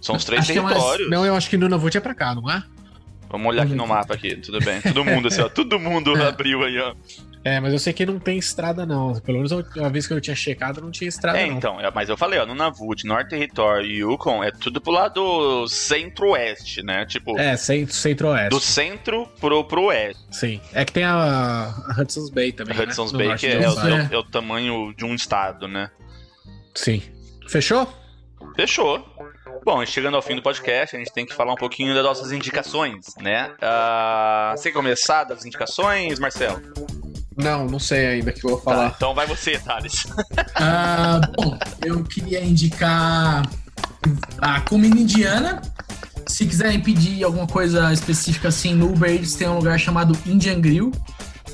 [0.00, 0.84] São os três acho territórios.
[0.84, 1.10] É mais...
[1.10, 2.62] Não, eu acho que Nunavut é pra cá, não é?
[3.34, 4.80] Vamos olhar aqui no mapa aqui, tudo bem.
[4.80, 5.48] Todo mundo assim, ó.
[5.48, 6.28] Todo mundo é.
[6.28, 6.94] abriu aí, ó.
[7.42, 9.12] É, mas eu sei que não tem estrada, não.
[9.20, 11.56] Pelo menos a vez que eu tinha checado, não tinha estrada, é, não.
[11.56, 14.92] então, é, mas eu falei, ó, no Navut, Norte Território e Yukon, é tudo pro
[14.92, 17.04] lado centro-oeste, né?
[17.06, 17.36] Tipo.
[17.36, 18.50] É, centro-oeste.
[18.50, 20.22] Do centro pro, pro oeste.
[20.30, 20.60] Sim.
[20.72, 22.76] É que tem a, Hudson's Bay também.
[22.76, 22.84] A né?
[22.84, 23.26] Hudson's né?
[23.26, 25.90] Bay, que é, é, é, o, tamanho de um estado, né?
[26.72, 27.02] Sim.
[27.48, 27.92] Fechou?
[28.54, 29.04] Fechou.
[29.64, 32.30] Bom, chegando ao fim do podcast, a gente tem que falar um pouquinho das nossas
[32.32, 33.50] indicações, né?
[33.54, 36.60] Uh, você começar das indicações, Marcelo?
[37.34, 38.90] Não, não sei ainda que eu vou falar.
[38.90, 40.04] Tá, então vai você, Thales.
[40.04, 43.42] Uh, bom, eu queria indicar
[44.38, 45.62] a comida indiana.
[46.26, 50.60] Se quiserem pedir alguma coisa específica assim, no Uber Eats tem um lugar chamado Indian
[50.60, 50.92] Grill.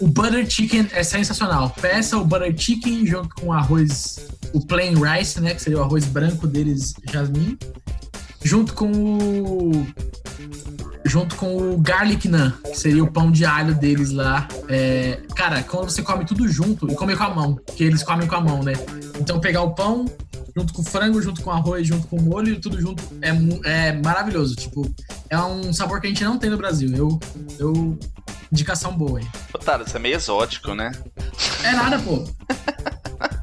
[0.01, 1.71] O butter chicken é sensacional.
[1.81, 6.07] Peça o butter chicken junto com arroz, o plain rice, né, que seria o arroz
[6.07, 7.59] branco deles, jasmine
[8.43, 9.87] junto com o
[11.05, 14.47] junto com o garlic naan, que seria o pão de alho deles lá.
[14.69, 18.29] É, cara, quando você come tudo junto e come com a mão, que eles comem
[18.29, 18.75] com a mão, né?
[19.19, 20.05] Então pegar o pão
[20.57, 23.31] junto com frango, junto com arroz, junto com molho, tudo junto é,
[23.89, 24.55] é maravilhoso.
[24.57, 24.89] Tipo,
[25.29, 26.91] é um sabor que a gente não tem no Brasil.
[26.95, 27.19] Eu,
[27.59, 27.99] eu
[28.51, 29.27] indicação boa aí.
[29.55, 30.93] Otário, isso é meio exótico, né?
[31.63, 32.25] É nada, pô.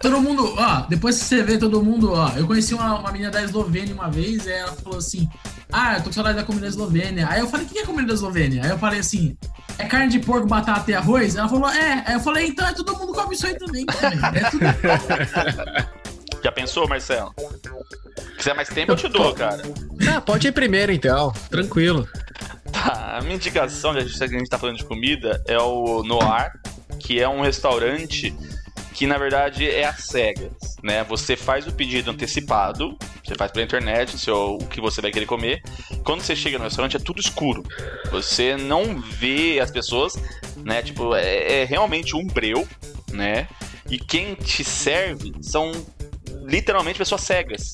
[0.01, 3.31] todo mundo, ó, depois que você vê todo mundo, ó, eu conheci uma, uma menina
[3.31, 5.29] da Eslovênia uma vez, e ela falou assim,
[5.71, 7.27] ah, eu tô com saudade da comida da Eslovênia.
[7.29, 8.63] Aí eu falei, o que é comida da Eslovênia?
[8.63, 9.37] Aí eu falei assim,
[9.77, 11.35] é carne de porco, batata e arroz?
[11.35, 12.03] Ela falou, é.
[12.05, 14.15] Aí eu falei, então é todo mundo come isso aí também, cara.
[14.37, 15.97] É tudo.
[16.47, 17.33] Já pensou, Marcelo?
[18.15, 19.61] Se quiser mais tempo, eu te dou, cara.
[20.09, 21.33] Ah, pode ir primeiro, então.
[21.49, 22.07] Tranquilo.
[22.71, 26.53] Tá, a minha indicação, já que a gente tá falando de comida, é o Noir,
[26.99, 28.33] que é um restaurante
[28.93, 31.03] que na verdade é a cegas, né?
[31.03, 35.11] Você faz o pedido antecipado, você faz pela internet o, seu, o que você vai
[35.11, 35.61] querer comer.
[36.05, 37.61] Quando você chega no restaurante é tudo escuro.
[38.09, 40.15] Você não vê as pessoas,
[40.63, 40.81] né?
[40.81, 42.65] Tipo, é, é realmente um breu,
[43.11, 43.49] né?
[43.89, 45.73] E quem te serve são
[46.47, 47.73] literalmente pessoas cegas.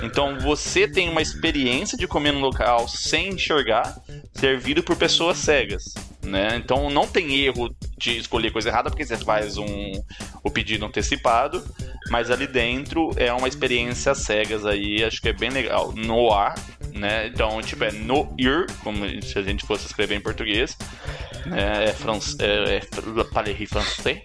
[0.00, 4.00] Então você tem uma experiência de comer num local sem enxergar,
[4.32, 5.94] servido por pessoas cegas.
[6.22, 6.54] Né?
[6.56, 9.92] Então não tem erro de escolher coisa errada porque você faz um,
[10.42, 11.62] o pedido antecipado,
[12.10, 15.92] mas ali dentro é uma experiência cegas aí, acho que é bem legal.
[15.92, 16.54] No ar,
[16.94, 17.26] né?
[17.26, 20.76] Então, tipo, é no ir, como se a gente fosse escrever em português,
[21.46, 21.86] né?
[21.86, 24.22] É, france, é, é Paleri Francês.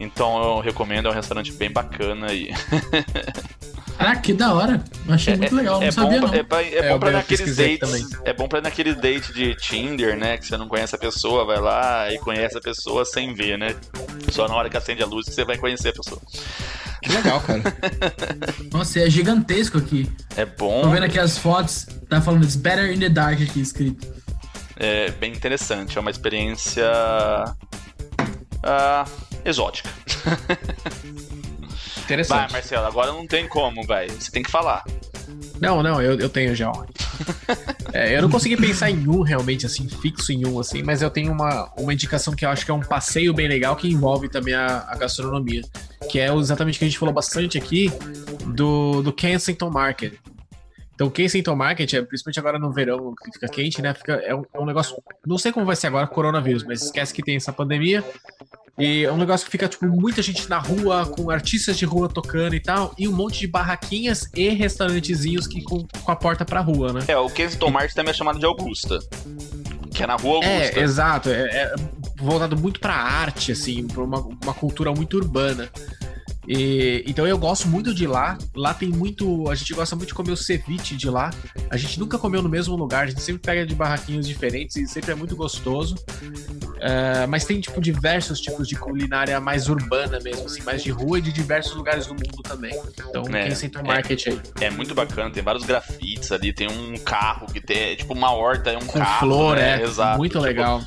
[0.00, 2.50] Então eu recomendo, é um restaurante bem bacana aí.
[3.98, 4.82] Ah, que da hora.
[5.08, 6.34] Achei é, muito legal, não é sabia bom, não.
[6.34, 8.06] É, é, é bom pra naqueles dates, também.
[8.24, 11.60] é bom pra naqueles dates de Tinder, né, que você não conhece a pessoa, vai
[11.60, 13.74] lá e conhece a pessoa sem ver, né?
[14.30, 16.20] Só na hora que acende a luz que você vai conhecer a pessoa.
[17.02, 17.62] Que legal, cara.
[18.72, 20.10] Nossa, é gigantesco aqui.
[20.36, 20.82] É bom.
[20.82, 24.12] Tô vendo aqui as fotos, tá falando It's Better in the Dark aqui escrito.
[24.76, 26.84] É bem interessante, é uma experiência...
[28.64, 29.90] Uh, exótica.
[32.04, 32.38] Interessante.
[32.38, 34.08] Vai, Marcelo, agora não tem como, vai.
[34.08, 34.84] Você tem que falar.
[35.60, 36.70] Não, não, eu, eu tenho já
[37.92, 41.08] é, eu não consegui pensar em um realmente, assim, fixo em um, assim, mas eu
[41.08, 44.28] tenho uma, uma indicação que eu acho que é um passeio bem legal que envolve
[44.28, 45.62] também a, a gastronomia.
[46.10, 47.90] Que é exatamente o que a gente falou bastante aqui
[48.46, 50.14] do, do Kensington Market.
[50.94, 53.94] Então, Kensington Market, é, principalmente agora no verão, que fica quente, né?
[53.94, 54.96] Fica, é, um, é um negócio.
[55.26, 58.04] Não sei como vai ser agora, coronavírus, mas esquece que tem essa pandemia.
[58.76, 62.08] E é um negócio que fica, tipo, muita gente na rua, com artistas de rua
[62.08, 66.44] tocando e tal, e um monte de barraquinhas e restaurantezinhos que com, com a porta
[66.44, 67.04] pra rua, né?
[67.06, 68.98] É, o Kensington Market também é chamado de Augusta.
[69.92, 70.80] Que é na rua é, Augusta.
[70.80, 71.28] É, exato.
[71.30, 71.74] É, é
[72.16, 75.70] voltado muito pra arte, assim, pra uma, uma cultura muito urbana.
[76.46, 78.36] E, então eu gosto muito de lá.
[78.54, 79.48] Lá tem muito.
[79.50, 81.30] A gente gosta muito de comer o ceviche de lá.
[81.70, 84.86] A gente nunca comeu no mesmo lugar, a gente sempre pega de barraquinhos diferentes e
[84.86, 85.94] sempre é muito gostoso.
[86.24, 91.18] Uh, mas tem, tipo, diversos tipos de culinária mais urbana mesmo, assim, mais de rua
[91.18, 92.78] e de diversos lugares do mundo também.
[93.08, 94.40] Então é, tem Center Market é, aí.
[94.60, 98.32] É muito bacana, tem vários grafites ali, tem um carro que tem, é, tipo, uma
[98.32, 99.20] horta, é um Com carro.
[99.20, 99.80] flor, né?
[99.80, 99.84] é.
[99.84, 100.18] Exato.
[100.18, 100.82] Muito tipo, legal.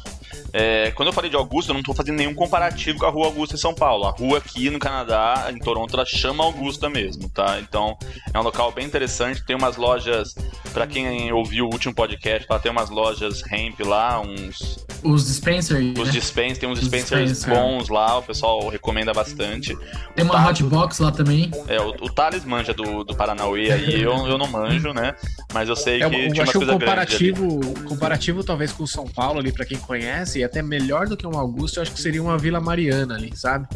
[0.54, 3.26] É, quando eu falei de Augusta, eu não estou fazendo nenhum comparativo com a rua
[3.26, 4.06] Augusta em São Paulo.
[4.06, 7.60] A rua aqui no Canadá, em Toronto, ela chama Augusta mesmo, tá?
[7.60, 7.98] Então
[8.34, 9.46] é um local bem interessante.
[9.46, 10.36] Tem umas lojas,
[10.74, 14.86] para quem ouviu o último podcast, lá tem umas lojas Ramp lá, uns.
[15.04, 15.94] Os dispensers.
[15.98, 16.12] Os né?
[16.12, 17.64] dispensers, tem uns dispensers dispenser.
[17.64, 19.78] bons lá, o pessoal recomenda bastante.
[20.16, 21.52] Tem o uma hotbox lá também.
[21.68, 25.14] É, o, o Thales manja do, do Paranauê aí, eu, eu não manjo, né?
[25.54, 28.88] Mas eu sei é, que eu, tinha uma coisa um comparativo, comparativo talvez com o
[28.88, 32.02] São Paulo ali, para quem conhece, até melhor do que um Augusto, eu acho que
[32.02, 33.68] seria uma Vila Mariana ali, sabe?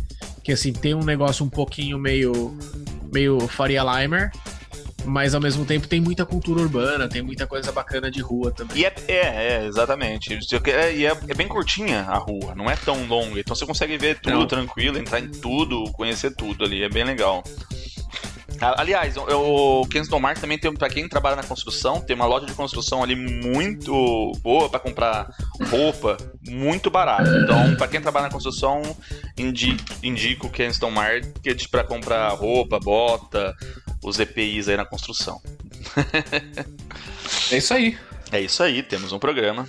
[0.44, 2.58] Que assim, tem um negócio um pouquinho meio,
[3.12, 4.32] meio Faria Limer,
[5.06, 8.78] mas ao mesmo tempo tem muita cultura urbana, tem muita coisa bacana de rua também.
[8.78, 10.34] E é, é, é exatamente.
[10.34, 13.98] É, e é, é, bem curtinha a rua, não é tão longa, então você consegue
[13.98, 14.48] ver tudo não.
[14.48, 17.44] tranquilo, entrar em tudo, conhecer tudo ali, é bem legal.
[18.62, 22.54] Aliás, o Kensington Market também tem, para quem trabalha na construção, tem uma loja de
[22.54, 25.34] construção ali muito boa para comprar
[25.70, 26.18] roupa,
[26.48, 27.30] muito barato.
[27.44, 28.82] Então, para quem trabalha na construção,
[29.38, 33.56] indico, indico o Kensington Market para comprar roupa, bota,
[34.04, 35.42] os EPIs aí na construção.
[37.52, 37.98] é isso aí.
[38.32, 39.68] É isso aí, temos um programa.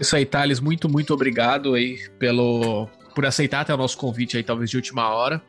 [0.00, 4.42] Isso aí, Thales, muito, muito obrigado aí pelo por aceitar até o nosso convite aí,
[4.42, 5.42] talvez de última hora.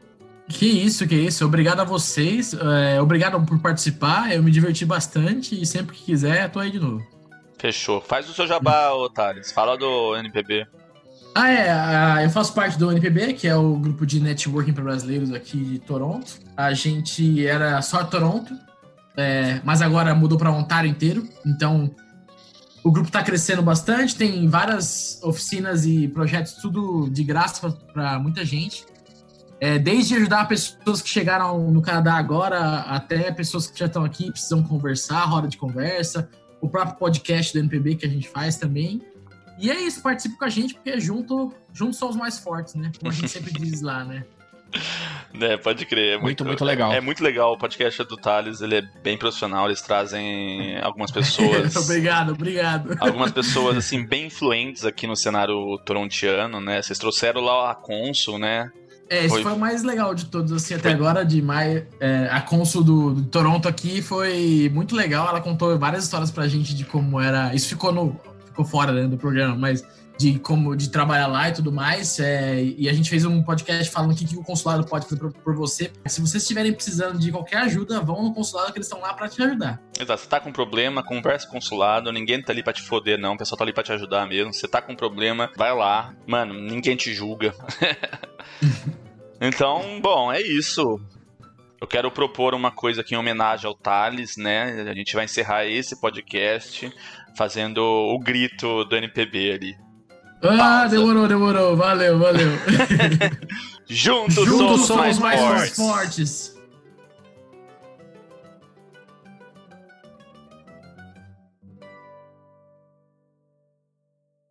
[0.51, 1.45] Que isso, que isso.
[1.45, 2.53] Obrigado a vocês.
[2.53, 4.33] É, obrigado por participar.
[4.33, 7.05] Eu me diverti bastante e sempre que quiser, tô aí de novo.
[7.57, 8.01] Fechou.
[8.01, 9.51] Faz o seu jabá, Thales.
[9.51, 10.67] Fala do NPB.
[11.33, 12.25] Ah, é.
[12.25, 15.79] Eu faço parte do NPB, que é o grupo de networking para brasileiros aqui de
[15.79, 16.39] Toronto.
[16.57, 18.53] A gente era só Toronto,
[19.15, 21.27] é, mas agora mudou para Ontário inteiro.
[21.45, 21.95] Então,
[22.83, 24.15] o grupo está crescendo bastante.
[24.15, 28.85] Tem várias oficinas e projetos, tudo de graça para muita gente.
[29.61, 34.25] É, desde ajudar pessoas que chegaram no Canadá agora, até pessoas que já estão aqui
[34.25, 36.27] e precisam conversar, roda de conversa,
[36.59, 38.99] o próprio podcast do NPB que a gente faz também.
[39.59, 42.91] E é isso, participe com a gente, porque junto, juntos somos mais fortes, né?
[42.97, 44.25] Como a gente sempre diz lá, né?
[45.39, 46.15] É, pode crer.
[46.15, 46.91] É muito, muito, muito, legal.
[46.91, 51.09] É, é, muito legal o podcast do Thales, ele é bem profissional, eles trazem algumas
[51.09, 51.73] pessoas.
[51.77, 52.97] obrigado, obrigado.
[52.99, 56.81] Algumas pessoas, assim, bem influentes aqui no cenário torontiano, né?
[56.81, 58.69] Vocês trouxeram lá a Consul, né?
[59.11, 59.43] É, esse foi...
[59.43, 60.91] foi o mais legal de todos, assim, até foi...
[60.93, 61.85] agora, de maio.
[61.99, 65.27] É, a Consul do, do, Toronto aqui foi muito legal.
[65.27, 67.53] Ela contou várias histórias pra gente de como era.
[67.53, 68.17] Isso ficou no.
[68.45, 69.83] Ficou fora né, do programa, mas
[70.21, 72.19] de como de trabalhar lá e tudo mais.
[72.19, 75.33] É, e a gente fez um podcast falando o que, o consulado pode fazer por,
[75.33, 75.91] por, você.
[76.05, 79.27] Se vocês estiverem precisando de qualquer ajuda, vão no consulado que eles estão lá para
[79.27, 79.81] te ajudar.
[79.99, 80.21] Exato.
[80.21, 82.11] Você tá com problema, conversa com o consulado.
[82.11, 83.33] Ninguém tá ali para te foder, não.
[83.33, 84.53] O pessoal tá ali para te ajudar mesmo.
[84.53, 86.13] Você tá com problema, vai lá.
[86.27, 87.55] Mano, ninguém te julga.
[89.41, 91.01] então, bom, é isso.
[91.79, 94.85] Eu quero propor uma coisa aqui em homenagem ao Thales, né?
[94.87, 96.93] A gente vai encerrar esse podcast
[97.35, 99.90] fazendo o grito do NPB ali.
[100.43, 100.89] Ah, Pausa.
[100.89, 101.75] demorou, demorou.
[101.75, 102.49] Valeu, valeu.
[103.87, 105.75] Juntos, Juntos somos, somos, mais, mais fortes.
[105.75, 106.60] fortes.